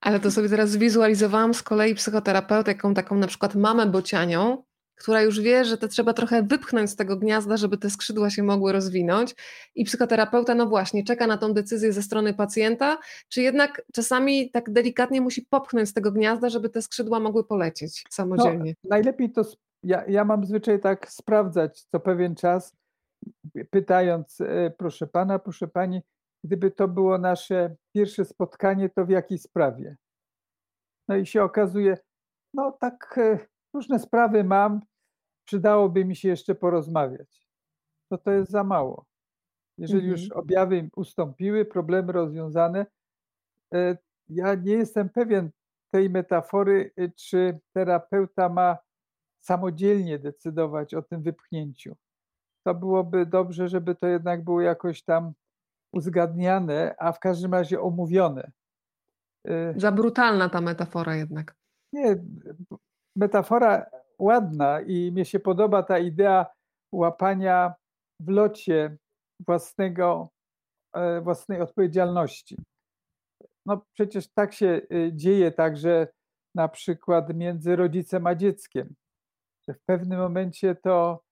Ale 0.00 0.20
to 0.20 0.30
sobie 0.30 0.48
teraz 0.48 0.70
zwizualizowałam 0.70 1.54
z 1.54 1.62
kolei 1.62 1.94
psychoterapeutę, 1.94 2.70
jaką 2.70 2.94
taką 2.94 3.16
na 3.16 3.26
przykład 3.26 3.54
mamę 3.54 3.86
bocianią, 3.86 4.62
która 4.96 5.22
już 5.22 5.40
wie, 5.40 5.64
że 5.64 5.78
to 5.78 5.88
trzeba 5.88 6.12
trochę 6.12 6.42
wypchnąć 6.42 6.90
z 6.90 6.96
tego 6.96 7.16
gniazda, 7.16 7.56
żeby 7.56 7.78
te 7.78 7.90
skrzydła 7.90 8.30
się 8.30 8.42
mogły 8.42 8.72
rozwinąć. 8.72 9.34
I 9.74 9.84
psychoterapeuta, 9.84 10.54
no 10.54 10.66
właśnie, 10.66 11.04
czeka 11.04 11.26
na 11.26 11.38
tą 11.38 11.52
decyzję 11.52 11.92
ze 11.92 12.02
strony 12.02 12.34
pacjenta, 12.34 12.98
czy 13.28 13.42
jednak 13.42 13.82
czasami 13.92 14.50
tak 14.50 14.70
delikatnie 14.70 15.20
musi 15.20 15.42
popchnąć 15.42 15.88
z 15.88 15.92
tego 15.92 16.12
gniazda, 16.12 16.48
żeby 16.48 16.68
te 16.68 16.82
skrzydła 16.82 17.20
mogły 17.20 17.44
polecieć 17.44 18.04
samodzielnie. 18.10 18.74
No, 18.84 18.90
najlepiej 18.90 19.32
to, 19.32 19.42
ja, 19.82 20.04
ja 20.08 20.24
mam 20.24 20.44
zwyczaj 20.44 20.80
tak 20.80 21.10
sprawdzać 21.10 21.80
co 21.80 22.00
pewien 22.00 22.34
czas, 22.34 22.76
pytając, 23.70 24.40
e, 24.40 24.72
proszę 24.78 25.06
pana, 25.06 25.38
proszę 25.38 25.68
pani, 25.68 26.02
gdyby 26.44 26.70
to 26.70 26.88
było 26.88 27.18
nasze 27.18 27.76
pierwsze 27.94 28.24
spotkanie, 28.24 28.88
to 28.88 29.06
w 29.06 29.10
jakiej 29.10 29.38
sprawie? 29.38 29.96
No 31.08 31.16
i 31.16 31.26
się 31.26 31.42
okazuje, 31.42 31.98
no 32.54 32.72
tak 32.80 33.18
e, 33.18 33.38
różne 33.76 33.98
sprawy 33.98 34.44
mam, 34.44 34.80
przydałoby 35.44 36.04
mi 36.04 36.16
się 36.16 36.28
jeszcze 36.28 36.54
porozmawiać. 36.54 37.48
To 38.08 38.18
to 38.18 38.30
jest 38.30 38.50
za 38.50 38.64
mało. 38.64 39.04
Jeżeli 39.78 40.08
mhm. 40.08 40.12
już 40.12 40.32
objawy 40.32 40.88
ustąpiły, 40.96 41.64
problemy 41.64 42.12
rozwiązane, 42.12 42.86
e, 43.74 43.96
ja 44.28 44.54
nie 44.54 44.72
jestem 44.72 45.08
pewien 45.08 45.50
tej 45.90 46.10
metafory, 46.10 46.90
e, 46.96 47.08
czy 47.08 47.58
terapeuta 47.72 48.48
ma 48.48 48.78
samodzielnie 49.40 50.18
decydować 50.18 50.94
o 50.94 51.02
tym 51.02 51.22
wypchnięciu. 51.22 51.96
To 52.64 52.74
byłoby 52.74 53.26
dobrze, 53.26 53.68
żeby 53.68 53.94
to 53.94 54.06
jednak 54.06 54.44
było 54.44 54.60
jakoś 54.60 55.02
tam 55.02 55.32
uzgadniane, 55.92 56.94
a 56.98 57.12
w 57.12 57.20
każdym 57.20 57.54
razie 57.54 57.80
omówione. 57.80 58.50
E, 59.48 59.80
za 59.80 59.92
brutalna 59.92 60.48
ta 60.48 60.60
metafora 60.60 61.16
jednak. 61.16 61.54
Nie, 61.92 62.16
metafora 63.16 63.86
ładna 64.18 64.80
i 64.80 65.12
mi 65.12 65.26
się 65.26 65.40
podoba 65.40 65.82
ta 65.82 65.98
idea 65.98 66.46
łapania 66.92 67.74
w 68.20 68.28
locie 68.28 68.96
własnego, 69.46 70.28
e, 70.94 71.20
własnej 71.20 71.60
odpowiedzialności. 71.60 72.56
No 73.66 73.82
przecież 73.92 74.28
tak 74.32 74.52
się 74.52 74.66
e, 74.66 75.12
dzieje 75.12 75.52
także 75.52 76.08
na 76.54 76.68
przykład 76.68 77.34
między 77.34 77.76
rodzicem 77.76 78.26
a 78.26 78.34
dzieckiem, 78.34 78.94
w 79.68 79.84
pewnym 79.88 80.18
momencie 80.18 80.74
to 80.74 81.22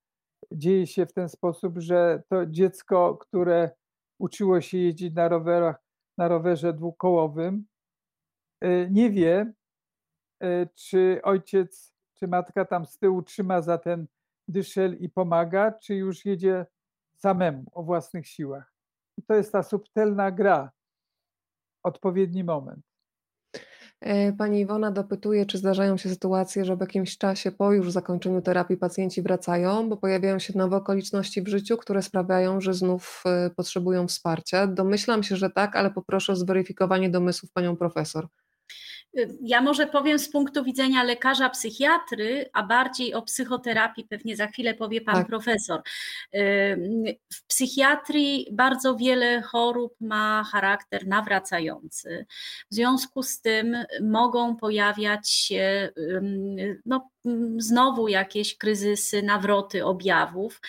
dzieje 0.53 0.87
się 0.87 1.07
w 1.07 1.12
ten 1.12 1.28
sposób, 1.28 1.78
że 1.78 2.22
to 2.28 2.47
dziecko, 2.47 3.16
które 3.16 3.70
uczyło 4.20 4.61
się 4.61 4.78
jeździć 4.78 5.14
na 5.14 5.28
rowerach, 5.28 5.76
na 6.18 6.28
rowerze 6.28 6.72
dwukołowym, 6.72 7.66
e, 8.61 8.91
nie 8.91 9.11
wie, 9.11 9.53
czy 10.74 11.20
ojciec, 11.22 11.95
czy 12.14 12.28
matka 12.28 12.64
tam 12.64 12.86
z 12.86 12.99
tyłu 12.99 13.22
trzyma 13.22 13.62
za 13.62 13.78
ten 13.78 14.07
dyszel 14.49 14.97
i 15.01 15.09
pomaga, 15.09 15.72
czy 15.72 15.95
już 15.95 16.24
jedzie 16.24 16.66
samemu 17.16 17.64
o 17.72 17.82
własnych 17.82 18.28
siłach. 18.28 18.74
I 19.18 19.22
to 19.22 19.34
jest 19.34 19.53
ta 19.53 19.62
subtelna 19.62 20.30
gra, 20.30 20.70
odpowiedni 21.82 22.45
moment. 22.45 22.84
E, 24.01 24.32
pani 24.32 24.61
Iwona 24.61 24.90
dopytuje, 24.90 25.47
czy 25.47 25.59
zdarzają 25.59 25.97
się 25.97 26.09
sytuacje, 26.09 26.64
że 26.64 26.76
w 26.76 26.80
jakimś 26.80 27.18
czasie 27.18 27.53
po 27.53 27.72
już 27.72 27.92
zakończeniu 27.92 28.42
terapii 28.42 28.76
pacjenci 28.76 29.22
wracają, 29.22 29.88
bo 29.88 29.97
pojawiają 29.97 30.38
się 30.38 30.59
nowe 30.59 30.76
okoliczności 30.76 31.42
w 31.42 31.49
życiu, 31.49 31.76
które 31.76 32.03
sprawiają, 32.03 32.61
że 32.61 32.74
znów 32.74 33.22
e, 33.26 33.51
potrzebują 33.51 34.09
wsparcia. 34.09 34.66
Domyślam 34.66 35.22
się, 35.22 35.36
że 35.36 35.51
tak, 35.51 35.76
ale 35.76 35.90
poproszę 35.90 36.32
o 36.32 36.36
zweryfikowanie 36.36 37.11
domysłów 37.11 37.53
panią 37.53 37.76
profesor. 37.76 38.28
Ja 39.42 39.60
może 39.60 39.86
powiem 39.86 40.18
z 40.18 40.30
punktu 40.30 40.64
widzenia 40.64 41.02
lekarza 41.02 41.50
psychiatry, 41.50 42.50
a 42.52 42.62
bardziej 42.62 43.14
o 43.14 43.22
psychoterapii 43.22 44.04
pewnie 44.04 44.36
za 44.36 44.46
chwilę 44.46 44.74
powie 44.74 45.00
pan 45.00 45.14
tak. 45.14 45.26
profesor. 45.26 45.82
W 47.32 47.46
psychiatrii 47.46 48.48
bardzo 48.52 48.96
wiele 48.96 49.42
chorób 49.42 49.94
ma 50.00 50.44
charakter 50.52 51.06
nawracający. 51.06 52.26
W 52.70 52.74
związku 52.74 53.22
z 53.22 53.40
tym 53.40 53.76
mogą 54.02 54.56
pojawiać 54.56 55.30
się 55.30 55.90
no, 56.86 57.10
znowu 57.58 58.08
jakieś 58.08 58.58
kryzysy, 58.58 59.22
nawroty 59.22 59.84
objawów 59.84 60.60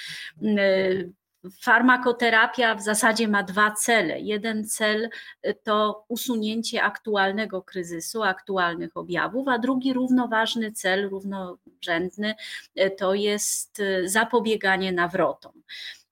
Farmakoterapia 1.61 2.75
w 2.75 2.81
zasadzie 2.81 3.27
ma 3.27 3.43
dwa 3.43 3.71
cele. 3.71 4.19
Jeden 4.19 4.67
cel 4.67 5.09
y, 5.47 5.53
to 5.63 6.05
usunięcie 6.07 6.83
aktualnego 6.83 7.61
kryzysu, 7.61 8.23
aktualnych 8.23 8.97
objawów, 8.97 9.47
a 9.47 9.59
drugi 9.59 9.93
równoważny 9.93 10.71
cel, 10.71 11.09
równorzędny 11.09 12.35
y, 12.79 12.91
to 12.91 13.13
jest 13.13 13.79
y, 13.79 14.09
zapobieganie 14.09 14.91
nawrotom. 14.91 15.61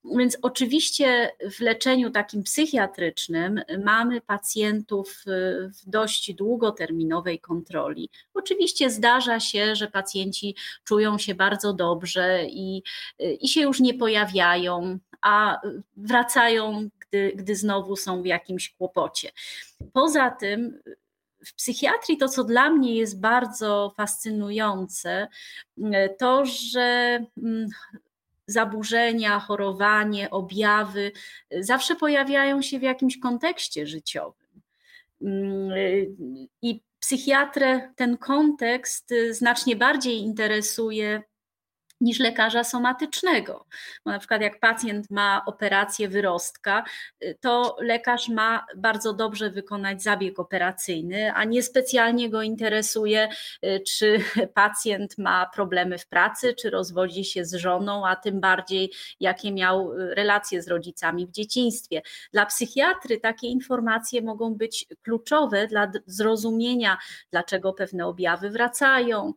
Więc 0.04 0.38
oczywiście 0.42 1.30
w 1.50 1.60
leczeniu 1.60 2.10
takim 2.10 2.42
psychiatrycznym 2.42 3.60
mamy 3.84 4.20
pacjentów 4.20 5.24
w 5.82 5.90
dość 5.90 6.34
długoterminowej 6.34 7.40
kontroli. 7.40 8.10
Oczywiście 8.34 8.90
zdarza 8.90 9.40
się, 9.40 9.76
że 9.76 9.88
pacjenci 9.88 10.56
czują 10.84 11.18
się 11.18 11.34
bardzo 11.34 11.72
dobrze 11.72 12.44
i, 12.46 12.82
i 13.18 13.48
się 13.48 13.60
już 13.60 13.80
nie 13.80 13.94
pojawiają, 13.94 14.98
a 15.20 15.60
wracają, 15.96 16.88
gdy, 16.98 17.32
gdy 17.36 17.56
znowu 17.56 17.96
są 17.96 18.22
w 18.22 18.26
jakimś 18.26 18.74
kłopocie. 18.74 19.30
Poza 19.92 20.30
tym, 20.30 20.78
w 21.44 21.54
psychiatrii 21.54 22.18
to, 22.18 22.28
co 22.28 22.44
dla 22.44 22.70
mnie 22.70 22.94
jest 22.96 23.20
bardzo 23.20 23.94
fascynujące, 23.96 25.28
to, 26.18 26.46
że 26.46 27.18
mm, 27.42 27.68
zaburzenia, 28.46 29.40
chorowanie, 29.40 30.30
objawy 30.30 31.12
zawsze 31.60 31.96
pojawiają 31.96 32.62
się 32.62 32.78
w 32.78 32.82
jakimś 32.82 33.18
kontekście 33.18 33.86
życiowym. 33.86 34.62
Mm, 35.22 35.70
I 36.62 36.82
psychiatrę 36.98 37.92
ten 37.96 38.18
kontekst 38.18 39.14
znacznie 39.30 39.76
bardziej 39.76 40.18
interesuje 40.18 41.22
niż 42.00 42.20
lekarza 42.20 42.64
somatycznego. 42.64 43.66
Bo 44.04 44.10
na 44.10 44.18
przykład 44.18 44.40
jak 44.40 44.60
pacjent 44.60 45.10
ma 45.10 45.42
operację 45.46 46.08
wyrostka, 46.08 46.84
y, 47.24 47.38
to 47.40 47.76
lekarz 47.80 48.28
ma 48.28 48.66
bardzo 48.76 49.12
dobrze 49.12 49.50
wykonać 49.50 50.02
zabieg 50.02 50.38
operacyjny, 50.38 51.32
a 51.32 51.44
nie 51.44 51.62
specjalnie 51.62 52.30
go 52.30 52.42
interesuje, 52.42 53.28
y, 53.64 53.82
czy 53.88 54.18
pacjent 54.54 55.18
ma 55.18 55.50
problemy 55.54 55.98
w 55.98 56.06
pracy, 56.06 56.54
czy 56.54 56.70
rozwodzi 56.70 57.24
się 57.24 57.44
z 57.44 57.54
żoną, 57.54 58.06
a 58.06 58.16
tym 58.16 58.40
bardziej 58.40 58.92
jakie 59.20 59.52
miał 59.52 59.92
y, 59.92 60.14
relacje 60.14 60.62
z 60.62 60.68
rodzicami 60.68 61.26
w 61.26 61.30
dzieciństwie. 61.30 62.02
Dla 62.32 62.46
psychiatry 62.46 63.20
takie 63.20 63.46
informacje 63.46 64.22
mogą 64.22 64.54
być 64.54 64.86
kluczowe 65.02 65.66
dla 65.66 65.90
zrozumienia, 66.06 66.98
dlaczego 67.30 67.72
pewne 67.72 68.06
objawy 68.06 68.50
wracają, 68.50 69.32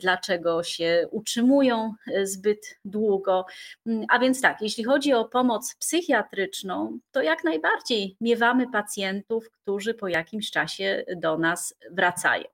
dlaczego 0.00 0.62
się 0.62 1.08
utrzymują 1.10 1.95
zbyt 2.22 2.78
długo. 2.84 3.46
Mm, 3.86 4.04
a 4.08 4.18
więc 4.18 4.40
tak, 4.40 4.62
jeśli 4.62 4.84
chodzi 4.84 5.12
o 5.12 5.24
pomoc 5.24 5.74
psychiatryczną, 5.74 6.98
to 7.10 7.22
jak 7.22 7.44
najbardziej 7.44 8.16
miewamy 8.20 8.70
pacjentów, 8.70 9.50
którzy 9.50 9.94
po 9.94 10.08
jakimś 10.08 10.50
czasie 10.50 11.04
do 11.16 11.38
nas 11.38 11.74
wracają. 11.90 12.44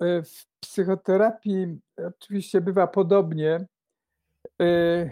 E, 0.00 0.22
w 0.22 0.46
psychoterapii 0.60 1.80
oczywiście 1.96 2.60
bywa 2.60 2.86
podobnie. 2.86 3.66
E, 4.62 5.10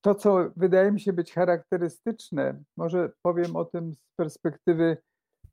to, 0.00 0.14
co 0.14 0.50
wydaje 0.56 0.92
mi 0.92 1.00
się 1.00 1.12
być 1.12 1.32
charakterystyczne, 1.32 2.62
może 2.76 3.12
powiem 3.22 3.56
o 3.56 3.64
tym 3.64 3.94
z 3.94 4.02
perspektywy 4.16 4.96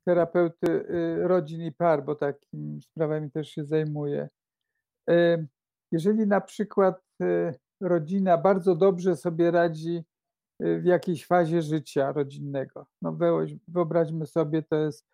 terapeuty 0.04 0.86
e, 0.88 1.28
rodzin 1.28 1.62
i 1.62 1.72
par, 1.72 2.04
bo 2.04 2.14
takimi 2.14 2.82
sprawami 2.82 3.30
też 3.30 3.48
się 3.48 3.64
zajmuję. 3.64 4.28
Jeżeli 5.92 6.26
na 6.26 6.40
przykład 6.40 7.02
rodzina 7.80 8.38
bardzo 8.38 8.76
dobrze 8.76 9.16
sobie 9.16 9.50
radzi 9.50 10.04
w 10.60 10.84
jakiejś 10.84 11.26
fazie 11.26 11.62
życia 11.62 12.12
rodzinnego, 12.12 12.86
no 13.02 13.16
wyobraźmy 13.68 14.26
sobie, 14.26 14.62
to 14.62 14.76
jest 14.76 15.06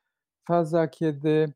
faza, 0.48 0.88
kiedy 0.88 1.52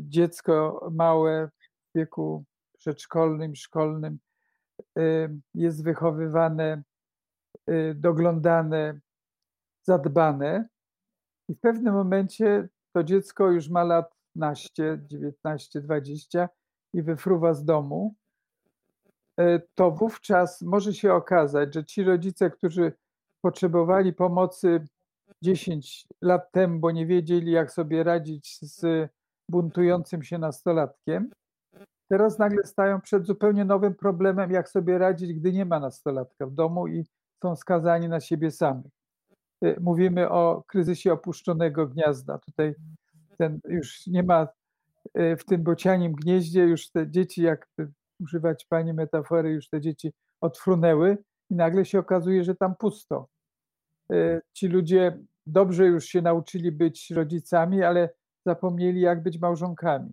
dziecko 0.00 0.88
małe 0.92 1.48
w 1.48 1.98
wieku 1.98 2.44
przedszkolnym, 2.78 3.56
szkolnym 3.56 4.18
jest 5.54 5.84
wychowywane, 5.84 6.82
doglądane, 7.94 9.00
zadbane 9.82 10.68
i 11.48 11.54
w 11.54 11.60
pewnym 11.60 11.94
momencie 11.94 12.68
to 12.92 13.04
dziecko 13.04 13.50
już 13.50 13.68
ma 13.68 13.84
lat 13.84 14.14
naście, 14.36 14.98
19, 15.06 15.80
20 15.80 16.48
i 16.94 17.02
wyfruwa 17.02 17.54
z 17.54 17.64
domu, 17.64 18.14
to 19.74 19.90
wówczas 19.90 20.62
może 20.62 20.94
się 20.94 21.14
okazać, 21.14 21.74
że 21.74 21.84
ci 21.84 22.04
rodzice, 22.04 22.50
którzy 22.50 22.92
potrzebowali 23.40 24.12
pomocy 24.12 24.84
10 25.42 26.06
lat 26.22 26.52
temu, 26.52 26.78
bo 26.78 26.90
nie 26.90 27.06
wiedzieli, 27.06 27.52
jak 27.52 27.72
sobie 27.72 28.02
radzić 28.02 28.58
z 28.60 29.08
buntującym 29.48 30.22
się 30.22 30.38
nastolatkiem, 30.38 31.30
teraz 32.08 32.38
nagle 32.38 32.64
stają 32.64 33.00
przed 33.00 33.26
zupełnie 33.26 33.64
nowym 33.64 33.94
problemem, 33.94 34.50
jak 34.50 34.68
sobie 34.68 34.98
radzić, 34.98 35.34
gdy 35.34 35.52
nie 35.52 35.64
ma 35.64 35.80
nastolatka 35.80 36.46
w 36.46 36.52
domu 36.52 36.86
i 36.88 37.04
są 37.42 37.56
skazani 37.56 38.08
na 38.08 38.20
siebie 38.20 38.50
samych. 38.50 38.92
Y, 39.64 39.76
mówimy 39.80 40.30
o 40.30 40.64
kryzysie 40.66 41.12
opuszczonego 41.12 41.86
gniazda. 41.86 42.38
Tutaj 42.38 42.74
ten 43.38 43.60
już 43.68 44.06
nie 44.06 44.22
ma 44.22 44.48
w 45.14 45.44
tym 45.44 45.62
bocianim 45.62 46.12
gnieździe, 46.12 46.60
już 46.60 46.90
te 46.90 47.10
dzieci, 47.10 47.42
jak 47.42 47.68
używać 48.20 48.64
pani 48.64 48.92
metafory, 48.92 49.50
już 49.50 49.68
te 49.68 49.80
dzieci 49.80 50.12
odfrunęły 50.40 51.18
i 51.50 51.54
nagle 51.54 51.84
się 51.84 51.98
okazuje, 51.98 52.44
że 52.44 52.54
tam 52.54 52.76
pusto. 52.76 53.28
Y, 54.12 54.40
ci 54.52 54.68
ludzie 54.68 55.18
dobrze 55.46 55.86
już 55.86 56.04
się 56.04 56.22
nauczyli 56.22 56.72
być 56.72 57.10
rodzicami, 57.10 57.82
ale 57.82 58.10
zapomnieli, 58.46 59.00
jak 59.00 59.22
być 59.22 59.38
małżonkami. 59.38 60.12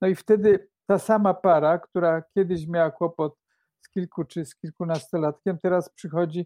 No 0.00 0.08
i 0.08 0.14
wtedy 0.14 0.68
ta 0.86 0.98
sama 0.98 1.34
para, 1.34 1.78
która 1.78 2.22
kiedyś 2.34 2.66
miała 2.66 2.90
kłopot 2.90 3.36
z 3.80 3.88
kilku 3.88 4.24
czy 4.24 4.44
z 4.44 4.56
kilkunastolatkiem, 4.56 5.58
teraz 5.58 5.90
przychodzi 5.90 6.44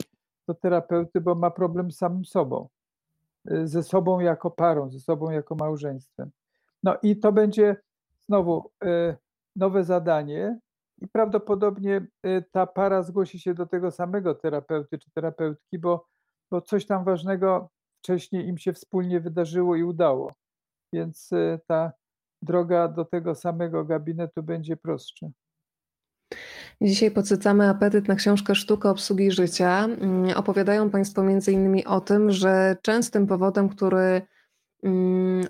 do 0.49 0.55
terapeuty, 0.55 1.21
bo 1.21 1.35
ma 1.35 1.51
problem 1.51 1.93
z 1.93 1.97
samym 1.97 2.25
sobą, 2.25 2.69
y, 3.51 3.69
ze 3.69 3.83
sobą 3.83 4.21
jako 4.21 4.51
parą, 4.51 4.91
ze 4.91 5.01
sobą 5.01 5.31
jako 5.31 5.55
małżeństwem. 5.55 6.31
No 6.83 6.97
i 7.03 7.17
to 7.17 7.33
będzie 7.33 7.77
znowu 8.27 8.71
y, 8.85 9.17
nowe 9.57 9.85
zadanie, 9.85 10.59
i 10.99 11.09
prawdopodobnie 11.09 12.07
y, 12.27 12.45
ta 12.53 12.67
para 12.67 13.03
zgłosi 13.03 13.41
się 13.41 13.55
do 13.55 13.67
tego 13.67 13.91
samego 13.91 14.35
terapeuty 14.35 14.99
czy 14.99 15.11
terapeutki, 15.11 15.79
bo, 15.79 16.07
bo 16.51 16.61
coś 16.61 16.87
tam 16.87 17.05
ważnego 17.05 17.69
wcześniej 17.99 18.49
im 18.49 18.59
się 18.59 18.73
wspólnie 18.73 19.21
wydarzyło 19.21 19.77
i 19.77 19.83
udało 19.83 20.33
więc 20.93 21.33
y, 21.33 21.61
ta 21.67 21.93
droga 22.43 22.89
do 22.89 23.05
tego 23.05 23.35
samego 23.35 23.85
gabinetu 23.85 24.43
będzie 24.43 24.77
prostsza. 24.77 25.27
Dzisiaj 26.81 27.11
podsycamy 27.11 27.69
apetyt 27.69 28.09
na 28.09 28.15
książkę 28.15 28.55
Sztuka 28.55 28.91
obsługi 28.91 29.31
życia. 29.31 29.85
Mm, 29.85 30.37
opowiadają 30.37 30.91
Państwo 30.91 31.23
między 31.23 31.53
innymi 31.53 31.85
o 31.85 32.01
tym, 32.01 32.31
że 32.31 32.77
częstym 32.83 33.27
powodem, 33.27 33.69
który 33.69 34.23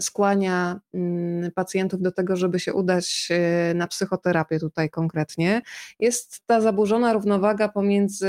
skłania 0.00 0.80
mm, 0.94 1.50
pacjentów 1.50 2.02
do 2.02 2.12
tego, 2.12 2.36
żeby 2.36 2.60
się 2.60 2.74
udać 2.74 3.28
e, 3.30 3.74
na 3.74 3.86
psychoterapię 3.86 4.60
tutaj 4.60 4.90
konkretnie, 4.90 5.62
jest 5.98 6.42
ta 6.46 6.60
zaburzona 6.60 7.12
równowaga 7.12 7.68
pomiędzy 7.68 8.26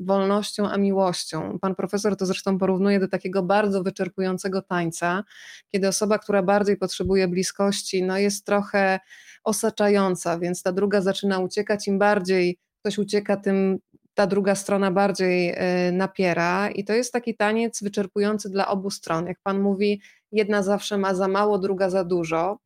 wolnością 0.00 0.70
a 0.70 0.76
miłością. 0.76 1.58
Pan 1.58 1.74
profesor 1.74 2.16
to 2.16 2.26
zresztą 2.26 2.58
porównuje 2.58 3.00
do 3.00 3.08
takiego 3.08 3.42
bardzo 3.42 3.82
wyczerpującego 3.82 4.62
tańca, 4.62 5.24
kiedy 5.72 5.88
osoba, 5.88 6.18
która 6.18 6.42
bardziej 6.42 6.76
potrzebuje 6.76 7.28
bliskości, 7.28 8.02
no 8.02 8.18
jest 8.18 8.46
trochę 8.46 9.00
osaczająca, 9.44 10.38
więc 10.38 10.62
ta 10.62 10.72
druga 10.72 11.00
zaczyna 11.00 11.38
uciekać, 11.38 11.88
im 11.88 11.98
bardziej 11.98 12.58
ktoś 12.80 12.98
ucieka, 12.98 13.36
tym 13.36 13.78
ta 14.14 14.26
druga 14.26 14.54
strona 14.54 14.90
bardziej 14.90 15.54
e, 15.56 15.92
napiera 15.92 16.70
i 16.70 16.84
to 16.84 16.92
jest 16.92 17.12
taki 17.12 17.36
taniec 17.36 17.82
wyczerpujący 17.82 18.50
dla 18.50 18.68
obu 18.68 18.90
stron. 18.90 19.26
Jak 19.26 19.38
pan 19.42 19.60
mówi, 19.60 20.00
jedna 20.34 20.62
zawsze 20.62 20.98
ma 20.98 21.14
za 21.14 21.28
mało, 21.28 21.58
druga 21.58 21.90
za 21.90 22.04
dużo 22.04 22.58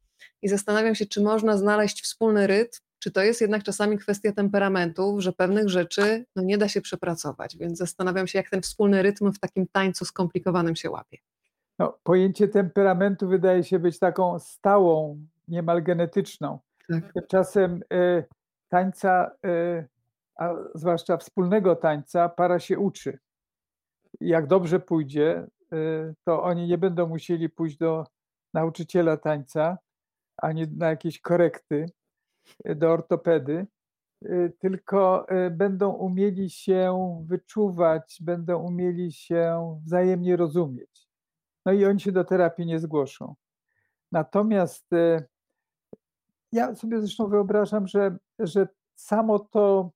i 0.42 0.48
zastanawiam 0.48 0.94
się, 0.94 1.06
czy 1.06 1.22
można 1.22 1.56
znaleźć 1.56 2.02
wspólny 2.02 2.46
rytm, 2.46 2.78
czy 2.98 3.10
to 3.10 3.22
jest 3.22 3.40
jednak 3.40 3.62
czasami 3.62 3.98
kwestia 3.98 4.32
temperamentów, 4.32 5.20
że 5.20 5.32
pewnych 5.32 5.68
rzeczy 5.68 6.24
no, 6.36 6.42
nie 6.42 6.58
da 6.58 6.68
się 6.68 6.80
przepracować, 6.80 7.56
więc 7.56 7.78
zastanawiam 7.78 8.26
się, 8.26 8.38
jak 8.38 8.50
ten 8.50 8.62
wspólny 8.62 9.02
rytm 9.02 9.32
w 9.32 9.38
takim 9.38 9.66
tańcu 9.72 10.04
skomplikowanym 10.04 10.76
się 10.76 10.90
łapie. 10.90 11.18
No, 11.78 11.98
pojęcie 12.02 12.48
temperamentu 12.48 13.28
wydaje 13.28 13.64
się 13.64 13.78
być 13.78 13.98
taką 13.98 14.38
stałą, 14.38 15.20
niemal 15.48 15.82
genetyczną. 15.82 16.58
Tak. 16.88 17.12
Tymczasem 17.12 17.82
y, 17.92 18.24
tańca 18.68 19.30
y, 19.46 19.88
a 20.36 20.54
zwłaszcza 20.74 21.16
wspólnego 21.16 21.76
tańca, 21.76 22.28
para 22.28 22.58
się 22.58 22.78
uczy. 22.78 23.18
Jak 24.20 24.46
dobrze 24.46 24.80
pójdzie, 24.80 25.46
to 26.24 26.42
oni 26.42 26.66
nie 26.66 26.78
będą 26.78 27.06
musieli 27.06 27.48
pójść 27.48 27.76
do 27.76 28.04
nauczyciela 28.54 29.16
tańca, 29.16 29.78
ani 30.36 30.66
na 30.76 30.88
jakieś 30.88 31.20
korekty, 31.20 31.86
y, 32.68 32.74
do 32.74 32.92
ortopedy, 32.92 33.66
y, 34.24 34.52
tylko 34.58 35.26
będą 35.50 35.92
umieli 35.92 36.50
się 36.50 37.18
wyczuwać, 37.26 38.18
będą 38.20 38.62
umieli 38.62 39.12
się 39.12 39.78
wzajemnie 39.84 40.36
rozumieć. 40.36 41.08
No 41.66 41.72
i 41.72 41.84
oni 41.84 42.00
się 42.00 42.12
do 42.12 42.24
terapii 42.24 42.66
nie 42.66 42.78
zgłoszą. 42.78 43.34
Natomiast 44.12 44.86
ja 46.52 46.74
sobie 46.74 47.00
zresztą 47.00 47.28
wyobrażam, 47.28 47.86
że, 47.86 48.16
że 48.38 48.68
samo 48.94 49.38
to 49.38 49.90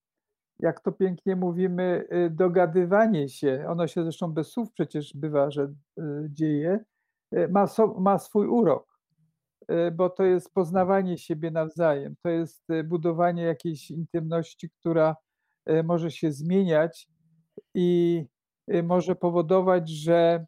jak 0.62 0.80
to 0.80 0.92
pięknie 0.92 1.36
mówimy, 1.36 2.04
y, 2.12 2.30
dogadywanie 2.30 3.28
się, 3.28 3.64
ono 3.68 3.86
się 3.86 4.02
zresztą 4.02 4.32
bez 4.32 4.48
słów 4.48 4.72
przecież 4.72 5.16
bywa, 5.16 5.50
że 5.50 5.62
y, 5.62 6.02
dzieje, 6.30 6.84
y, 7.34 7.48
ma, 7.48 7.66
so, 7.66 7.86
ma 7.86 8.18
swój 8.18 8.46
urok, 8.46 8.92
bo 9.92 10.10
to 10.10 10.24
jest 10.24 10.54
poznawanie 10.54 11.18
siebie 11.18 11.50
nawzajem, 11.50 12.14
to 12.22 12.30
jest 12.30 12.64
budowanie 12.84 13.42
jakiejś 13.42 13.90
intymności, 13.90 14.70
która 14.70 15.16
może 15.84 16.10
się 16.10 16.32
zmieniać 16.32 17.08
i 17.74 18.24
może 18.82 19.16
powodować, 19.16 19.88
że 19.90 20.46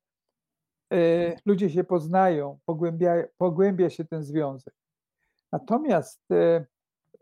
ludzie 1.46 1.70
się 1.70 1.84
poznają, 1.84 2.58
pogłębia, 2.64 3.14
pogłębia 3.38 3.90
się 3.90 4.04
ten 4.04 4.22
związek. 4.22 4.74
Natomiast 5.52 6.22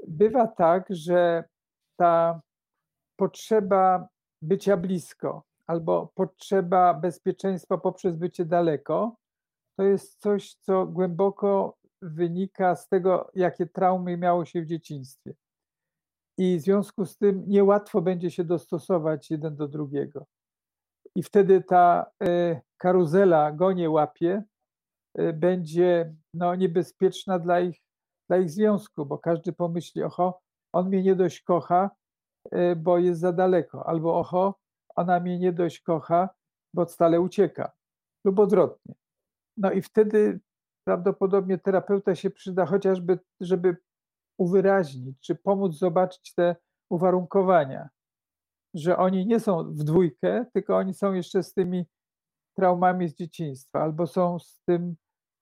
bywa 0.09 0.47
tak, 0.47 0.87
że 0.91 1.45
ta 1.97 2.41
potrzeba 3.17 4.09
bycia 4.43 4.77
blisko 4.77 5.43
albo 5.67 6.13
potrzeba 6.15 6.95
bezpieczeństwa 6.95 7.79
poprzez 7.79 8.17
bycie 8.17 8.45
daleko, 8.45 9.17
to 9.77 9.83
jest 9.83 10.21
coś, 10.21 10.55
co 10.55 10.87
głęboko 10.87 11.77
wynika 12.03 12.77
z 12.77 12.89
tego, 12.89 13.31
jakie 13.35 13.67
traumy 13.67 14.17
miało 14.17 14.45
się 14.45 14.63
w 14.63 14.67
dzieciństwie. 14.67 15.35
I 16.39 16.59
w 16.59 16.61
związku 16.61 17.07
z 17.07 17.17
tym 17.17 17.45
niełatwo 17.47 18.03
będzie 18.03 18.31
się 18.31 18.45
dostosować 18.45 19.31
jeden 19.31 19.57
do 19.57 19.69
drugiego. 19.69 20.27
I 21.15 21.23
wtedy 21.23 21.63
ta 21.63 22.11
e, 22.25 22.61
karuzela 22.77 23.53
gonie 23.53 23.91
łapie 23.91 24.43
e, 25.15 25.33
będzie 25.33 26.15
no, 26.35 26.55
niebezpieczna 26.55 27.39
dla 27.39 27.61
ich, 27.61 27.83
dla 28.29 28.39
ich 28.39 28.51
związku, 28.51 29.07
bo 29.07 29.19
każdy 29.19 29.53
pomyśli, 29.53 30.03
oho, 30.03 30.41
on 30.73 30.89
mnie 30.89 31.03
nie 31.03 31.15
dość 31.15 31.41
kocha, 31.41 31.91
bo 32.77 32.99
jest 32.99 33.21
za 33.21 33.33
daleko, 33.33 33.87
albo 33.87 34.19
oho, 34.19 34.55
ona 34.97 35.21
mnie 35.21 35.39
nie 35.39 35.53
dość 35.53 35.81
kocha, 35.81 36.29
bo 36.75 36.89
stale 36.89 37.21
ucieka, 37.21 37.73
lub 38.25 38.39
odwrotnie. 38.39 38.95
No 39.57 39.73
i 39.73 39.83
wtedy 39.83 40.41
prawdopodobnie 40.87 41.59
terapeuta 41.59 42.15
się 42.15 42.31
przyda 42.31 42.67
chociażby, 42.67 43.19
żeby 43.41 43.77
uwyraźnić, 44.39 45.21
czy 45.21 45.35
pomóc 45.35 45.79
zobaczyć 45.79 46.35
te 46.35 46.57
uwarunkowania, 46.91 47.89
że 48.75 48.97
oni 48.97 49.27
nie 49.27 49.41
są 49.41 49.65
w 49.65 49.85
dwójkę, 49.85 50.47
tylko 50.53 50.77
oni 50.77 50.95
są 50.95 51.13
jeszcze 51.13 51.43
z 51.43 51.55
tymi 51.55 51.87
traumami 52.57 53.09
z 53.09 53.15
dzieciństwa, 53.15 53.83
albo 53.83 54.07
są 54.07 54.39
z 54.39 54.61
tym 54.69 54.97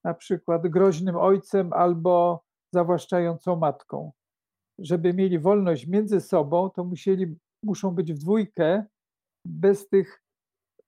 na 0.04 0.14
przykład 0.14 0.68
groźnym 0.68 1.16
ojcem, 1.16 1.72
albo 1.72 2.44
zawłaszczającą 2.74 3.56
matką. 3.56 4.12
Żeby 4.80 5.14
mieli 5.14 5.38
wolność 5.38 5.86
między 5.86 6.20
sobą, 6.20 6.70
to 6.70 6.84
musieli, 6.84 7.36
muszą 7.64 7.90
być 7.90 8.12
w 8.12 8.18
dwójkę 8.18 8.84
bez, 9.44 9.88
tych, 9.88 10.22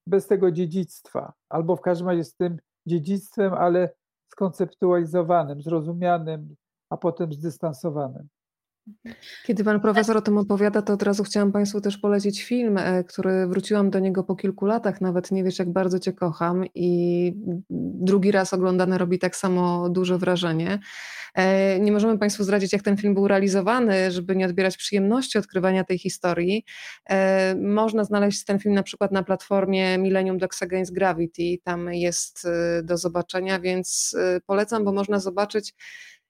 bez 0.07 0.27
tego 0.27 0.53
dziedzictwa, 0.53 1.33
albo 1.49 1.77
w 1.77 1.81
każdym 1.81 2.09
razie 2.09 2.25
z 2.25 2.35
tym 2.35 2.59
dziedzictwem, 2.87 3.55
ale 3.55 3.95
skonceptualizowanym, 4.33 5.63
zrozumianym, 5.63 6.57
a 6.91 6.97
potem 6.97 7.33
zdystansowanym. 7.33 8.29
Kiedy 9.47 9.65
pan 9.65 9.81
profesor 9.81 10.17
o 10.17 10.23
tym 10.23 10.39
opowiada, 10.39 10.83
to 10.83 10.93
od 10.93 11.03
razu 11.03 11.25
chciałam 11.25 11.53
Państwu 11.53 11.81
też 11.81 11.99
polecić 11.99 12.43
film, 12.43 12.79
e, 12.79 13.05
który 13.05 13.47
wróciłam 13.47 13.91
do 13.91 13.99
niego 13.99 14.25
po 14.25 14.37
kilku 14.37 14.67
latach, 14.67 15.01
nawet 15.01 15.31
nie 15.31 15.45
wiesz, 15.45 15.59
jak 15.59 15.73
bardzo 15.73 15.99
Cię 15.99 16.13
kocham, 16.13 16.65
i 16.75 17.33
drugi 18.01 18.31
raz 18.31 18.53
oglądany 18.53 18.99
robi 18.99 19.19
tak 19.19 19.37
samo 19.37 19.89
duże 19.89 20.19
wrażenie. 20.19 20.79
E, 21.35 21.81
nie 21.81 21.93
możemy 21.93 22.19
Państwu 22.19 22.45
zdradzić, 22.45 22.73
jak 22.73 22.83
ten 22.83 22.97
film 22.97 23.15
był 23.15 23.29
realizowany, 23.29 24.11
żeby 24.11 24.37
nie 24.37 24.47
odbierać 24.47 24.77
przyjemności 24.77 25.39
odkrywania 25.39 25.85
tej 25.85 25.99
historii. 25.99 26.65
E, 27.11 27.55
można 27.55 28.05
znaleźć 28.05 28.45
ten 28.45 28.59
film 28.59 28.75
na 28.75 28.83
przykład 28.83 29.13
na 29.13 29.23
platformie 29.23 29.99
Millennium 29.99 30.39
Dogs 30.39 30.63
Against 30.63 30.93
Gravity, 30.93 31.59
tam 31.65 31.93
jest 31.93 32.49
do 32.83 32.97
zobaczenia, 32.97 33.61
więc 33.61 34.17
polecam, 34.47 34.85
bo 34.85 34.93
można 34.93 35.19
zobaczyć, 35.19 35.75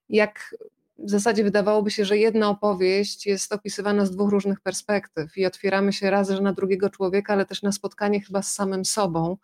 jak 0.09 0.55
w 1.03 1.11
zasadzie 1.11 1.45
wydawałoby 1.45 1.91
się, 1.91 2.05
że 2.05 2.19
jedna 2.19 2.49
opowieść 2.49 3.27
jest 3.27 3.53
opisywana 3.53 4.07
z 4.07 4.11
dwóch 4.11 4.31
różnych 4.31 4.61
perspektyw 4.61 5.39
i 5.39 5.47
otwieramy 5.47 5.93
się 5.93 6.11
raz, 6.11 6.31
że 6.31 6.41
na 6.41 6.53
drugiego 6.53 6.91
człowieka, 6.91 7.33
ale 7.33 7.47
też 7.47 7.63
na 7.63 7.73
spotkanie 7.73 8.21
chyba 8.21 8.43
z 8.43 8.53
samym 8.53 8.85
sobą. 8.85 9.37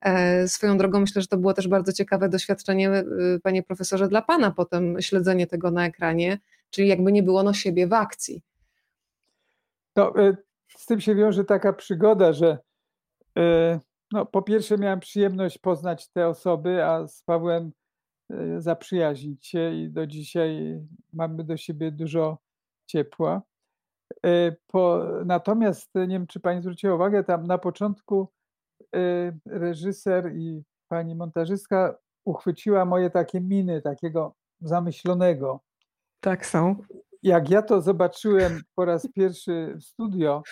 E, 0.00 0.48
swoją 0.48 0.78
drogą 0.78 1.00
myślę, 1.00 1.22
że 1.22 1.28
to 1.28 1.36
było 1.36 1.54
też 1.54 1.68
bardzo 1.68 1.92
ciekawe 1.92 2.28
doświadczenie, 2.28 2.90
e, 2.90 3.04
panie 3.42 3.62
profesorze, 3.62 4.08
dla 4.08 4.22
pana 4.22 4.50
potem 4.50 5.02
śledzenie 5.02 5.46
tego 5.46 5.70
na 5.70 5.86
ekranie, 5.86 6.38
czyli 6.70 6.88
jakby 6.88 7.12
nie 7.12 7.22
było 7.22 7.42
no 7.42 7.52
siebie 7.52 7.86
w 7.86 7.92
akcji. 7.92 8.42
No, 9.96 10.18
e, 10.18 10.36
z 10.76 10.86
tym 10.86 11.00
się 11.00 11.14
wiąże 11.14 11.44
taka 11.44 11.72
przygoda, 11.72 12.32
że 12.32 12.58
no, 14.12 14.26
po 14.26 14.42
pierwsze 14.42 14.78
miałem 14.78 15.00
przyjemność 15.00 15.58
poznać 15.58 16.08
te 16.08 16.28
osoby, 16.28 16.84
a 16.84 17.06
z 17.06 17.22
Pawłem 17.22 17.72
zaprzyjaźnić 18.58 19.46
się 19.46 19.74
i 19.74 19.90
do 19.90 20.06
dzisiaj 20.06 20.80
mamy 21.12 21.44
do 21.44 21.56
siebie 21.56 21.92
dużo 21.92 22.38
ciepła. 22.86 23.42
Y, 24.26 24.56
po, 24.66 25.04
natomiast 25.24 25.94
nie 25.94 26.06
wiem, 26.06 26.26
czy 26.26 26.40
Pani 26.40 26.60
zwróciła 26.60 26.94
uwagę, 26.94 27.24
tam 27.24 27.46
na 27.46 27.58
początku 27.58 28.28
y, 28.96 29.38
reżyser 29.46 30.32
i 30.36 30.62
pani 30.88 31.14
montażystka 31.14 31.98
uchwyciła 32.24 32.84
moje 32.84 33.10
takie 33.10 33.40
miny, 33.40 33.82
takiego 33.82 34.34
zamyślonego. 34.60 35.60
Tak 36.20 36.46
są. 36.46 36.76
Jak 37.22 37.50
ja 37.50 37.62
to 37.62 37.80
zobaczyłem 37.80 38.60
po 38.74 38.84
raz 38.84 39.08
pierwszy 39.14 39.74
w 39.80 39.84
studio, 39.84 40.42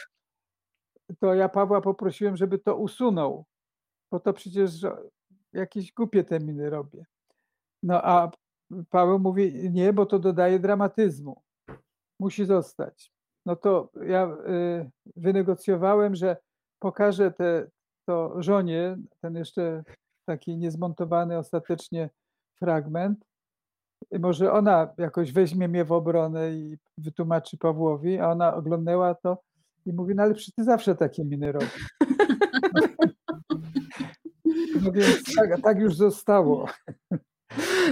to 1.21 1.35
ja 1.35 1.49
Pawła 1.49 1.81
poprosiłem, 1.81 2.37
żeby 2.37 2.59
to 2.59 2.77
usunął, 2.77 3.45
bo 4.11 4.21
to 4.21 4.33
przecież 4.33 4.71
jakieś 5.53 5.93
głupie 5.93 6.25
te 6.25 6.41
miny 6.41 6.71
robię. 6.71 7.05
No 7.85 8.05
a 8.05 8.31
Paweł 8.91 9.19
mówi, 9.19 9.71
nie, 9.71 9.93
bo 9.93 10.07
to 10.07 10.19
dodaje 10.19 10.59
dramatyzmu. 10.59 11.43
Musi 12.21 12.45
zostać. 12.47 13.13
No 13.47 13.57
to 13.57 13.91
ja 14.07 14.27
y, 14.27 14.91
wynegocjowałem, 15.17 16.15
że 16.15 16.37
pokażę 16.79 17.33
te, 17.33 17.71
to 18.07 18.43
żonie, 18.43 18.97
ten 19.21 19.35
jeszcze 19.35 19.85
taki 20.29 20.57
niezmontowany 20.57 21.39
ostatecznie 21.39 22.11
fragment. 22.59 23.25
Może 24.19 24.53
ona 24.53 24.95
jakoś 24.99 25.33
weźmie 25.33 25.69
mnie 25.69 25.85
w 25.85 25.93
obronę 25.93 26.55
i 26.55 26.79
wytłumaczy 26.99 27.59
Pawłowi, 27.59 28.19
a 28.19 28.31
ona 28.31 28.55
oglądała 28.55 29.15
to 29.15 29.39
i 29.87 29.93
mówi, 29.93 30.15
no 30.15 30.23
ale 30.23 30.35
przecież 30.35 30.55
ty 30.55 30.65
zawsze 30.65 30.95
takie 30.95 31.25
miny 31.25 31.53
robisz. 31.53 31.89
No 34.85 34.93
więc 34.93 35.35
tak, 35.37 35.61
tak 35.63 35.79
już 35.79 35.97
zostało. 35.97 36.69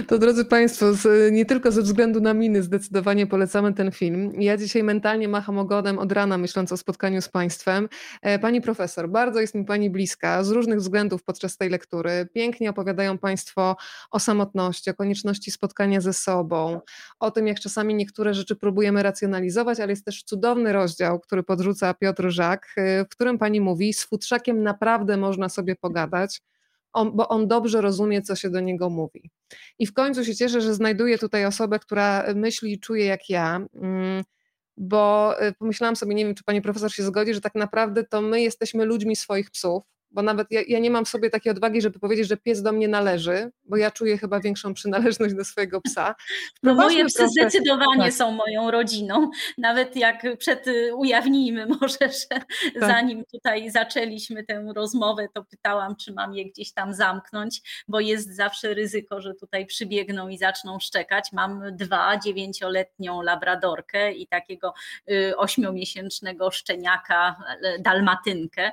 To 0.07 0.19
drodzy 0.19 0.45
Państwo, 0.45 0.93
z, 0.93 1.33
nie 1.33 1.45
tylko 1.45 1.71
ze 1.71 1.81
względu 1.81 2.21
na 2.21 2.33
miny 2.33 2.63
zdecydowanie 2.63 3.27
polecamy 3.27 3.73
ten 3.73 3.91
film. 3.91 4.31
Ja 4.41 4.57
dzisiaj 4.57 4.83
mentalnie 4.83 5.27
macham 5.27 5.57
ogonem 5.57 5.99
od 5.99 6.11
rana, 6.11 6.37
myśląc 6.37 6.71
o 6.71 6.77
spotkaniu 6.77 7.21
z 7.21 7.29
Państwem. 7.29 7.89
E, 8.21 8.39
pani 8.39 8.61
profesor, 8.61 9.09
bardzo 9.09 9.39
jest 9.39 9.55
mi 9.55 9.65
Pani 9.65 9.89
bliska 9.89 10.43
z 10.43 10.49
różnych 10.49 10.79
względów 10.79 11.23
podczas 11.23 11.57
tej 11.57 11.69
lektury. 11.69 12.27
Pięknie 12.33 12.69
opowiadają 12.69 13.17
Państwo 13.17 13.75
o 14.11 14.19
samotności, 14.19 14.89
o 14.89 14.93
konieczności 14.93 15.51
spotkania 15.51 16.01
ze 16.01 16.13
sobą, 16.13 16.81
o 17.19 17.31
tym, 17.31 17.47
jak 17.47 17.59
czasami 17.59 17.95
niektóre 17.95 18.33
rzeczy 18.33 18.55
próbujemy 18.55 19.03
racjonalizować, 19.03 19.79
ale 19.79 19.91
jest 19.91 20.05
też 20.05 20.23
cudowny 20.23 20.73
rozdział, 20.73 21.19
który 21.19 21.43
podrzuca 21.43 21.93
Piotr 21.93 22.29
Żak, 22.29 22.73
e, 22.77 23.05
w 23.05 23.09
którym 23.09 23.37
Pani 23.37 23.61
mówi, 23.61 23.93
z 23.93 24.03
futrzakiem 24.03 24.63
naprawdę 24.63 25.17
można 25.17 25.49
sobie 25.49 25.75
pogadać 25.75 26.41
on, 26.93 27.11
bo 27.15 27.27
on 27.27 27.47
dobrze 27.47 27.81
rozumie, 27.81 28.21
co 28.21 28.35
się 28.35 28.49
do 28.49 28.59
niego 28.59 28.89
mówi. 28.89 29.31
I 29.79 29.87
w 29.87 29.93
końcu 29.93 30.25
się 30.25 30.35
cieszę, 30.35 30.61
że 30.61 30.73
znajduję 30.73 31.17
tutaj 31.17 31.45
osobę, 31.45 31.79
która 31.79 32.25
myśli 32.35 32.73
i 32.73 32.79
czuje 32.79 33.05
jak 33.05 33.29
ja, 33.29 33.67
mm, 33.75 34.23
bo 34.77 35.33
y, 35.43 35.53
pomyślałam 35.53 35.95
sobie, 35.95 36.15
nie 36.15 36.25
wiem, 36.25 36.35
czy 36.35 36.43
pani 36.43 36.61
profesor 36.61 36.91
się 36.91 37.03
zgodzi, 37.03 37.33
że 37.33 37.41
tak 37.41 37.55
naprawdę 37.55 38.03
to 38.03 38.21
my 38.21 38.41
jesteśmy 38.41 38.85
ludźmi 38.85 39.15
swoich 39.15 39.51
psów, 39.51 39.83
bo 40.13 40.21
nawet 40.21 40.47
ja, 40.51 40.61
ja, 40.67 40.79
nie 40.79 40.91
mam 40.91 41.05
w 41.05 41.09
sobie 41.09 41.29
takiej 41.29 41.51
odwagi, 41.51 41.81
żeby 41.81 41.99
powiedzieć, 41.99 42.27
że 42.27 42.37
pies 42.37 42.61
do 42.61 42.71
mnie 42.71 42.87
należy, 42.87 43.51
bo 43.65 43.77
ja 43.77 43.91
czuję 43.91 44.17
chyba 44.17 44.39
większą 44.39 44.73
przynależność 44.73 45.35
do 45.35 45.45
swojego 45.45 45.81
psa. 45.81 46.15
No 46.63 46.75
moje 46.75 47.05
psy 47.05 47.17
proszę. 47.17 47.31
zdecydowanie 47.31 48.03
tak. 48.03 48.13
są 48.13 48.31
moją 48.31 48.71
rodziną. 48.71 49.29
Nawet 49.57 49.95
jak 49.95 50.23
przed 50.37 50.67
y, 50.67 50.95
ujawnijmy 50.95 51.65
może, 51.81 51.97
że 51.99 52.27
tak. 52.29 52.45
zanim 52.79 53.23
tutaj 53.31 53.71
zaczęliśmy 53.71 54.43
tę 54.43 54.65
rozmowę, 54.75 55.27
to 55.33 55.43
pytałam, 55.43 55.95
czy 55.95 56.13
mam 56.13 56.33
je 56.33 56.45
gdzieś 56.45 56.73
tam 56.73 56.93
zamknąć, 56.93 57.83
bo 57.87 57.99
jest 57.99 58.35
zawsze 58.35 58.73
ryzyko, 58.73 59.21
że 59.21 59.33
tutaj 59.33 59.65
przybiegną 59.65 60.27
i 60.27 60.37
zaczną 60.37 60.79
szczekać. 60.79 61.31
Mam 61.31 61.61
dwa, 61.71 62.17
dziewięcioletnią 62.17 63.21
labradorkę 63.21 64.11
i 64.11 64.27
takiego 64.27 64.73
y, 65.11 65.37
ośmiomiesięcznego 65.37 66.51
szczeniaka, 66.51 67.35
dalmatynkę. 67.79 68.71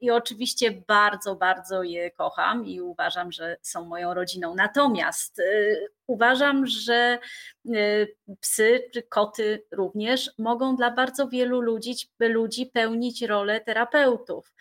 I 0.00 0.10
oczywiście 0.10 0.82
bardzo, 0.88 1.36
bardzo 1.36 1.82
je 1.82 2.10
kocham 2.10 2.66
i 2.66 2.80
uważam, 2.80 3.32
że 3.32 3.56
są 3.62 3.84
moją 3.84 4.14
rodziną. 4.14 4.54
Natomiast 4.54 5.38
y, 5.38 5.86
uważam, 6.06 6.66
że 6.66 7.18
y, 7.66 8.16
psy 8.40 8.90
czy 8.94 9.02
koty 9.02 9.64
również 9.70 10.30
mogą 10.38 10.76
dla 10.76 10.90
bardzo 10.90 11.28
wielu 11.28 11.60
ludzi, 11.60 11.94
ludzi 12.20 12.66
pełnić 12.66 13.22
rolę 13.22 13.60
terapeutów. 13.60 14.54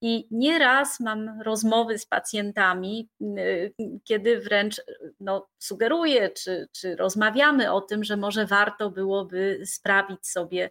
I 0.00 0.28
nieraz 0.30 1.00
mam 1.00 1.42
rozmowy 1.42 1.98
z 1.98 2.06
pacjentami, 2.06 3.08
y, 3.20 3.74
kiedy 4.04 4.40
wręcz 4.40 4.82
no, 5.20 5.48
sugeruję, 5.58 6.30
czy, 6.30 6.68
czy 6.72 6.96
rozmawiamy 6.96 7.72
o 7.72 7.80
tym, 7.80 8.04
że 8.04 8.16
może 8.16 8.46
warto 8.46 8.90
byłoby 8.90 9.62
sprawić 9.64 10.26
sobie 10.26 10.70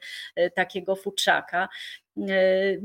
takiego 0.56 0.96
futrzaka. 0.96 1.70
E, 2.18 2.78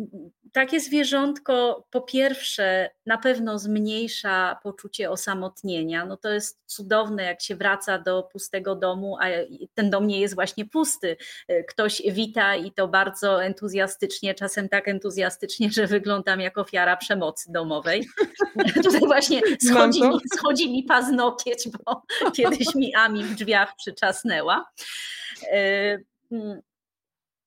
takie 0.53 0.81
zwierzątko 0.81 1.87
po 1.91 2.01
pierwsze 2.01 2.91
na 3.07 3.19
pewno 3.19 3.59
zmniejsza 3.59 4.59
poczucie 4.63 5.11
osamotnienia. 5.11 6.07
No 6.07 6.17
to 6.17 6.29
jest 6.29 6.61
cudowne, 6.67 7.23
jak 7.25 7.43
się 7.43 7.57
wraca 7.57 7.99
do 7.99 8.23
pustego 8.23 8.77
domu, 8.77 9.17
a 9.21 9.27
ten 9.75 9.91
dom 9.91 10.07
nie 10.07 10.21
jest 10.21 10.35
właśnie 10.35 10.65
pusty. 10.65 11.17
E, 11.49 11.65
ktoś 11.65 12.03
wita 12.13 12.57
i 12.57 12.73
to 12.73 12.89
bardzo 12.89 13.45
entuzjastycznie, 13.45 14.35
czasem 14.35 14.69
tak 14.69 14.89
entuzjastycznie, 14.89 15.71
że 15.71 15.87
wyglądam 15.87 16.41
jak 16.41 16.59
ofiara 16.59 16.97
przemocy 16.97 17.53
domowej. 17.53 18.09
Tutaj 18.85 19.01
właśnie 19.01 19.41
schodzi 19.63 20.03
mi, 20.03 20.19
schodzi 20.37 20.73
mi 20.73 20.83
paznokieć, 20.83 21.69
bo 21.69 22.03
kiedyś 22.33 22.75
mi 22.75 22.95
Ami 22.95 23.25
w 23.25 23.35
drzwiach 23.35 23.77
przyczasnęła. 23.77 24.65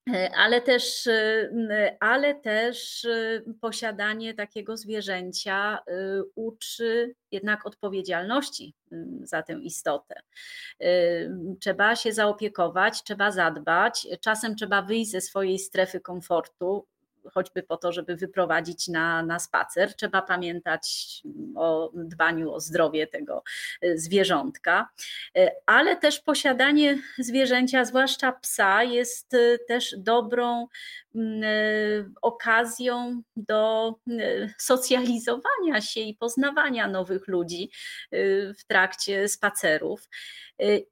E, 0.09 0.13
E, 0.23 0.35
ale 0.35 0.61
też, 0.61 1.07
e, 1.07 1.97
ale 1.99 2.35
też 2.35 3.05
e, 3.05 3.41
posiadanie 3.61 4.33
takiego 4.33 4.77
zwierzęcia 4.77 5.79
uczy 6.35 7.15
jednak 7.31 7.65
odpowiedzialności 7.65 8.73
za 9.23 9.43
tę 9.43 9.53
istotę. 9.53 10.15
Trzeba 11.59 11.95
się 11.95 12.13
zaopiekować, 12.13 13.03
trzeba 13.03 13.31
zadbać, 13.31 14.07
czasem 14.21 14.55
trzeba 14.55 14.81
wyjść 14.81 15.11
ze 15.11 15.21
swojej 15.21 15.59
strefy 15.59 15.99
komfortu. 15.99 16.87
Choćby 17.34 17.63
po 17.63 17.78
to, 17.78 17.91
żeby 17.91 18.15
wyprowadzić 18.15 18.88
na, 18.88 19.24
na 19.24 19.39
spacer. 19.39 19.95
Trzeba 19.95 20.21
pamiętać 20.21 21.21
o 21.55 21.91
dbaniu 21.93 22.53
o 22.53 22.59
zdrowie 22.59 23.07
tego 23.07 23.43
zwierzątka, 23.95 24.89
ale 25.65 25.97
też 25.97 26.19
posiadanie 26.19 26.97
zwierzęcia, 27.19 27.86
zwłaszcza 27.86 28.32
psa, 28.32 28.84
jest 28.84 29.36
też 29.67 29.95
dobrą 29.97 30.67
mm, 31.15 32.13
okazją 32.21 33.21
do 33.36 33.95
socjalizowania 34.57 35.82
się 35.82 35.99
i 35.99 36.15
poznawania 36.15 36.88
nowych 36.88 37.28
ludzi 37.28 37.71
w 38.59 38.63
trakcie 38.67 39.28
spacerów. 39.28 40.09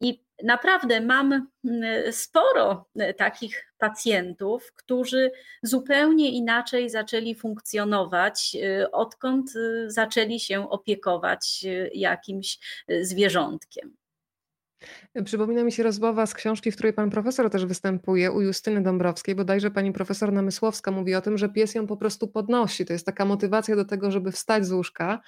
I 0.01 0.23
naprawdę 0.43 1.01
mam 1.01 1.47
mm, 1.65 2.13
sporo 2.13 2.85
e, 2.95 3.13
takich 3.13 3.73
pacjentów, 3.77 4.73
którzy 4.75 5.31
zupełnie 5.63 6.31
inaczej 6.31 6.89
zaczęli 6.89 7.35
funkcjonować, 7.35 8.57
e, 8.63 8.91
odkąd 8.91 9.49
e, 9.55 9.91
zaczęli 9.91 10.39
się 10.39 10.69
opiekować 10.69 11.65
jakimś 11.93 12.59
zwierzątkiem. 13.01 14.00
Przypomina 15.25 15.63
mi 15.63 15.71
się 15.71 15.83
rozmowa 15.83 16.25
z 16.25 16.33
książki, 16.33 16.71
w 16.71 16.75
której 16.75 16.93
pan 16.93 17.09
profesor 17.09 17.49
też 17.49 17.65
występuje, 17.65 18.31
u 18.31 18.41
Justyny 18.41 18.83
Dąbrowskiej. 18.83 19.35
Bodajże 19.35 19.71
pani 19.71 19.93
profesor 19.93 20.33
Namysłowska 20.33 20.91
mówi 20.91 21.15
o 21.15 21.21
tym, 21.21 21.37
że 21.37 21.49
pies 21.49 21.75
ją 21.75 21.87
po 21.87 21.97
prostu 21.97 22.27
podnosi. 22.27 22.85
To 22.85 22.93
jest 22.93 23.05
taka 23.05 23.25
motywacja 23.25 23.75
do 23.75 23.85
tego, 23.85 24.11
żeby 24.11 24.31
wstać 24.31 24.65
z 24.65 24.71
łóżka. 24.71 25.21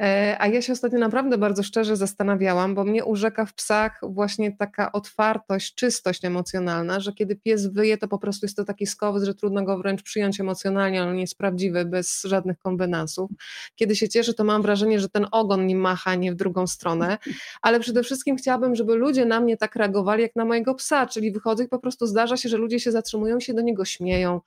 E, 0.00 0.36
a 0.38 0.46
ja 0.46 0.62
się 0.62 0.72
ostatnio 0.72 0.98
naprawdę 0.98 1.38
bardzo 1.38 1.62
szczerze 1.62 1.96
zastanawiałam, 1.96 2.74
bo 2.74 2.84
mnie 2.84 3.04
urzeka 3.04 3.46
w 3.46 3.54
psach 3.54 4.00
właśnie 4.02 4.56
taka 4.56 4.92
otwartość, 4.92 5.74
czystość 5.74 6.24
emocjonalna, 6.24 7.00
że 7.00 7.12
kiedy 7.12 7.36
pies 7.36 7.66
wyje, 7.66 7.98
to 7.98 8.08
po 8.08 8.18
prostu 8.18 8.46
jest 8.46 8.56
to 8.56 8.64
taki 8.64 8.86
skowys, 8.86 9.22
że 9.22 9.34
trudno 9.34 9.62
go 9.62 9.78
wręcz 9.78 10.02
przyjąć 10.02 10.40
emocjonalnie, 10.40 11.02
ale 11.02 11.10
on 11.10 11.18
jest 11.18 11.38
prawdziwy, 11.38 11.84
bez 11.84 12.22
żadnych 12.24 12.58
kombinansów. 12.58 13.30
Kiedy 13.74 13.96
się 13.96 14.08
cieszy, 14.08 14.34
to 14.34 14.44
mam 14.44 14.62
wrażenie, 14.62 15.00
że 15.00 15.08
ten 15.08 15.26
ogon 15.30 15.66
nim 15.66 15.78
macha, 15.78 16.14
nie 16.14 16.32
w 16.32 16.34
drugą 16.34 16.66
stronę. 16.66 17.18
Ale 17.62 17.80
przede 17.80 18.02
wszystkim 18.02 18.36
chciałabym, 18.36 18.74
żeby 18.74 18.93
ludzie 18.96 19.24
na 19.24 19.40
mnie 19.40 19.56
tak 19.56 19.76
reagowali 19.76 20.22
jak 20.22 20.36
na 20.36 20.44
mojego 20.44 20.74
psa, 20.74 21.06
czyli 21.06 21.32
wychodzę 21.32 21.64
i 21.64 21.68
po 21.68 21.78
prostu 21.78 22.06
zdarza 22.06 22.36
się, 22.36 22.48
że 22.48 22.56
ludzie 22.56 22.80
się 22.80 22.92
zatrzymują, 22.92 23.40
się 23.40 23.54
do 23.54 23.62
niego 23.62 23.84
śmieją. 23.84 24.40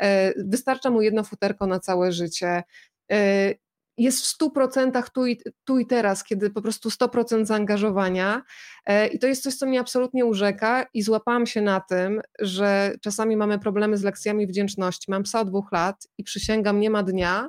E, 0.00 0.32
wystarcza 0.44 0.90
mu 0.90 1.02
jedno 1.02 1.24
futerko 1.24 1.66
na 1.66 1.80
całe 1.80 2.12
życie 2.12 2.62
e, 3.12 3.54
jest 3.98 4.26
w 4.26 4.38
100% 4.38 5.10
tu 5.10 5.26
i, 5.26 5.40
tu 5.64 5.78
i 5.78 5.86
teraz, 5.86 6.24
kiedy 6.24 6.50
po 6.50 6.62
prostu 6.62 6.88
100% 6.88 7.44
zaangażowania. 7.44 8.42
E, 8.86 9.06
I 9.06 9.18
to 9.18 9.26
jest 9.26 9.42
coś, 9.42 9.54
co 9.54 9.66
mnie 9.66 9.80
absolutnie 9.80 10.24
urzeka, 10.24 10.86
i 10.94 11.02
złapałam 11.02 11.46
się 11.46 11.60
na 11.60 11.80
tym, 11.80 12.20
że 12.38 12.94
czasami 13.00 13.36
mamy 13.36 13.58
problemy 13.58 13.96
z 13.96 14.02
lekcjami 14.02 14.46
wdzięczności. 14.46 15.10
Mam 15.10 15.22
psa 15.22 15.40
od 15.40 15.48
dwóch 15.48 15.72
lat 15.72 16.06
i 16.18 16.24
przysięgam, 16.24 16.80
nie 16.80 16.90
ma 16.90 17.02
dnia, 17.02 17.48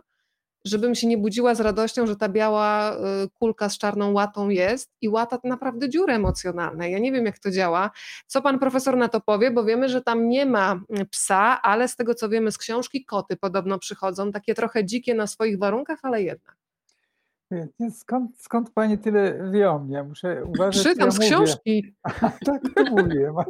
żebym 0.65 0.95
się 0.95 1.07
nie 1.07 1.17
budziła 1.17 1.55
z 1.55 1.59
radością, 1.59 2.07
że 2.07 2.15
ta 2.15 2.29
biała 2.29 2.95
y, 2.95 2.97
kulka 3.39 3.69
z 3.69 3.77
czarną 3.77 4.11
łatą 4.11 4.49
jest 4.49 4.91
i 5.01 5.09
łata 5.09 5.39
naprawdę 5.43 5.89
dziury 5.89 6.13
emocjonalne. 6.13 6.91
Ja 6.91 6.99
nie 6.99 7.11
wiem, 7.11 7.25
jak 7.25 7.39
to 7.39 7.51
działa. 7.51 7.91
Co 8.27 8.41
pan 8.41 8.59
profesor 8.59 8.97
na 8.97 9.07
to 9.07 9.21
powie, 9.21 9.51
bo 9.51 9.63
wiemy, 9.63 9.89
że 9.89 10.01
tam 10.01 10.29
nie 10.29 10.45
ma 10.45 10.81
y, 10.99 11.05
psa, 11.05 11.61
ale 11.61 11.87
z 11.87 11.95
tego, 11.95 12.15
co 12.15 12.29
wiemy 12.29 12.51
z 12.51 12.57
książki, 12.57 13.05
koty 13.05 13.37
podobno 13.37 13.79
przychodzą, 13.79 14.31
takie 14.31 14.55
trochę 14.55 14.85
dzikie 14.85 15.15
na 15.15 15.27
swoich 15.27 15.59
warunkach, 15.59 15.99
ale 16.03 16.23
jednak. 16.23 16.55
Skąd, 17.91 18.39
skąd 18.39 18.69
pani 18.73 18.97
tyle 18.97 19.51
wie 19.51 19.69
o 19.71 19.79
mnie? 19.79 20.03
Muszę 20.03 20.45
uważać. 20.45 20.83
Czytam 20.83 21.05
ja 21.05 21.11
z 21.11 21.19
książki. 21.19 21.95
tak, 22.45 22.61
to 22.75 22.83
mówię. 22.83 23.33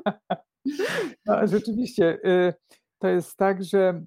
No, 1.25 1.47
rzeczywiście, 1.47 2.19
y, 2.25 2.53
to 2.99 3.07
jest 3.07 3.37
tak, 3.37 3.63
że 3.63 4.01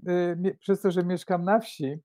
przez 0.59 0.81
to, 0.81 0.91
że 0.91 1.05
mieszkam 1.05 1.45
na 1.45 1.61
wsi, 1.61 2.01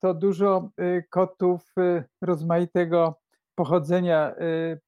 to 0.00 0.14
dużo 0.14 0.70
y, 0.80 1.04
kotów 1.10 1.72
y, 1.78 2.04
rozmaitego 2.22 3.20
pochodzenia 3.54 4.34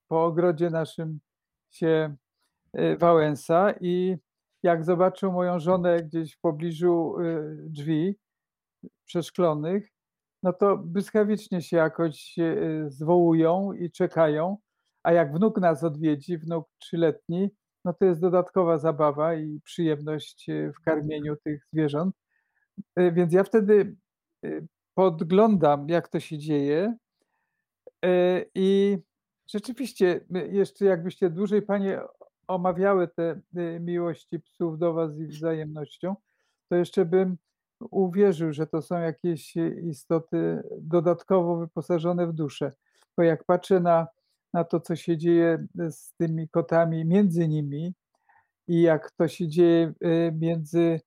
po 0.09 0.25
ogrodzie 0.25 0.71
naszym 0.71 1.21
się 1.71 2.17
Wałęsa 2.99 3.75
i 3.81 4.17
jak 4.63 4.85
zobaczył 4.85 5.33
moją 5.33 5.61
żonę 5.61 6.03
gdzieś 6.03 6.37
w 6.37 6.41
pobliżu 6.41 7.17
drzwi 7.57 8.17
przeszklonych, 9.05 9.89
no 10.43 10.53
to 10.53 10.77
błyskawicznie 10.77 11.63
się 11.63 11.77
jakoś 11.77 12.37
zwołują 12.87 13.73
i 13.73 13.91
czekają, 13.91 14.57
a 15.03 15.13
jak 15.13 15.33
wnuk 15.33 15.61
nas 15.61 15.85
odwiedzi, 15.85 16.39
wnuk 16.39 16.69
trzyletni, 16.79 17.51
no 17.85 17.93
to 17.93 18.05
jest 18.05 18.21
dodatkowa 18.21 18.79
zabawa 18.79 19.35
i 19.35 19.61
przyjemność 19.65 20.47
w 20.79 20.81
karmieniu 20.85 21.37
tych 21.45 21.65
zwierząt. 21.73 22.15
Więc 22.97 23.33
ja 23.33 23.45
wtedy 23.45 23.97
Y, 23.97 24.08
podglądam, 24.95 25.89
jak 25.89 26.09
to 26.09 26.21
się 26.21 26.39
dzieje. 26.39 26.97
Y, 28.05 28.51
I 28.55 28.99
rzeczywiście, 29.47 30.21
jeszcze 30.51 30.85
jakbyście 30.85 31.31
dłużej 31.31 31.63
Panie 31.63 32.01
omawiały 32.49 33.09
te 33.09 33.41
y, 33.57 33.81
miłości 33.81 34.41
psów 34.41 34.79
do 34.79 34.93
Was 34.93 35.19
i 35.19 35.27
wzajemnością, 35.27 36.17
to 36.69 36.77
jeszcze 36.77 37.05
bym 37.05 37.37
uwierzył, 37.91 38.53
że 38.53 38.67
to 38.67 38.83
są 38.83 39.01
jakieś 39.01 39.57
istoty 39.83 40.63
dodatkowo 40.81 41.57
wyposażone 41.57 42.27
w 42.27 42.33
duszę. 42.33 42.73
Bo 43.17 43.23
jak 43.23 43.45
patrzę 43.45 43.81
na, 43.81 44.07
na 44.53 44.65
to, 44.65 44.81
co 44.81 44.97
się 44.97 45.17
dzieje 45.17 45.67
z 45.91 46.13
tymi 46.13 46.49
kotami 46.49 47.05
między 47.05 47.49
nimi 47.49 47.95
i 48.69 48.83
jak 48.83 49.11
to 49.11 49.29
się 49.29 49.49
dzieje 49.49 49.93
między 50.33 51.01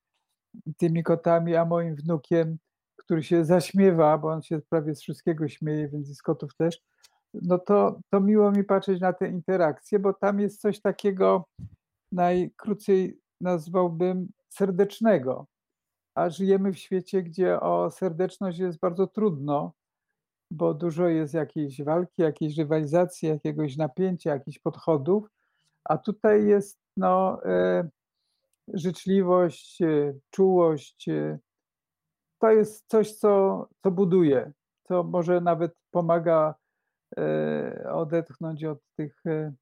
tymi 0.77 1.03
kotami 1.03 1.55
a 1.55 1.65
moim 1.65 1.95
wnukiem, 1.95 2.57
który 3.04 3.24
się 3.24 3.45
zaśmiewa, 3.45 4.18
bo 4.18 4.28
on 4.28 4.41
się 4.41 4.60
prawie 4.70 4.95
z 4.95 5.02
wszystkiego 5.02 5.47
śmieje, 5.47 5.88
więc 5.88 6.10
i 6.10 6.16
z 6.16 6.22
kotów 6.22 6.56
też, 6.56 6.82
no 7.34 7.60
to, 7.60 7.99
to 8.10 8.20
miło 8.20 8.52
mi 8.52 8.64
patrzeć 8.64 9.02
na 9.02 9.14
te 9.14 9.30
interakcje, 9.30 9.99
bo 9.99 10.14
tam 10.14 10.39
jest 10.39 10.62
coś 10.62 10.82
takiego 10.82 11.45
najkrócej 12.12 13.20
nazwałbym 13.41 14.28
serdecznego. 14.49 15.45
A 16.16 16.30
żyjemy 16.30 16.74
w 16.74 16.80
świecie, 16.80 17.24
gdzie 17.24 17.60
o 17.60 17.91
serdeczność 17.91 18.60
jest 18.60 18.80
bardzo 18.80 19.08
trudno, 19.08 19.74
bo 20.52 20.74
dużo 20.74 21.08
jest 21.08 21.34
jakiejś 21.34 21.82
walki, 21.82 22.22
jakiejś 22.22 22.58
rywalizacji, 22.58 23.30
jakiegoś 23.30 23.78
napięcia, 23.78 24.30
jakichś 24.30 24.60
podchodów, 24.60 25.28
a 25.84 25.97
tutaj 25.97 26.45
jest 26.45 26.80
no, 26.97 27.45
e, 27.45 27.89
życzliwość, 28.74 29.82
e, 29.82 30.14
czułość, 30.30 31.10
e, 31.10 31.39
to 32.42 32.52
jest 32.52 32.88
coś, 32.88 33.16
co, 33.16 33.68
co 33.84 33.92
buduje, 33.92 34.52
co 34.84 35.04
może 35.04 35.42
nawet 35.42 35.76
pomaga 35.92 36.56
e, 37.18 37.92
odetchnąć 37.94 38.64
od 38.64 38.80
tych, 38.96 39.26
e, 39.26 39.54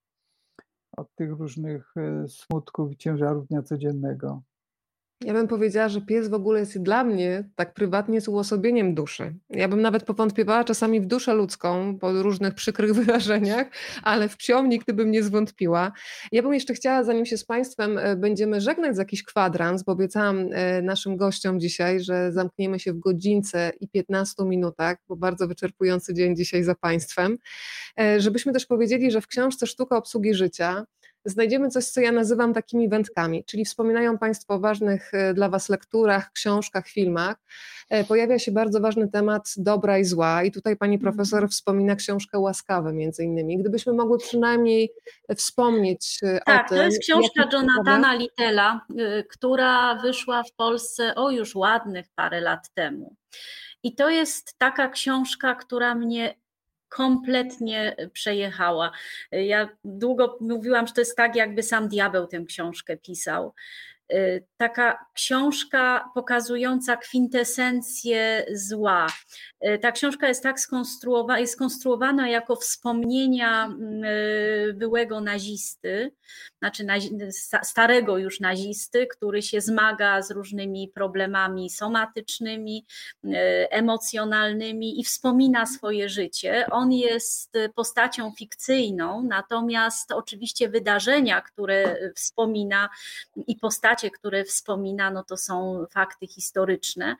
od 0.97 1.15
tych 1.15 1.31
różnych 1.31 1.93
e, 1.97 2.27
smutków 2.27 2.91
i 2.91 2.97
ciężarów 2.97 3.47
dnia 3.47 3.61
codziennego. 3.61 4.41
Ja 5.25 5.33
bym 5.33 5.47
powiedziała, 5.47 5.89
że 5.89 6.01
pies 6.01 6.27
w 6.27 6.33
ogóle 6.33 6.59
jest 6.59 6.81
dla 6.81 7.03
mnie 7.03 7.43
tak 7.55 7.73
prywatnie 7.73 8.21
z 8.21 8.27
uosobieniem 8.27 8.95
duszy. 8.95 9.33
Ja 9.49 9.67
bym 9.67 9.81
nawet 9.81 10.03
powątpiewała 10.03 10.63
czasami 10.63 11.01
w 11.01 11.05
duszę 11.05 11.33
ludzką 11.33 11.97
po 11.99 12.11
różnych 12.11 12.53
przykrych 12.53 12.93
wyrażeniach, 12.99 13.67
ale 14.03 14.29
w 14.29 14.37
psią 14.37 14.67
nigdy 14.67 14.93
bym 14.93 15.11
nie 15.11 15.23
zwątpiła. 15.23 15.91
Ja 16.31 16.43
bym 16.43 16.53
jeszcze 16.53 16.73
chciała, 16.73 17.03
zanim 17.03 17.25
się 17.25 17.37
z 17.37 17.45
Państwem 17.45 17.97
e, 17.97 18.15
będziemy 18.15 18.61
żegnać 18.61 18.95
za 18.95 19.01
jakiś 19.01 19.23
kwadrans, 19.23 19.83
bo 19.83 19.91
obiecałam 19.91 20.49
e, 20.51 20.81
naszym 20.81 21.17
gościom 21.17 21.59
dzisiaj, 21.59 21.99
że 21.99 22.31
zamkniemy 22.31 22.79
się 22.79 22.93
w 22.93 22.99
godzince 22.99 23.71
i 23.79 23.89
15 23.89 24.43
minutach, 24.43 24.97
bo 25.07 25.15
bardzo 25.15 25.47
wyczerpujący 25.47 26.13
dzień 26.13 26.35
dzisiaj 26.35 26.63
za 26.63 26.75
Państwem, 26.75 27.37
e, 27.99 28.21
żebyśmy 28.21 28.53
też 28.53 28.65
powiedzieli, 28.65 29.11
że 29.11 29.21
w 29.21 29.27
książce 29.27 29.67
Sztuka 29.67 29.97
obsługi 29.97 30.33
życia 30.33 30.85
znajdziemy 31.25 31.69
coś, 31.69 31.85
co 31.85 32.01
ja 32.01 32.11
nazywam 32.11 32.53
takimi 32.53 32.89
wędkami, 32.89 33.43
czyli 33.43 33.65
wspominają 33.65 34.17
Państwo 34.17 34.53
o 34.53 34.59
ważnych 34.59 35.13
e, 35.13 35.33
dla 35.33 35.49
Was 35.49 35.69
lekturach, 35.69 36.31
książkach, 36.31 36.87
filmach. 36.87 37.35
E, 37.89 38.03
pojawia 38.03 38.39
się 38.39 38.51
bardzo 38.51 38.79
ważny 38.79 39.07
temat 39.07 39.53
dobra 39.57 39.97
i 39.97 40.05
zła 40.05 40.43
i 40.43 40.51
tutaj 40.51 40.77
Pani 40.77 40.95
mhm. 40.95 41.13
Profesor 41.13 41.49
wspomina 41.49 41.95
książkę 41.95 42.39
Łaskawe 42.39 42.93
między 42.93 43.23
innymi. 43.23 43.57
Gdybyśmy 43.57 43.93
mogły 43.93 44.17
przynajmniej 44.17 44.91
wspomnieć 45.35 46.19
e, 46.23 46.39
tak, 46.45 46.65
o 46.65 46.69
tym. 46.69 46.77
Tak, 46.77 46.79
to 46.79 46.83
jest 46.83 46.99
książka 46.99 47.49
Jonathana 47.53 48.13
Littela, 48.13 48.85
która 49.29 49.95
wyszła 49.95 50.43
w 50.43 50.51
Polsce 50.55 51.15
o 51.15 51.31
już 51.31 51.55
ładnych 51.55 52.05
parę 52.15 52.41
lat 52.41 52.69
temu. 52.73 53.15
I 53.83 53.95
to 53.95 54.09
jest 54.09 54.57
taka 54.57 54.89
książka, 54.89 55.55
która 55.55 55.95
mnie 55.95 56.35
kompletnie 56.89 57.95
przejechała. 58.13 58.91
Ja 59.31 59.69
długo 59.83 60.37
mówiłam, 60.41 60.87
że 60.87 60.93
to 60.93 61.01
jest 61.01 61.17
tak, 61.17 61.35
jakby 61.35 61.63
sam 61.63 61.87
diabeł 61.87 62.27
tę 62.27 62.43
książkę 62.47 62.97
pisał. 62.97 63.53
Y, 64.13 64.43
taka 64.57 65.05
książka 65.13 66.09
pokazująca 66.13 66.97
kwintesencję 66.97 68.45
zła. 68.53 69.07
Y, 69.67 69.79
ta 69.79 69.91
książka 69.91 70.27
jest 70.27 70.43
tak 70.43 70.59
skonstruowana, 70.59 71.39
jest 71.39 71.53
skonstruowana 71.53 72.29
jako 72.29 72.55
wspomnienia 72.55 73.65
mm, 73.65 74.03
y, 74.03 74.73
byłego 74.73 75.21
nazisty, 75.21 76.11
znaczy 76.59 76.85
starego 77.63 78.17
już 78.17 78.39
nazisty, 78.39 79.07
który 79.07 79.41
się 79.41 79.61
zmaga 79.61 80.21
z 80.21 80.31
różnymi 80.31 80.91
problemami 80.95 81.69
somatycznymi, 81.69 82.85
emocjonalnymi 83.69 84.99
i 84.99 85.03
wspomina 85.03 85.65
swoje 85.65 86.09
życie. 86.09 86.65
On 86.71 86.91
jest 86.91 87.53
postacią 87.75 88.31
fikcyjną, 88.37 89.23
natomiast 89.23 90.11
oczywiście 90.11 90.69
wydarzenia, 90.69 91.41
które 91.41 91.97
wspomina 92.15 92.89
i 93.47 93.55
postacie, 93.55 93.98
które 94.11 94.45
wspominano, 94.45 95.23
to 95.23 95.37
są 95.37 95.85
fakty 95.91 96.27
historyczne. 96.27 97.15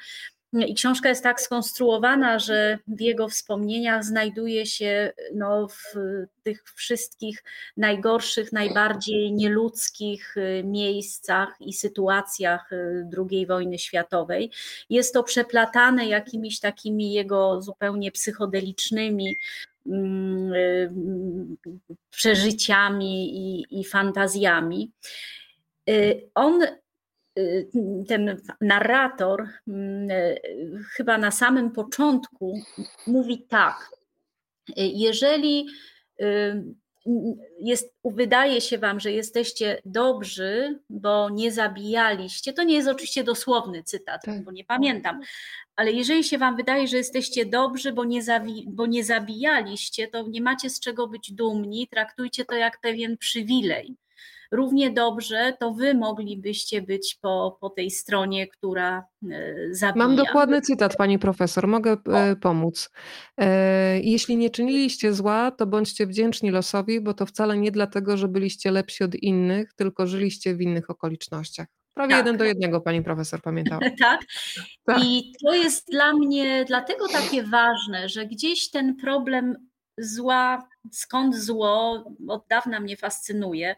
I 0.54 0.76
książka 0.76 1.10
jest 1.10 1.24
tak 1.24 1.42
skonstruowana, 1.42 2.40
że 2.40 2.78
w 2.88 3.02
jego 3.02 3.28
wspomnieniach 3.28 4.04
znajduje 4.04 4.66
się 4.66 5.14
no, 5.36 5.68
w 5.68 5.94
tych 6.44 6.64
wszystkich 6.76 7.44
najgorszych, 7.78 8.52
najbardziej 8.52 9.34
nieludzkich 9.34 10.38
y, 10.38 10.64
miejscach 10.64 11.56
i 11.60 11.74
sytuacjach 11.74 12.72
y, 12.72 13.08
II 13.32 13.46
wojny 13.46 13.80
światowej. 13.80 14.52
Jest 14.90 15.14
to 15.14 15.24
przeplatane 15.24 16.08
jakimiś 16.08 16.60
takimi 16.60 17.14
jego 17.14 17.62
zupełnie 17.62 18.12
psychodelicznymi 18.12 19.36
mm, 19.88 20.54
y, 20.54 20.92
przeżyciami 22.10 23.38
i, 23.38 23.80
i 23.80 23.86
fantazjami. 23.86 24.92
Y, 25.90 26.30
on, 26.36 26.64
y, 27.40 27.70
ten 28.08 28.42
narrator, 28.62 29.48
mm, 29.68 30.12
y, 30.12 30.40
chyba 30.92 31.18
na 31.18 31.32
samym 31.32 31.72
początku 31.72 32.60
mówi 33.08 33.48
tak: 33.50 33.92
Jeżeli 34.76 35.68
jest, 37.60 37.94
wydaje 38.06 38.62
się 38.62 38.78
Wam, 38.78 39.00
że 39.00 39.12
jesteście 39.12 39.82
dobrzy, 39.86 40.80
bo 40.90 41.30
nie 41.30 41.52
zabijaliście, 41.52 42.54
to 42.54 42.64
nie 42.64 42.76
jest 42.76 42.88
oczywiście 42.88 43.24
dosłowny 43.24 43.84
cytat, 43.84 44.22
tak. 44.26 44.44
bo 44.44 44.52
nie 44.52 44.66
pamiętam, 44.66 45.22
ale 45.76 45.92
jeżeli 45.92 46.24
się 46.24 46.38
Wam 46.38 46.56
wydaje, 46.56 46.88
że 46.88 46.98
jesteście 46.98 47.46
dobrzy, 47.46 47.92
bo 47.92 48.06
nie, 48.06 48.24
zawi, 48.24 48.66
bo 48.68 48.86
nie 48.86 49.04
zabijaliście, 49.04 50.08
to 50.08 50.28
nie 50.28 50.42
macie 50.42 50.70
z 50.70 50.80
czego 50.80 51.08
być 51.08 51.32
dumni, 51.34 51.88
traktujcie 51.88 52.46
to 52.46 52.56
jak 52.56 52.82
pewien 52.82 53.18
przywilej 53.18 53.96
równie 54.52 54.92
dobrze 54.92 55.54
to 55.60 55.74
wy 55.74 55.94
moglibyście 55.94 56.82
być 56.82 57.18
po, 57.22 57.58
po 57.62 57.70
tej 57.70 57.92
stronie, 57.92 58.48
która 58.48 59.04
e, 59.32 59.56
zabija. 59.72 60.08
Mam 60.08 60.16
dokładny 60.16 60.62
cytat, 60.62 60.96
pani 60.98 61.20
profesor, 61.20 61.68
mogę 61.68 61.92
e, 61.92 62.32
o. 62.32 62.36
pomóc. 62.36 62.90
E, 63.38 64.00
jeśli 64.00 64.38
nie 64.38 64.50
czyniliście 64.50 65.14
zła, 65.14 65.52
to 65.52 65.68
bądźcie 65.68 66.08
wdzięczni 66.08 66.52
losowi, 66.52 67.02
bo 67.02 67.14
to 67.14 67.26
wcale 67.26 67.58
nie 67.58 67.72
dlatego, 67.72 68.18
że 68.18 68.28
byliście 68.28 68.72
lepsi 68.72 69.04
od 69.04 69.16
innych, 69.16 69.74
tylko 69.74 70.08
żyliście 70.08 70.56
w 70.56 70.62
innych 70.62 70.90
okolicznościach. 70.90 71.68
Prawie 71.94 72.12
tak. 72.12 72.26
jeden 72.26 72.38
do 72.38 72.46
jednego, 72.46 72.82
pani 72.82 73.04
profesor, 73.04 73.42
pamiętała. 73.42 73.82
tak? 74.00 74.22
tak. 74.86 75.04
I 75.04 75.34
to 75.46 75.54
jest 75.54 75.88
dla 75.92 76.14
mnie 76.14 76.66
dlatego 76.68 77.08
takie 77.08 77.44
ważne, 77.44 78.10
że 78.10 78.26
gdzieś 78.26 78.70
ten 78.70 78.96
problem 78.96 79.70
zła, 79.98 80.70
skąd 80.92 81.36
zło, 81.36 82.06
od 82.28 82.48
dawna 82.50 82.80
mnie 82.80 82.98
fascynuje. 82.98 83.76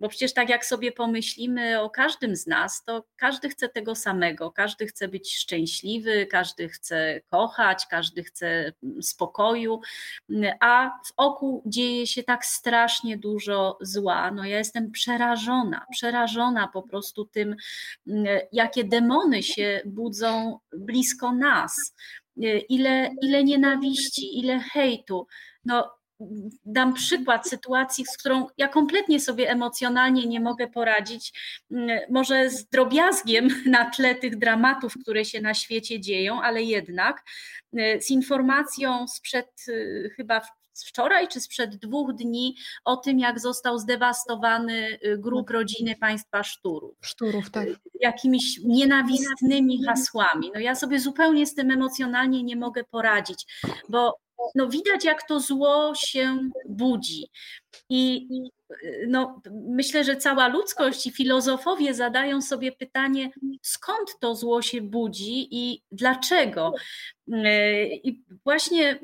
Bo 0.00 0.08
przecież 0.08 0.34
tak 0.34 0.48
jak 0.48 0.66
sobie 0.66 0.92
pomyślimy 0.92 1.80
o 1.80 1.90
każdym 1.90 2.36
z 2.36 2.46
nas, 2.46 2.84
to 2.84 3.04
każdy 3.16 3.48
chce 3.48 3.68
tego 3.68 3.94
samego, 3.94 4.50
każdy 4.50 4.86
chce 4.86 5.08
być 5.08 5.36
szczęśliwy, 5.36 6.26
każdy 6.26 6.68
chce 6.68 7.20
kochać, 7.30 7.86
każdy 7.86 8.24
chce 8.24 8.72
spokoju, 9.00 9.80
a 10.60 10.90
w 11.06 11.12
oku 11.16 11.62
dzieje 11.66 12.06
się 12.06 12.22
tak 12.22 12.44
strasznie 12.44 13.18
dużo 13.18 13.78
zła. 13.80 14.30
No 14.30 14.44
ja 14.44 14.58
jestem 14.58 14.90
przerażona, 14.90 15.86
przerażona 15.90 16.68
po 16.68 16.82
prostu 16.82 17.24
tym, 17.24 17.56
jakie 18.52 18.84
demony 18.84 19.42
się 19.42 19.80
budzą 19.84 20.58
blisko 20.72 21.32
nas. 21.32 21.94
Ile, 22.68 23.10
ile 23.22 23.44
nienawiści, 23.44 24.38
ile 24.38 24.58
hejtu. 24.58 25.26
No, 25.64 25.90
dam 26.64 26.94
przykład 26.94 27.48
sytuacji, 27.48 28.04
z 28.06 28.16
którą 28.16 28.46
ja 28.58 28.68
kompletnie 28.68 29.20
sobie 29.20 29.50
emocjonalnie 29.50 30.26
nie 30.26 30.40
mogę 30.40 30.68
poradzić, 30.68 31.32
mm, 31.70 32.00
może 32.10 32.50
z 32.50 32.68
drobiazgiem 32.68 33.48
na 33.66 33.90
tle 33.90 34.14
tych 34.14 34.38
dramatów, 34.38 34.94
które 35.02 35.24
się 35.24 35.40
na 35.40 35.54
świecie 35.54 36.00
dzieją, 36.00 36.42
ale 36.42 36.62
jednak 36.62 37.22
y, 37.78 37.98
z 38.00 38.10
informacją 38.10 39.08
sprzed 39.08 39.50
y, 39.68 40.10
chyba 40.16 40.40
wczoraj 40.86 41.28
czy 41.28 41.40
sprzed 41.40 41.76
dwóch 41.76 42.14
dni 42.14 42.56
o 42.84 42.96
tym, 42.96 43.18
jak 43.18 43.40
został 43.40 43.78
zdewastowany 43.78 44.98
y, 45.04 45.18
grup 45.18 45.50
rodziny 45.50 45.96
państwa 45.96 46.42
Szturów. 46.42 46.96
Szturów, 47.00 47.50
tak. 47.50 47.68
Jakimiś 48.00 48.60
nienawistnymi 48.64 49.84
hasłami. 49.84 50.50
No 50.54 50.60
ja 50.60 50.74
sobie 50.74 51.00
zupełnie 51.00 51.46
z 51.46 51.54
tym 51.54 51.70
emocjonalnie 51.70 52.42
nie 52.42 52.56
mogę 52.56 52.84
poradzić, 52.84 53.46
bo 53.88 54.16
no 54.54 54.68
widać, 54.68 55.04
jak 55.04 55.28
to 55.28 55.40
zło 55.40 55.92
się 55.94 56.38
budzi. 56.68 57.30
I 57.88 58.28
no, 59.08 59.42
myślę, 59.52 60.04
że 60.04 60.16
cała 60.16 60.48
ludzkość 60.48 61.06
i 61.06 61.10
filozofowie 61.10 61.94
zadają 61.94 62.42
sobie 62.42 62.72
pytanie, 62.72 63.30
skąd 63.62 64.18
to 64.20 64.34
zło 64.34 64.62
się 64.62 64.80
budzi 64.80 65.48
i 65.50 65.82
dlaczego. 65.92 66.74
I 68.04 68.22
właśnie 68.44 69.00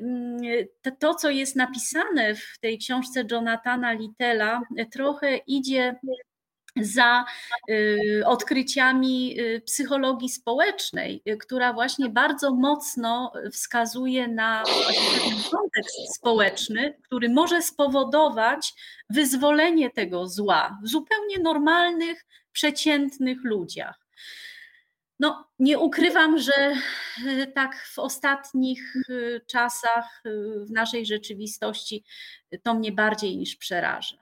to, 0.81 0.91
to 0.99 1.15
co 1.15 1.29
jest 1.29 1.55
napisane 1.55 2.35
w 2.35 2.59
tej 2.61 2.77
książce 2.77 3.23
Jonathana 3.31 3.93
Littela, 3.93 4.61
trochę 4.91 5.37
idzie 5.37 5.95
za 6.81 7.25
y, 7.69 8.23
odkryciami 8.25 9.39
y, 9.39 9.61
psychologii 9.65 10.29
społecznej, 10.29 11.21
y, 11.29 11.37
która 11.37 11.73
właśnie 11.73 12.09
bardzo 12.09 12.53
mocno 12.55 13.31
wskazuje 13.51 14.27
na 14.27 14.63
kontekst 15.51 16.15
społeczny, 16.15 16.97
który 17.03 17.29
może 17.29 17.61
spowodować 17.61 18.73
wyzwolenie 19.09 19.89
tego 19.89 20.27
zła 20.27 20.79
w 20.83 20.87
zupełnie 20.87 21.39
normalnych, 21.39 22.25
przeciętnych 22.51 23.37
ludziach. 23.43 24.07
No, 25.19 25.47
nie 25.59 25.79
ukrywam, 25.79 26.39
że 26.39 26.73
tak 27.55 27.85
w 27.85 27.99
ostatnich 27.99 28.93
czasach 29.47 30.21
w 30.65 30.71
naszej 30.71 31.05
rzeczywistości 31.05 32.03
to 32.63 32.73
mnie 32.73 32.91
bardziej 32.91 33.37
niż 33.37 33.55
przeraża. 33.55 34.17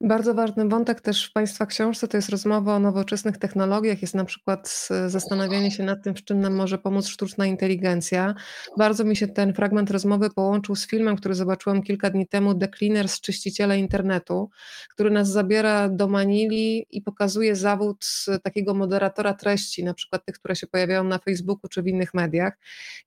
Bardzo 0.00 0.34
ważny 0.34 0.68
wątek 0.68 1.00
też 1.00 1.26
w 1.26 1.32
Państwa 1.32 1.66
książce 1.66 2.08
to 2.08 2.16
jest 2.16 2.28
rozmowa 2.28 2.76
o 2.76 2.78
nowoczesnych 2.78 3.38
technologiach, 3.38 4.02
jest 4.02 4.14
na 4.14 4.24
przykład 4.24 4.88
zastanawianie 5.06 5.70
się 5.70 5.82
nad 5.82 6.02
tym, 6.02 6.14
w 6.14 6.24
czym 6.24 6.40
nam 6.40 6.54
może 6.54 6.78
pomóc 6.78 7.06
sztuczna 7.06 7.46
inteligencja. 7.46 8.34
Bardzo 8.78 9.04
mi 9.04 9.16
się 9.16 9.28
ten 9.28 9.54
fragment 9.54 9.90
rozmowy 9.90 10.30
połączył 10.30 10.76
z 10.76 10.86
filmem, 10.86 11.16
który 11.16 11.34
zobaczyłam 11.34 11.82
kilka 11.82 12.10
dni 12.10 12.26
temu, 12.26 12.54
The 12.54 12.68
Cleaners, 12.68 13.20
czyściciele 13.20 13.78
internetu, 13.78 14.50
który 14.90 15.10
nas 15.10 15.28
zabiera 15.28 15.88
do 15.88 16.08
Manili 16.08 16.86
i 16.90 17.02
pokazuje 17.02 17.56
zawód 17.56 18.06
takiego 18.42 18.74
moderatora 18.74 19.34
treści, 19.34 19.84
na 19.84 19.94
przykład 19.94 20.24
tych, 20.24 20.34
które 20.34 20.56
się 20.56 20.66
pojawiają 20.66 21.04
na 21.04 21.18
Facebooku 21.18 21.68
czy 21.68 21.82
w 21.82 21.86
innych 21.86 22.14
mediach. 22.14 22.58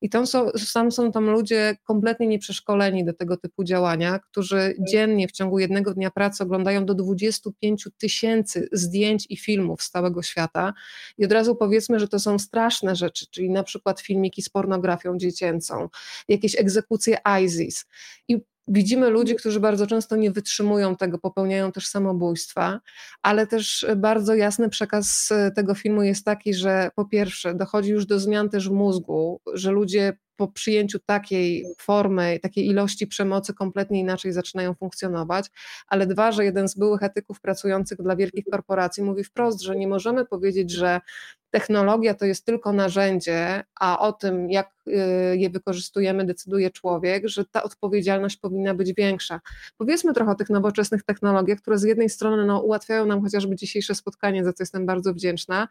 I 0.01 0.09
tam 0.09 0.27
są, 0.27 0.51
tam 0.73 0.91
są 0.91 1.11
tam 1.11 1.29
ludzie 1.29 1.77
kompletnie 1.83 2.27
nieprzeszkoleni 2.27 3.05
do 3.05 3.13
tego 3.13 3.37
typu 3.37 3.63
działania, 3.63 4.19
którzy 4.19 4.75
dziennie 4.89 5.27
w 5.27 5.31
ciągu 5.31 5.59
jednego 5.59 5.93
dnia 5.93 6.11
pracy 6.11 6.43
oglądają 6.43 6.86
do 6.87 6.95
25 6.95 7.87
tysięcy 7.97 8.69
zdjęć 8.71 9.25
i 9.29 9.37
filmów 9.37 9.83
z 9.83 9.89
całego 9.89 10.23
świata. 10.23 10.73
I 11.17 11.25
od 11.25 11.31
razu 11.31 11.55
powiedzmy, 11.55 11.99
że 11.99 12.07
to 12.07 12.19
są 12.19 12.39
straszne 12.39 12.95
rzeczy, 12.95 13.25
czyli 13.31 13.49
na 13.49 13.63
przykład 13.63 14.01
filmiki 14.01 14.41
z 14.41 14.49
pornografią 14.49 15.17
dziecięcą, 15.17 15.89
jakieś 16.27 16.59
egzekucje 16.59 17.17
ISIS. 17.43 17.85
I 18.27 18.37
Widzimy 18.69 19.09
ludzi, 19.09 19.35
którzy 19.35 19.59
bardzo 19.59 19.87
często 19.87 20.15
nie 20.15 20.31
wytrzymują 20.31 20.95
tego, 20.95 21.17
popełniają 21.17 21.71
też 21.71 21.87
samobójstwa, 21.87 22.79
ale 23.21 23.47
też 23.47 23.85
bardzo 23.97 24.35
jasny 24.35 24.69
przekaz 24.69 25.29
tego 25.55 25.75
filmu 25.75 26.03
jest 26.03 26.25
taki, 26.25 26.53
że 26.53 26.89
po 26.95 27.05
pierwsze 27.05 27.55
dochodzi 27.55 27.91
już 27.91 28.05
do 28.05 28.19
zmian 28.19 28.49
też 28.49 28.69
w 28.69 28.71
mózgu, 28.71 29.41
że 29.53 29.71
ludzie 29.71 30.17
po 30.37 30.47
przyjęciu 30.47 30.99
takiej 30.99 31.65
formy, 31.77 32.39
takiej 32.41 32.67
ilości 32.67 33.07
przemocy 33.07 33.53
kompletnie 33.53 33.99
inaczej 33.99 34.31
zaczynają 34.31 34.73
funkcjonować, 34.73 35.45
ale 35.87 36.07
dwa, 36.07 36.31
że 36.31 36.45
jeden 36.45 36.67
z 36.67 36.75
byłych 36.75 37.03
etyków 37.03 37.41
pracujących 37.41 38.01
dla 38.01 38.15
wielkich 38.15 38.45
korporacji 38.51 39.03
mówi 39.03 39.23
wprost, 39.23 39.61
że 39.61 39.75
nie 39.75 39.87
możemy 39.87 40.25
powiedzieć, 40.25 40.71
że 40.71 41.01
technologia 41.49 42.13
to 42.13 42.25
jest 42.25 42.45
tylko 42.45 42.73
narzędzie, 42.73 43.63
a 43.79 43.99
o 43.99 44.13
tym, 44.13 44.51
jak 44.51 44.71
y, 44.87 45.37
je 45.37 45.49
wykorzystujemy, 45.49 46.25
decyduje 46.25 46.69
człowiek, 46.69 47.27
że 47.27 47.45
ta 47.45 47.63
odpowiedzialność 47.63 48.37
powinna 48.37 48.73
być 48.73 48.93
większa. 48.93 49.41
Powiedzmy 49.77 50.13
trochę 50.13 50.31
o 50.31 50.35
tych 50.35 50.49
nowoczesnych 50.49 51.03
technologiach, 51.03 51.59
które 51.59 51.77
z 51.77 51.83
jednej 51.83 52.09
strony 52.09 52.45
no, 52.45 52.59
ułatwiają 52.59 53.05
nam 53.05 53.21
chociażby 53.21 53.55
dzisiejsze 53.55 53.95
spotkanie, 53.95 54.43
za 54.43 54.53
co 54.53 54.63
jestem 54.63 54.85
bardzo 54.85 55.13
wdzięczna, 55.13 55.67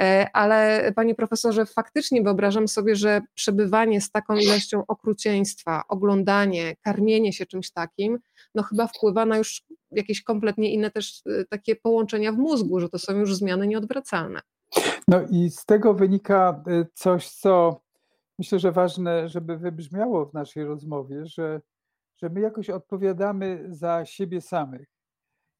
e, 0.00 0.26
ale 0.32 0.92
panie 0.96 1.14
profesorze, 1.14 1.66
faktycznie 1.66 2.22
wyobrażam 2.22 2.68
sobie, 2.68 2.96
że 2.96 3.20
przebywanie 3.34 3.99
z 4.00 4.10
taką 4.10 4.36
ilością 4.36 4.82
okrucieństwa, 4.88 5.82
oglądanie, 5.88 6.76
karmienie 6.80 7.32
się 7.32 7.46
czymś 7.46 7.70
takim, 7.70 8.18
no 8.54 8.62
chyba 8.62 8.86
wpływa 8.86 9.26
na 9.26 9.38
już 9.38 9.62
jakieś 9.90 10.22
kompletnie 10.22 10.72
inne 10.72 10.90
też 10.90 11.22
y, 11.26 11.46
takie 11.50 11.76
połączenia 11.76 12.32
w 12.32 12.38
mózgu, 12.38 12.80
że 12.80 12.88
to 12.88 12.98
są 12.98 13.16
już 13.16 13.36
zmiany 13.36 13.66
nieodwracalne. 13.66 14.40
No 15.08 15.20
i 15.30 15.50
z 15.50 15.64
tego 15.64 15.94
wynika 15.94 16.62
y, 16.68 16.86
coś, 16.94 17.30
co 17.30 17.80
myślę, 18.38 18.58
że 18.58 18.72
ważne, 18.72 19.28
żeby 19.28 19.58
wybrzmiało 19.58 20.26
w 20.26 20.34
naszej 20.34 20.64
rozmowie, 20.64 21.26
że, 21.26 21.60
że 22.16 22.28
my 22.28 22.40
jakoś 22.40 22.70
odpowiadamy 22.70 23.66
za 23.68 24.04
siebie 24.04 24.40
samych. 24.40 24.88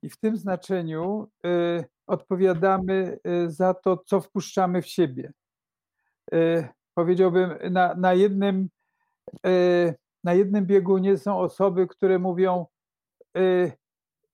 I 0.02 0.10
w 0.10 0.16
tym 0.16 0.36
znaczeniu 0.36 1.28
y, 1.46 1.84
odpowiadamy 2.06 3.18
za 3.46 3.74
to, 3.74 3.96
co 4.06 4.20
wpuszczamy 4.20 4.82
w 4.82 4.86
siebie. 4.86 5.32
Powiedziałbym, 7.00 7.72
na, 7.72 7.94
na, 7.94 8.14
jednym, 8.14 8.68
y, 9.46 9.94
na 10.24 10.34
jednym 10.34 10.66
biegunie 10.66 11.18
są 11.18 11.38
osoby, 11.38 11.86
które 11.86 12.18
mówią: 12.18 12.66
y, 13.36 13.72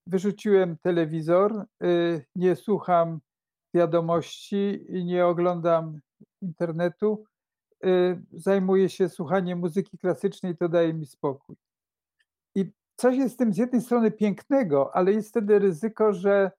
Wyrzuciłem 0.06 0.76
telewizor, 0.78 1.64
nie 2.36 2.56
słucham 2.56 3.20
wiadomości 3.74 4.86
i 4.88 5.04
nie 5.04 5.26
oglądam 5.26 6.00
internetu. 6.42 7.24
Zajmuję 8.32 8.88
się 8.88 9.08
słuchaniem 9.08 9.58
muzyki 9.58 9.98
klasycznej, 9.98 10.56
to 10.56 10.68
daje 10.68 10.94
mi 10.94 11.06
spokój. 11.06 11.56
I 12.54 12.70
coś 12.96 13.16
jest 13.16 13.34
w 13.34 13.38
tym 13.38 13.52
z 13.52 13.56
jednej 13.56 13.80
strony 13.80 14.10
pięknego, 14.10 14.96
ale 14.96 15.12
jest 15.12 15.28
wtedy 15.28 15.58
ryzyko, 15.58 16.12
że, 16.12 16.50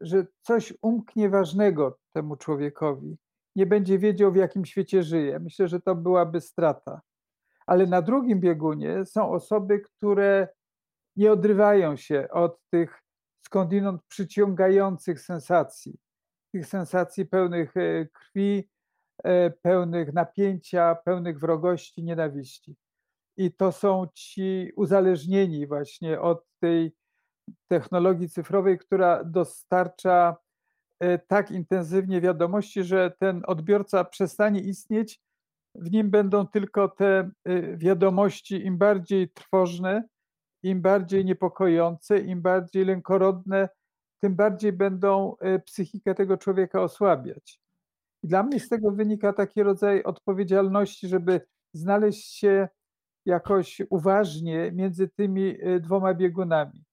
że 0.00 0.26
coś 0.42 0.74
umknie 0.82 1.30
ważnego 1.30 1.98
temu 2.12 2.36
człowiekowi. 2.36 3.16
Nie 3.56 3.66
będzie 3.66 3.98
wiedział, 3.98 4.32
w 4.32 4.36
jakim 4.36 4.64
świecie 4.64 5.02
żyje. 5.02 5.38
Myślę, 5.38 5.68
że 5.68 5.80
to 5.80 5.94
byłaby 5.94 6.40
strata. 6.40 7.00
Ale 7.66 7.86
na 7.86 8.02
drugim 8.02 8.40
biegunie 8.40 9.04
są 9.04 9.30
osoby, 9.30 9.80
które 9.80 10.48
nie 11.16 11.32
odrywają 11.32 11.96
się 11.96 12.28
od 12.30 12.60
tych 12.70 13.02
skądinąd 13.46 14.02
przyciągających 14.08 15.20
sensacji, 15.20 15.98
tych 16.52 16.66
sensacji 16.66 17.26
pełnych 17.26 17.76
e, 17.76 18.06
krwi, 18.06 18.68
e, 19.24 19.50
pełnych 19.50 20.12
napięcia, 20.12 20.94
pełnych 20.94 21.38
wrogości, 21.38 22.04
nienawiści. 22.04 22.76
I 23.36 23.52
to 23.52 23.72
są 23.72 24.06
ci 24.14 24.72
uzależnieni 24.76 25.66
właśnie 25.66 26.20
od 26.20 26.46
tej 26.60 26.96
technologii 27.68 28.28
cyfrowej, 28.28 28.78
która 28.78 29.24
dostarcza 29.24 30.36
tak 31.26 31.50
intensywnie 31.50 32.20
wiadomości, 32.20 32.84
że 32.84 33.12
ten 33.18 33.42
odbiorca 33.46 34.04
przestanie 34.04 34.60
istnieć. 34.60 35.20
W 35.74 35.90
nim 35.90 36.10
będą 36.10 36.46
tylko 36.46 36.88
te 36.88 37.30
wiadomości 37.76 38.66
im 38.66 38.78
bardziej 38.78 39.30
trwożne, 39.30 40.04
im 40.62 40.82
bardziej 40.82 41.24
niepokojące, 41.24 42.18
im 42.18 42.42
bardziej 42.42 42.84
lękorodne, 42.84 43.68
tym 44.24 44.34
bardziej 44.34 44.72
będą 44.72 45.36
e, 45.36 45.58
psychikę 45.58 46.14
tego 46.14 46.36
człowieka 46.36 46.82
osłabiać. 46.82 47.60
I 48.22 48.28
dla 48.28 48.42
mnie 48.42 48.60
z 48.60 48.68
tego 48.68 48.90
wynika 48.90 49.32
taki 49.32 49.62
rodzaj 49.62 50.02
odpowiedzialności, 50.02 51.08
żeby 51.08 51.40
znaleźć 51.74 52.34
się 52.34 52.68
jakoś 53.26 53.82
uważnie 53.90 54.72
między 54.72 55.08
tymi 55.08 55.56
e, 55.60 55.80
dwoma 55.80 56.14
biegunami. 56.14 56.84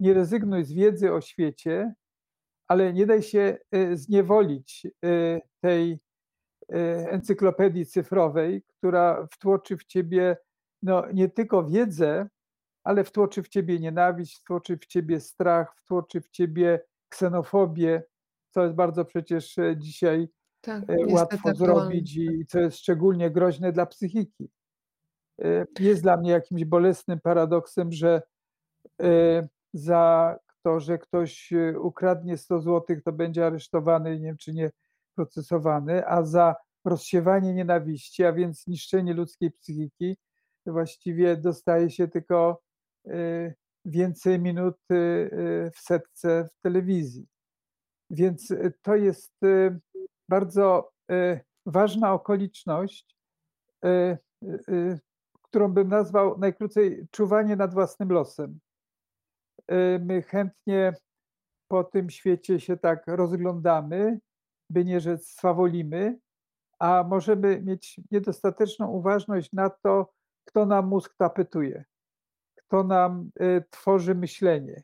Nie 0.00 0.14
rezygnuj 0.14 0.64
z 0.64 0.72
wiedzy 0.72 1.12
o 1.12 1.20
świecie, 1.20 1.94
ale 2.68 2.92
nie 2.92 3.06
daj 3.06 3.22
się 3.22 3.58
e, 3.70 3.96
zniewolić 3.96 4.86
tej 5.60 6.00
encyklopedii 7.10 7.86
cyfrowej, 7.86 8.62
która 8.62 9.26
wtłoczy 9.32 9.76
w 9.76 9.84
ciebie 9.84 10.36
no, 10.82 11.04
nie 11.12 11.28
tylko 11.28 11.64
wiedzę, 11.64 12.28
ale 12.84 13.04
wtłoczy 13.04 13.42
w 13.42 13.48
ciebie 13.48 13.78
nienawiść, 13.78 14.40
wtłoczy 14.40 14.76
w 14.76 14.86
ciebie 14.86 15.20
strach, 15.20 15.76
wtłoczy 15.76 16.20
w 16.20 16.28
ciebie 16.28 16.80
ksenofobię, 17.08 18.02
co 18.50 18.62
jest 18.62 18.74
bardzo 18.74 19.04
przecież 19.04 19.58
e, 19.58 19.76
dzisiaj 19.76 20.28
tak, 20.60 20.90
e, 20.90 20.96
łatwo 21.12 21.54
zrobić 21.54 22.16
i 22.16 22.46
co 22.46 22.60
jest 22.60 22.78
szczególnie 22.78 23.30
groźne 23.30 23.72
dla 23.72 23.86
psychiki. 23.86 24.50
E, 25.42 25.66
jest 25.80 26.02
dla 26.02 26.16
mnie 26.16 26.30
jakimś 26.30 26.64
bolesnym 26.64 27.20
paradoksem, 27.20 27.92
że 27.92 28.22
za 29.72 30.36
to, 30.62 30.80
że 30.80 30.98
ktoś 30.98 31.52
ukradnie 31.80 32.36
100 32.36 32.60
zł, 32.60 32.96
to 33.04 33.12
będzie 33.12 33.46
aresztowany, 33.46 34.20
nie 34.20 34.26
wiem 34.26 34.36
czy 34.36 34.52
nie 34.52 34.70
procesowany, 35.14 36.06
a 36.06 36.22
za 36.22 36.54
rozsiewanie 36.84 37.54
nienawiści, 37.54 38.24
a 38.24 38.32
więc 38.32 38.66
niszczenie 38.66 39.14
ludzkiej 39.14 39.50
psychiki, 39.50 40.16
właściwie 40.66 41.36
dostaje 41.36 41.90
się 41.90 42.08
tylko 42.08 42.60
Y, 43.06 43.54
więcej 43.84 44.40
minut 44.40 44.76
y, 44.92 45.70
w 45.74 45.78
setce 45.78 46.48
w 46.52 46.60
telewizji. 46.62 47.26
Więc 48.10 48.54
to 48.82 48.96
jest 48.96 49.34
bardzo 50.28 50.90
ważna 51.66 52.12
okoliczność, 52.12 53.16
którą 55.42 55.68
bym 55.68 55.88
nazwał 55.88 56.38
najkrócej 56.38 57.06
czuwanie 57.10 57.56
nad 57.56 57.74
własnym 57.74 58.12
losem. 58.12 58.58
My 60.00 60.22
chętnie 60.22 60.92
po 61.68 61.84
tym 61.84 62.10
świecie 62.10 62.60
się 62.60 62.76
tak 62.76 63.04
rozglądamy, 63.06 64.20
by 64.70 64.84
nie 64.84 65.00
rzec 65.00 65.28
swawolimy, 65.28 66.18
a 66.78 67.04
możemy 67.08 67.62
mieć 67.62 68.00
niedostateczną 68.10 68.88
uważność 68.88 69.52
na 69.52 69.70
to, 69.70 70.12
kto 70.44 70.66
nam 70.66 70.86
mózg 70.86 71.14
tapetuje 71.16 71.84
kto 72.68 72.84
nam 72.84 73.30
y, 73.40 73.64
tworzy 73.70 74.14
myślenie, 74.14 74.82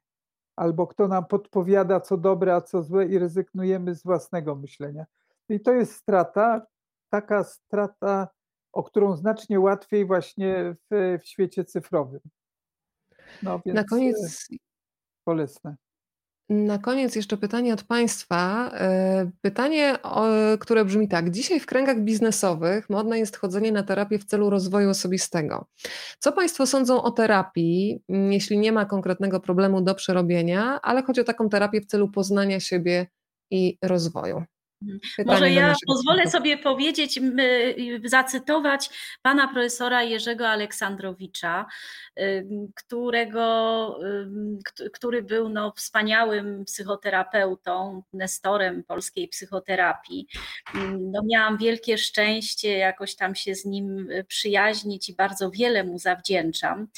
albo 0.56 0.86
kto 0.86 1.08
nam 1.08 1.26
podpowiada, 1.26 2.00
co 2.00 2.16
dobre, 2.16 2.54
a 2.54 2.60
co 2.60 2.82
złe, 2.82 3.06
i 3.06 3.18
rezygnujemy 3.18 3.94
z 3.94 4.02
własnego 4.02 4.54
myślenia. 4.54 5.04
I 5.48 5.60
to 5.60 5.72
jest 5.72 5.92
strata, 5.92 6.66
taka 7.10 7.44
strata, 7.44 8.28
o 8.72 8.82
którą 8.82 9.16
znacznie 9.16 9.60
łatwiej 9.60 10.06
właśnie 10.06 10.76
w, 10.90 11.18
w 11.22 11.26
świecie 11.26 11.64
cyfrowym. 11.64 12.20
No, 13.42 13.60
więc 13.66 13.76
Na 13.76 13.84
koniec. 13.84 14.48
Bolesne. 15.26 15.76
Na 16.48 16.78
koniec 16.78 17.16
jeszcze 17.16 17.36
pytanie 17.36 17.74
od 17.74 17.82
Państwa. 17.82 18.70
E, 18.74 19.30
pytanie, 19.40 19.98
które 20.60 20.84
brzmi 20.84 21.08
tak. 21.08 21.30
Dzisiaj 21.30 21.60
w 21.60 21.66
kręgach 21.66 22.00
biznesowych 22.00 22.90
modne 22.90 23.18
jest 23.18 23.36
chodzenie 23.36 23.72
na 23.72 23.82
terapię 23.82 24.18
w 24.18 24.24
celu 24.24 24.50
rozwoju 24.50 24.90
osobistego. 24.90 25.66
Co 26.18 26.32
Państwo 26.32 26.66
sądzą 26.66 27.02
o 27.02 27.10
terapii, 27.10 28.02
jeśli 28.08 28.58
nie 28.58 28.72
ma 28.72 28.84
konkretnego 28.84 29.40
problemu 29.40 29.80
do 29.80 29.94
przerobienia, 29.94 30.80
ale 30.82 31.02
chodzi 31.02 31.20
o 31.20 31.24
taką 31.24 31.48
terapię 31.48 31.80
w 31.80 31.86
celu 31.86 32.08
poznania 32.10 32.60
siebie 32.60 33.06
i 33.50 33.78
rozwoju? 33.82 34.44
Mhm. 34.84 35.00
Pytanie 35.16 35.40
Może 35.40 35.50
ja 35.50 35.74
pozwolę 35.86 36.30
sobie 36.30 36.58
powiedzieć, 36.58 37.20
zacytować 38.04 38.90
pana 39.22 39.48
profesora 39.48 40.02
Jerzego 40.02 40.48
Aleksandrowicza, 40.48 41.66
którego, 42.74 43.98
który 44.92 45.22
był 45.22 45.48
no, 45.48 45.72
wspaniałym 45.76 46.64
psychoterapeutą, 46.64 48.02
nestorem 48.12 48.84
polskiej 48.84 49.28
psychoterapii. 49.28 50.26
No, 50.98 51.22
miałam 51.24 51.56
wielkie 51.56 51.98
szczęście 51.98 52.78
jakoś 52.78 53.16
tam 53.16 53.34
się 53.34 53.54
z 53.54 53.64
nim 53.64 54.08
przyjaźnić 54.28 55.08
i 55.08 55.14
bardzo 55.14 55.50
wiele 55.50 55.84
mu 55.84 55.98
zawdzięczam. 55.98 56.88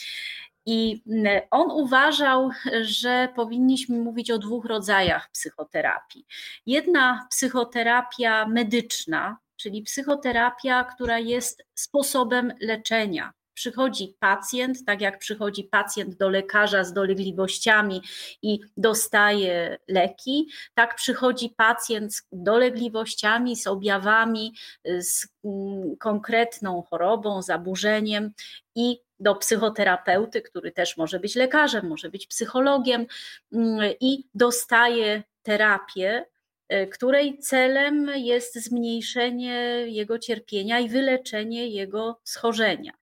I 0.66 1.02
mm, 1.06 1.43
on 1.51 1.70
uważał, 1.70 2.51
że 2.82 3.28
powinniśmy 3.36 3.98
mówić 3.98 4.30
o 4.30 4.38
dwóch 4.38 4.64
rodzajach 4.64 5.30
psychoterapii. 5.30 6.26
Jedna 6.66 7.26
psychoterapia 7.30 8.47
medyczna, 8.47 9.36
czyli 9.56 9.82
psychoterapia, 9.82 10.84
która 10.84 11.18
jest 11.18 11.64
sposobem 11.74 12.52
leczenia, 12.60 13.32
przychodzi 13.56 14.16
pacjent, 14.18 14.84
tak 14.84 15.01
jak 15.01 15.18
przychodzi 15.18 15.64
pacjent 15.64 16.16
do 16.16 16.28
lekarza 16.28 16.84
z 16.84 16.93
dolegliwościami 16.93 18.02
i 18.43 18.60
dostaje 18.76 19.78
leki, 19.88 20.48
tak 20.74 20.94
przychodzi 20.94 21.51
pacjent 21.56 22.14
z 22.14 22.22
dolegliwościami, 22.32 23.56
z 23.56 23.66
objawami, 23.66 24.55
z 24.84 25.28
mm, 25.44 25.97
konkretną 25.97 26.82
chorobą, 26.82 27.43
zaburzeniem 27.43 28.32
i 28.74 29.05
do 29.20 29.34
psychoterapeuty, 29.34 30.43
który 30.43 30.72
też 30.72 30.97
może 30.97 31.20
być 31.20 31.36
lekarzem, 31.36 31.88
może 31.88 32.10
być 32.10 32.26
psychologiem 32.26 33.06
mm, 33.52 33.93
i 34.01 34.24
dostaje 34.34 35.22
terapię, 35.43 36.24
e, 36.68 36.86
której 36.86 37.38
celem 37.38 38.10
jest 38.14 38.55
zmniejszenie 38.55 39.84
jego 39.86 40.18
cierpienia 40.18 40.80
i 40.80 40.88
wyleczenie 40.88 41.66
jego 41.68 42.20
schorzenia. 42.24 42.93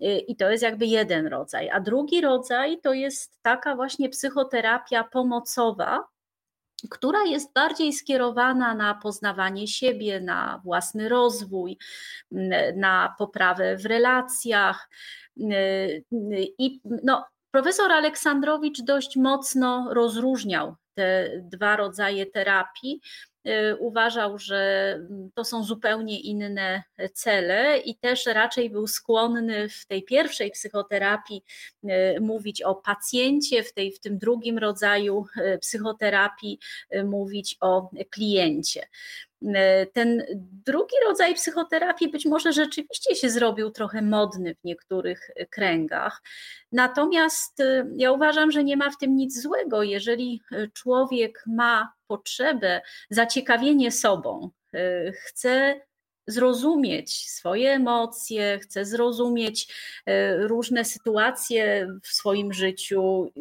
E, 0.00 0.18
I 0.18 0.36
to 0.36 0.50
jest 0.50 0.62
jakby 0.62 0.86
jeden 0.86 1.26
rodzaj. 1.26 1.70
A 1.70 1.80
drugi 1.80 2.20
rodzaj 2.20 2.80
to 2.80 2.92
jest 2.92 3.42
taka 3.42 3.76
właśnie 3.76 4.08
psychoterapia 4.08 5.04
pomocowa, 5.04 6.08
która 6.90 7.22
jest 7.22 7.52
bardziej 7.52 7.92
skierowana 7.92 8.74
na 8.74 8.94
poznawanie 8.94 9.68
siebie, 9.68 10.20
na 10.20 10.60
własny 10.64 11.08
rozwój, 11.08 11.78
na 12.76 13.14
poprawę 13.18 13.76
w 13.76 13.86
relacjach. 13.86 14.88
I 16.58 16.80
no, 17.02 17.24
profesor 17.50 17.92
Aleksandrowicz 17.92 18.82
dość 18.82 19.16
mocno 19.16 19.88
rozróżniał 19.94 20.74
te 20.94 21.30
dwa 21.42 21.76
rodzaje 21.76 22.26
terapii. 22.26 23.00
Y, 23.48 23.76
uważał, 23.76 24.38
że 24.38 24.98
to 25.34 25.44
są 25.44 25.64
zupełnie 25.64 26.20
inne 26.20 26.82
cele 27.12 27.78
i 27.78 27.96
też 27.96 28.26
raczej 28.26 28.70
był 28.70 28.86
skłonny 28.86 29.68
w 29.68 29.86
tej 29.86 30.02
pierwszej 30.02 30.50
psychoterapii 30.50 31.44
y, 31.84 32.20
mówić 32.20 32.62
o 32.62 32.74
pacjencie, 32.74 33.62
w, 33.62 33.72
tej, 33.72 33.92
w 33.92 34.00
tym 34.00 34.18
drugim 34.18 34.58
rodzaju 34.58 35.26
y, 35.36 35.58
psychoterapii 35.58 36.58
mówić 37.04 37.56
o 37.60 37.90
kliencie. 38.10 38.86
Ten 39.92 40.24
drugi 40.66 40.94
rodzaj 41.06 41.34
psychoterapii 41.34 42.08
być 42.08 42.26
może 42.26 42.52
rzeczywiście 42.52 43.14
się 43.14 43.30
zrobił 43.30 43.70
trochę 43.70 44.02
modny 44.02 44.54
w 44.54 44.64
niektórych 44.64 45.30
kręgach. 45.50 46.22
Natomiast 46.72 47.62
ja 47.96 48.12
uważam, 48.12 48.50
że 48.50 48.64
nie 48.64 48.76
ma 48.76 48.90
w 48.90 48.98
tym 48.98 49.16
nic 49.16 49.42
złego, 49.42 49.82
jeżeli 49.82 50.42
człowiek 50.72 51.44
ma 51.46 51.92
potrzebę 52.06 52.80
zaciekawienia 53.10 53.90
sobą, 53.90 54.50
chce 55.26 55.80
zrozumieć 56.26 57.30
swoje 57.30 57.72
emocje, 57.72 58.58
chce 58.62 58.84
zrozumieć 58.84 59.74
e, 60.06 60.36
różne 60.36 60.84
sytuacje 60.84 61.88
w 62.02 62.08
swoim 62.08 62.52
życiu, 62.52 63.32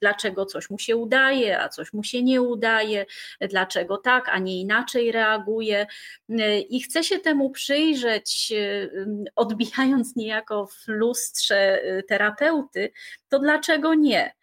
dlaczego 0.00 0.46
coś 0.46 0.70
mu 0.70 0.78
się 0.78 0.96
udaje, 0.96 1.60
a 1.60 1.68
coś 1.68 1.92
mu 1.92 2.04
się 2.04 2.22
nie 2.22 2.42
udaje, 2.42 3.06
dlaczego 3.40 3.96
tak, 3.96 4.28
a 4.28 4.38
nie 4.38 4.60
inaczej 4.60 5.12
reaguje. 5.12 5.86
E, 6.28 6.60
I 6.60 6.80
chce 6.80 7.04
się 7.04 7.18
temu 7.18 7.50
przyjrzeć, 7.50 8.52
e, 8.52 8.88
odbijając 9.36 10.16
niejako 10.16 10.66
w 10.66 10.88
lustrze 10.88 11.82
terapeuty, 12.08 12.92
to 13.28 13.38
dlaczego 13.38 13.94
nie? 13.94 14.34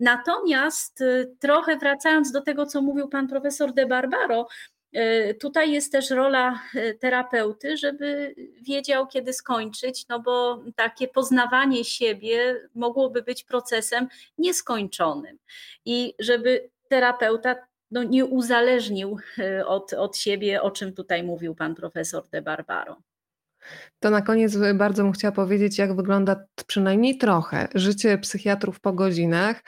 Natomiast 0.00 1.04
trochę 1.38 1.76
wracając 1.76 2.32
do 2.32 2.40
tego, 2.40 2.66
co 2.66 2.82
mówił 2.82 3.08
pan 3.08 3.28
profesor 3.28 3.74
De 3.74 3.86
Barbaro, 3.86 4.46
tutaj 5.40 5.72
jest 5.72 5.92
też 5.92 6.10
rola 6.10 6.62
e, 6.74 6.94
terapeuty, 6.94 7.76
żeby 7.76 8.34
wiedział, 8.62 9.06
kiedy 9.06 9.32
skończyć, 9.32 10.08
no 10.08 10.20
bo 10.20 10.64
takie 10.76 11.08
poznawanie 11.08 11.84
siebie 11.84 12.68
mogłoby 12.74 13.22
być 13.22 13.44
procesem 13.44 14.08
nieskończonym. 14.38 15.38
I 15.84 16.14
żeby 16.18 16.70
terapeuta 16.88 17.56
no, 17.90 18.02
nie 18.02 18.24
uzależnił 18.24 19.18
e, 19.38 19.66
od, 19.66 19.92
od 19.92 20.16
siebie, 20.16 20.62
o 20.62 20.70
czym 20.70 20.92
tutaj 20.92 21.22
mówił 21.22 21.54
pan 21.54 21.74
profesor 21.74 22.28
De 22.28 22.42
Barbaro. 22.42 22.96
To 24.00 24.10
na 24.10 24.22
koniec 24.22 24.56
bardzo 24.74 25.02
bym 25.02 25.12
chciała 25.12 25.32
powiedzieć, 25.32 25.78
jak 25.78 25.96
wygląda 25.96 26.44
przynajmniej 26.66 27.18
trochę 27.18 27.68
życie 27.74 28.18
psychiatrów 28.18 28.80
po 28.80 28.92
godzinach. 28.92 29.62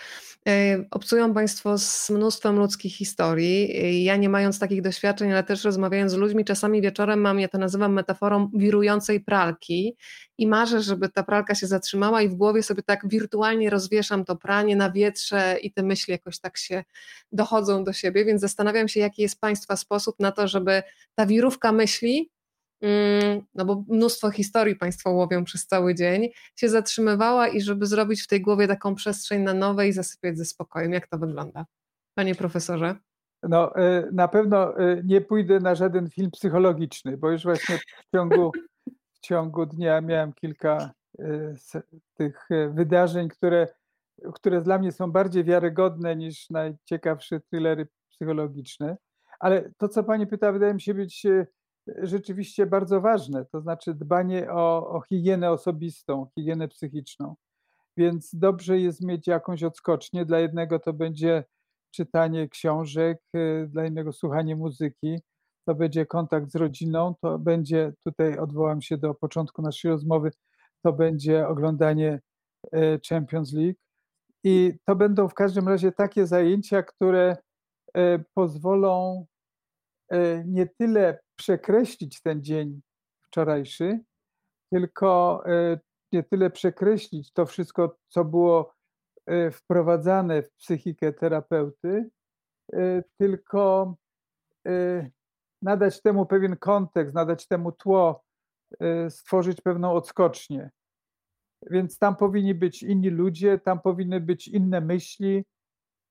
E, 0.49 0.85
obcują 0.91 1.35
Państwo 1.35 1.79
z 1.79 2.11
mnóstwem 2.11 2.59
ludzkich 2.59 2.97
historii. 2.97 3.77
E, 3.77 4.03
ja 4.03 4.17
nie 4.17 4.29
mając 4.29 4.59
takich 4.59 4.83
doświadczeń, 4.83 5.33
ale 5.33 5.45
też 5.45 5.65
rozmawiając 5.65 6.13
z 6.13 6.15
ludźmi, 6.15 6.45
czasami 6.45 6.83
wieczorem 6.83 7.21
mam, 7.21 7.41
ja 7.41 7.49
to 7.49 7.59
nazywam 7.59 7.93
metaforą 7.93 8.51
wirującej 8.55 9.21
pralki 9.21 9.97
i 10.39 10.47
marzę, 10.47 10.83
żeby 10.83 11.09
ta 11.09 11.23
pralka 11.23 11.55
się 11.55 11.67
zatrzymała 11.67 12.23
i 12.23 12.29
w 12.29 12.35
głowie 12.35 12.63
sobie 12.63 12.83
tak 12.83 13.09
wirtualnie 13.09 13.71
rozwieszam 13.71 14.25
to 14.25 14.37
pranie 14.37 14.77
na 14.77 14.91
wietrze 14.91 15.57
i 15.63 15.73
te 15.73 15.83
myśli 15.83 16.13
jakoś 16.13 16.41
tak 16.41 16.59
się 16.59 16.85
dochodzą 17.33 17.85
do 17.85 17.93
siebie, 17.93 18.25
więc 18.25 18.41
zastanawiam 18.41 18.89
się, 18.89 19.01
jaki 19.01 19.23
jest 19.23 19.41
Państwa 19.41 19.77
sposób 19.77 20.17
na 20.21 20.33
to, 20.33 20.49
żeby 20.49 20.83
ta 21.15 21.27
wirówka 21.27 21.73
myśli 21.73 22.31
no 23.55 23.65
bo 23.65 23.85
mnóstwo 23.89 24.31
historii 24.31 24.77
Państwo 24.77 25.11
łowią 25.11 25.45
przez 25.45 25.67
cały 25.67 25.95
dzień, 25.95 26.29
się 26.57 26.69
zatrzymywała 26.69 27.49
i 27.49 27.61
żeby 27.61 27.87
zrobić 27.87 28.23
w 28.23 28.27
tej 28.27 28.41
głowie 28.41 28.69
taką 28.69 28.95
przestrzeń 28.95 29.43
na 29.43 29.55
nowe 29.55 29.89
i 29.89 29.93
zasypiać 29.93 30.39
ze 30.39 30.45
spokojem. 30.45 30.93
Jak 30.93 31.07
to 31.07 31.19
wygląda? 31.19 31.67
Panie 32.15 32.35
profesorze? 32.35 32.97
No, 33.43 33.77
e, 33.77 34.09
na 34.13 34.29
pewno 34.29 34.79
e, 34.79 35.03
nie 35.05 35.21
pójdę 35.21 35.61
na 35.61 35.75
żaden 35.75 36.11
film 36.11 36.31
psychologiczny, 36.31 37.17
bo 37.17 37.31
już 37.31 37.43
właśnie 37.43 37.79
w 37.79 38.11
ciągu, 38.17 38.53
w 39.13 39.21
ciągu 39.21 39.67
dnia 39.67 40.01
miałem 40.01 40.33
kilka 40.33 40.91
e, 41.19 41.55
tych 42.15 42.49
wydarzeń, 42.71 43.29
które, 43.29 43.69
które 44.35 44.63
dla 44.63 44.79
mnie 44.79 44.93
są 44.93 45.13
bardziej 45.13 45.45
wiarygodne 45.45 46.17
niż 46.17 46.51
najciekawsze 46.51 47.41
thrillery 47.41 47.87
psychologiczne. 48.11 48.97
Ale 49.41 49.71
to, 49.77 49.89
co 49.89 50.05
Pani 50.05 50.27
pyta, 50.27 50.53
wydaje 50.53 50.75
mi 50.75 50.81
się 50.81 50.95
być 50.95 51.27
rzeczywiście 51.87 52.67
bardzo 52.67 53.01
ważne, 53.01 53.45
to 53.45 53.61
znaczy 53.61 53.95
dbanie 53.95 54.53
o, 54.53 54.89
o 54.89 55.01
higienę 55.01 55.51
osobistą, 55.51 56.27
higienę 56.35 56.69
psychiczną. 56.69 57.37
Więc 57.97 58.35
dobrze 58.35 58.79
jest 58.79 59.05
mieć 59.05 59.27
jakąś 59.27 59.63
odskocznię. 59.63 60.25
Dla 60.25 60.39
jednego 60.39 60.79
to 60.79 60.93
będzie 60.93 61.45
czytanie 61.91 62.49
książek, 62.49 63.19
y, 63.37 63.67
dla 63.69 63.87
innego 63.87 64.13
słuchanie 64.13 64.57
muzyki, 64.57 65.21
to 65.65 65.75
będzie 65.75 66.07
kontakt 66.07 66.51
z 66.51 66.57
rodziną, 66.57 67.15
to 67.21 67.39
będzie, 67.39 67.93
tutaj 68.05 68.39
odwołam 68.39 68.83
się 68.83 68.99
do 68.99 69.15
początku 69.15 69.63
naszej 69.63 69.91
rozmowy, 69.91 70.31
to 70.85 70.93
będzie 70.93 71.49
oglądanie 71.49 72.21
y, 72.75 73.01
Champions 73.09 73.53
League. 73.53 73.79
I 74.45 74.75
to 74.87 74.97
będą 74.97 75.29
w 75.29 75.35
każdym 75.35 75.69
razie 75.69 75.93
takie 75.93 76.27
zajęcia, 76.27 76.83
które 76.83 77.37
y, 77.97 78.25
pozwolą 78.35 79.27
nie 80.45 80.67
tyle 80.67 81.19
przekreślić 81.37 82.23
ten 82.23 82.43
dzień 82.43 82.81
wczorajszy, 83.27 84.01
tylko 84.73 85.43
e, 85.47 85.79
nie 86.13 86.23
tyle 86.23 86.51
przekreślić 86.51 87.33
to 87.33 87.47
wszystko, 87.47 87.97
co 88.09 88.25
było 88.25 88.75
e, 89.27 89.51
wprowadzane 89.51 90.43
w 90.43 90.53
psychikę 90.53 91.13
terapeuty, 91.13 92.11
e, 92.73 93.03
tylko 93.19 93.95
nadać 95.63 96.03
temu 96.03 96.27
pewien 96.27 96.57
kontekst, 96.57 97.15
nadać 97.15 97.47
temu 97.49 97.73
tło, 97.73 98.25
stworzyć 99.09 99.61
pewną 99.61 99.93
odskocznię. 99.93 100.71
Więc 101.71 101.99
tam 101.99 102.17
powinni 102.17 102.55
być 102.55 102.83
inni 102.83 103.11
ludzie, 103.11 103.59
tam 103.59 103.81
powinny 103.81 104.21
być 104.21 104.49
inne 104.49 104.81
myśli, 104.81 105.45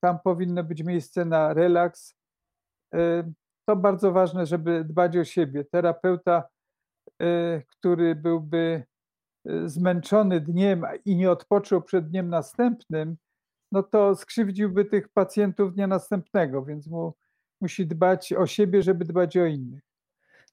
tam 0.00 0.18
powinno 0.24 0.64
być 0.64 0.82
miejsce 0.82 1.24
na 1.24 1.54
relaks 1.54 2.14
to 3.66 3.76
bardzo 3.76 4.12
ważne, 4.12 4.46
żeby 4.46 4.84
dbać 4.84 5.16
o 5.16 5.24
siebie. 5.24 5.64
Terapeuta, 5.64 6.44
y, 7.22 7.62
który 7.68 8.14
byłby 8.14 8.84
y, 9.50 9.68
zmęczony 9.68 10.40
dniem 10.40 10.84
i 11.04 11.16
nie 11.16 11.30
odpoczął 11.30 11.82
przed 11.82 12.08
dniem 12.08 12.28
następnym, 12.28 13.16
no 13.72 13.82
to 13.82 14.16
skrzywdziłby 14.16 14.84
tych 14.84 15.08
pacjentów 15.08 15.74
dnia 15.74 15.86
następnego, 15.86 16.64
więc 16.64 16.86
mu 16.86 17.14
musi 17.60 17.86
dbać 17.86 18.32
o 18.32 18.46
siebie, 18.46 18.82
żeby 18.82 19.04
dbać 19.04 19.36
o 19.36 19.46
innych. 19.46 19.91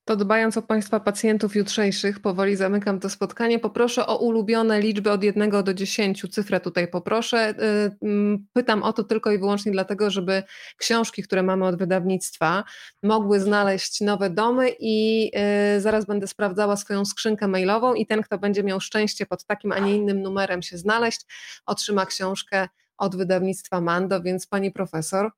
To 0.09 0.15
dbając 0.15 0.57
o 0.57 0.61
Państwa 0.61 0.99
pacjentów 0.99 1.55
jutrzejszych, 1.55 2.19
powoli 2.19 2.55
zamykam 2.55 2.99
to 2.99 3.09
spotkanie. 3.09 3.59
Poproszę 3.59 4.07
o 4.07 4.17
ulubione 4.17 4.81
liczby 4.81 5.11
od 5.11 5.23
1 5.23 5.63
do 5.63 5.73
10. 5.73 6.25
Cyfrę 6.29 6.59
tutaj 6.59 6.87
poproszę. 6.87 7.49
Y, 7.49 8.05
mm, 8.05 8.47
pytam 8.53 8.83
o 8.83 8.93
to 8.93 9.03
tylko 9.03 9.31
i 9.31 9.37
wyłącznie 9.37 9.71
dlatego, 9.71 10.09
żeby 10.09 10.43
książki, 10.77 11.23
które 11.23 11.43
mamy 11.43 11.65
od 11.65 11.77
wydawnictwa, 11.77 12.63
mogły 13.03 13.39
znaleźć 13.39 14.01
nowe 14.01 14.29
domy 14.29 14.69
i 14.79 15.31
y, 15.77 15.81
zaraz 15.81 16.05
będę 16.05 16.27
sprawdzała 16.27 16.77
swoją 16.77 17.05
skrzynkę 17.05 17.47
mailową 17.47 17.93
i 17.93 18.05
ten, 18.05 18.21
kto 18.21 18.37
będzie 18.37 18.63
miał 18.63 18.79
szczęście 18.79 19.25
pod 19.25 19.45
takim, 19.45 19.71
a 19.71 19.79
nie 19.79 19.95
innym 19.95 20.21
numerem 20.21 20.61
się 20.61 20.77
znaleźć, 20.77 21.21
otrzyma 21.65 22.05
książkę 22.05 22.67
od 22.97 23.15
wydawnictwa 23.15 23.81
Mando, 23.81 24.21
więc 24.21 24.47
Pani 24.47 24.71
Profesor, 24.71 25.31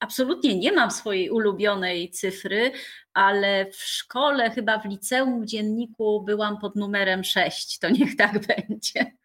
Absolutnie 0.00 0.58
nie 0.58 0.72
mam 0.72 0.90
swojej 0.90 1.30
ulubionej 1.30 2.10
cyfry, 2.10 2.72
ale 3.14 3.70
w 3.70 3.76
szkole, 3.76 4.50
chyba 4.50 4.78
w 4.78 4.84
liceum, 4.84 5.42
w 5.42 5.46
dzienniku 5.46 6.22
byłam 6.24 6.58
pod 6.58 6.76
numerem 6.76 7.24
6. 7.24 7.78
To 7.78 7.90
niech 7.90 8.16
tak 8.16 8.32
będzie. 8.48 9.18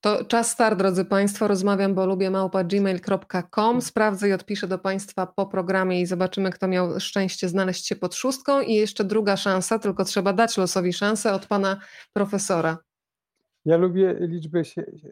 To 0.00 0.24
czas 0.24 0.50
start, 0.50 0.78
drodzy 0.78 1.04
Państwo. 1.04 1.48
Rozmawiam, 1.48 1.94
bo 1.94 2.06
lubię 2.06 2.30
małpa 2.30 2.64
gmail.com. 2.64 3.82
Sprawdzę 3.82 4.28
i 4.28 4.32
odpiszę 4.32 4.66
do 4.66 4.78
Państwa 4.78 5.26
po 5.26 5.46
programie 5.46 6.00
i 6.00 6.06
zobaczymy, 6.06 6.50
kto 6.50 6.68
miał 6.68 7.00
szczęście 7.00 7.48
znaleźć 7.48 7.86
się 7.86 7.96
pod 7.96 8.14
szóstką. 8.14 8.60
I 8.60 8.74
jeszcze 8.74 9.04
druga 9.04 9.36
szansa, 9.36 9.78
tylko 9.78 10.04
trzeba 10.04 10.32
dać 10.32 10.56
losowi 10.56 10.92
szansę 10.92 11.32
od 11.32 11.46
Pana 11.46 11.80
profesora. 12.12 12.78
Ja 13.64 13.76
lubię 13.76 14.16
liczbę, 14.20 14.62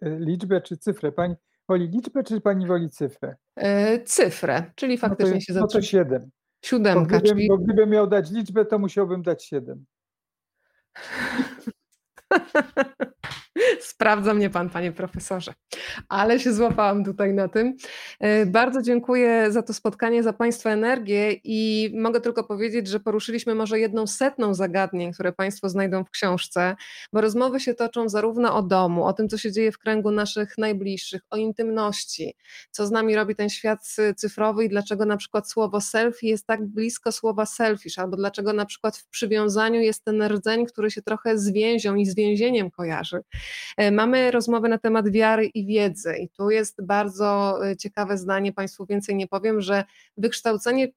liczbę 0.02 0.60
czy 0.60 0.76
cyfrę. 0.76 1.12
Pani 1.12 1.34
woli 1.68 1.88
liczbę, 1.88 2.24
czy 2.24 2.40
Pani 2.40 2.66
woli 2.66 2.90
cyfrę? 2.90 3.36
E, 3.56 4.04
cyfrę, 4.04 4.72
czyli 4.74 4.98
faktycznie 4.98 5.34
no 5.34 5.38
to, 5.38 5.44
się 5.44 5.52
zaczyna. 5.52 5.60
No 5.60 5.68
to 5.68 5.82
siedem. 5.82 6.30
Siódemka, 6.64 7.00
bo 7.00 7.06
gdybym, 7.06 7.36
czyli... 7.36 7.48
bo 7.48 7.58
gdybym 7.58 7.90
miał 7.90 8.06
dać 8.06 8.30
liczbę, 8.30 8.64
to 8.64 8.78
musiałbym 8.78 9.22
dać 9.22 9.44
siedem. 9.44 9.84
Sprawdza 13.80 14.34
mnie 14.34 14.50
pan, 14.50 14.70
panie 14.70 14.92
profesorze. 14.92 15.54
Ale 16.08 16.40
się 16.40 16.52
złapałam 16.52 17.04
tutaj 17.04 17.34
na 17.34 17.48
tym. 17.48 17.76
E, 18.20 18.46
bardzo 18.46 18.82
dziękuję 18.82 19.52
za 19.52 19.62
to 19.62 19.74
spotkanie, 19.74 20.22
za 20.22 20.32
państwa 20.32 20.70
energię 20.70 21.32
i 21.44 21.90
mogę 21.94 22.20
tylko 22.20 22.44
powiedzieć, 22.44 22.88
że 22.88 23.00
poruszyliśmy 23.00 23.54
może 23.54 23.78
jedną 23.78 24.06
setną 24.06 24.54
zagadnień, 24.54 25.12
które 25.12 25.32
państwo 25.32 25.68
znajdą 25.68 26.04
w 26.04 26.10
książce, 26.10 26.76
bo 27.12 27.20
rozmowy 27.20 27.60
się 27.60 27.74
toczą 27.74 28.08
zarówno 28.08 28.56
o 28.56 28.62
domu, 28.62 29.04
o 29.04 29.12
tym, 29.12 29.28
co 29.28 29.38
się 29.38 29.52
dzieje 29.52 29.72
w 29.72 29.78
kręgu 29.78 30.10
naszych 30.10 30.58
najbliższych, 30.58 31.22
o 31.30 31.36
intymności, 31.36 32.34
co 32.70 32.86
z 32.86 32.90
nami 32.90 33.14
robi 33.14 33.34
ten 33.34 33.48
świat 33.48 33.96
cyfrowy 34.16 34.64
i 34.64 34.68
dlaczego 34.68 35.06
na 35.06 35.16
przykład 35.16 35.50
słowo 35.50 35.80
selfie 35.80 36.28
jest 36.28 36.46
tak 36.46 36.66
blisko 36.66 37.12
słowa 37.12 37.46
selfish, 37.46 37.98
albo 37.98 38.16
dlaczego 38.16 38.52
na 38.52 38.66
przykład 38.66 38.96
w 38.96 39.08
przywiązaniu 39.08 39.80
jest 39.80 40.04
ten 40.04 40.22
rdzeń, 40.22 40.66
który 40.66 40.90
się 40.90 41.02
trochę 41.02 41.38
z 41.38 41.52
więzią 41.52 41.94
i 41.94 42.06
z 42.06 42.14
więzieniem 42.14 42.70
kojarzy. 42.70 43.22
E, 43.76 43.90
mamy 43.90 44.30
rozmowę 44.30 44.68
na 44.68 44.78
temat 44.78 45.10
wiary 45.10 45.46
i 45.46 45.66
wiedzy 45.66 46.16
i 46.16 46.28
tu 46.28 46.50
jest 46.50 46.84
bardzo 46.84 47.58
e, 47.66 47.76
ciekawe 47.76 48.18
zdanie, 48.18 48.52
Państwu 48.52 48.86
więcej 48.86 49.16
nie 49.16 49.28
powiem, 49.28 49.60
że 49.60 49.84
wykształcenie 50.16 50.88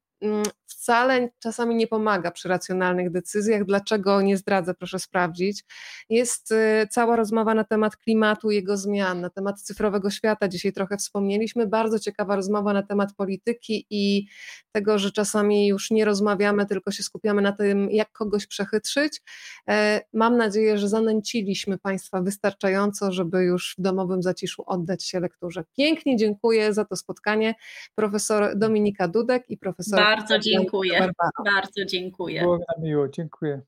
wcale 0.67 1.29
czasami 1.39 1.75
nie 1.75 1.87
pomaga 1.87 2.31
przy 2.31 2.49
racjonalnych 2.49 3.11
decyzjach. 3.11 3.65
Dlaczego 3.65 4.21
nie 4.21 4.37
zdradzę, 4.37 4.73
proszę 4.73 4.99
sprawdzić. 4.99 5.63
Jest 6.09 6.51
y, 6.51 6.87
cała 6.89 7.15
rozmowa 7.15 7.53
na 7.53 7.63
temat 7.63 7.97
klimatu, 7.97 8.51
jego 8.51 8.77
zmian, 8.77 9.21
na 9.21 9.29
temat 9.29 9.61
cyfrowego 9.61 10.09
świata. 10.09 10.47
Dzisiaj 10.47 10.73
trochę 10.73 10.97
wspomnieliśmy. 10.97 11.67
Bardzo 11.67 11.99
ciekawa 11.99 12.35
rozmowa 12.35 12.73
na 12.73 12.83
temat 12.83 13.13
polityki 13.13 13.85
i 13.89 14.27
tego, 14.71 14.99
że 14.99 15.11
czasami 15.11 15.67
już 15.67 15.91
nie 15.91 16.05
rozmawiamy, 16.05 16.65
tylko 16.65 16.91
się 16.91 17.03
skupiamy 17.03 17.41
na 17.41 17.51
tym, 17.51 17.91
jak 17.91 18.11
kogoś 18.11 18.47
przechytrzyć. 18.47 19.21
E, 19.69 20.01
mam 20.13 20.37
nadzieję, 20.37 20.77
że 20.77 20.89
zanęciliśmy 20.89 21.77
Państwa 21.77 22.21
wystarczająco, 22.21 23.11
żeby 23.11 23.43
już 23.43 23.75
w 23.77 23.81
domowym 23.81 24.23
zaciszu 24.23 24.63
oddać 24.65 25.03
się 25.03 25.19
lekturze. 25.19 25.63
Pięknie 25.77 26.17
dziękuję 26.17 26.73
za 26.73 26.85
to 26.85 26.95
spotkanie. 26.95 27.55
Profesor 27.95 28.57
Dominika 28.57 29.07
Dudek 29.07 29.49
i 29.49 29.57
profesor 29.57 30.04
bardzo 30.05 30.39
dziękuję. 30.39 31.09
Bardzo 31.45 31.85
dziękuję. 31.85 32.41
Było 32.41 32.57
mi 32.57 32.83
miło, 32.83 33.07
dziękuję. 33.07 33.61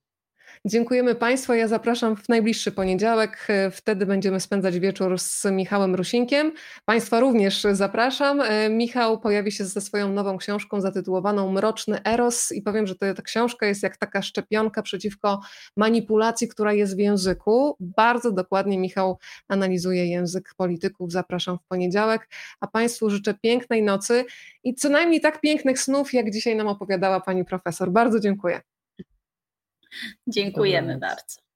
Dziękujemy 0.65 1.15
Państwu. 1.15 1.53
Ja 1.53 1.67
zapraszam 1.67 2.15
w 2.15 2.29
najbliższy 2.29 2.71
poniedziałek. 2.71 3.47
Wtedy 3.71 4.05
będziemy 4.05 4.39
spędzać 4.39 4.79
wieczór 4.79 5.19
z 5.19 5.45
Michałem 5.45 5.95
Rusinkiem. 5.95 6.51
Państwa 6.85 7.19
również 7.19 7.67
zapraszam. 7.71 8.41
Michał 8.69 9.19
pojawi 9.19 9.51
się 9.51 9.65
ze 9.65 9.81
swoją 9.81 10.11
nową 10.11 10.37
książką 10.37 10.81
zatytułowaną 10.81 11.51
Mroczny 11.51 12.03
Eros 12.03 12.51
i 12.51 12.61
powiem, 12.61 12.87
że 12.87 12.95
ta 12.95 13.21
książka 13.21 13.65
jest 13.65 13.83
jak 13.83 13.97
taka 13.97 14.21
szczepionka 14.21 14.81
przeciwko 14.81 15.41
manipulacji, 15.77 16.47
która 16.47 16.73
jest 16.73 16.95
w 16.95 16.99
języku. 16.99 17.75
Bardzo 17.79 18.31
dokładnie 18.31 18.79
Michał 18.79 19.17
analizuje 19.47 20.05
język 20.05 20.53
polityków. 20.57 21.11
Zapraszam 21.11 21.57
w 21.57 21.67
poniedziałek, 21.67 22.29
a 22.59 22.67
Państwu 22.67 23.09
życzę 23.09 23.33
pięknej 23.33 23.83
nocy 23.83 24.25
i 24.63 24.75
co 24.75 24.89
najmniej 24.89 25.21
tak 25.21 25.41
pięknych 25.41 25.79
snów, 25.79 26.13
jak 26.13 26.31
dzisiaj 26.31 26.55
nam 26.55 26.67
opowiadała 26.67 27.19
Pani 27.19 27.45
Profesor. 27.45 27.91
Bardzo 27.91 28.19
dziękuję. 28.19 28.61
Dziękujemy 30.27 30.97
bardzo. 30.97 31.46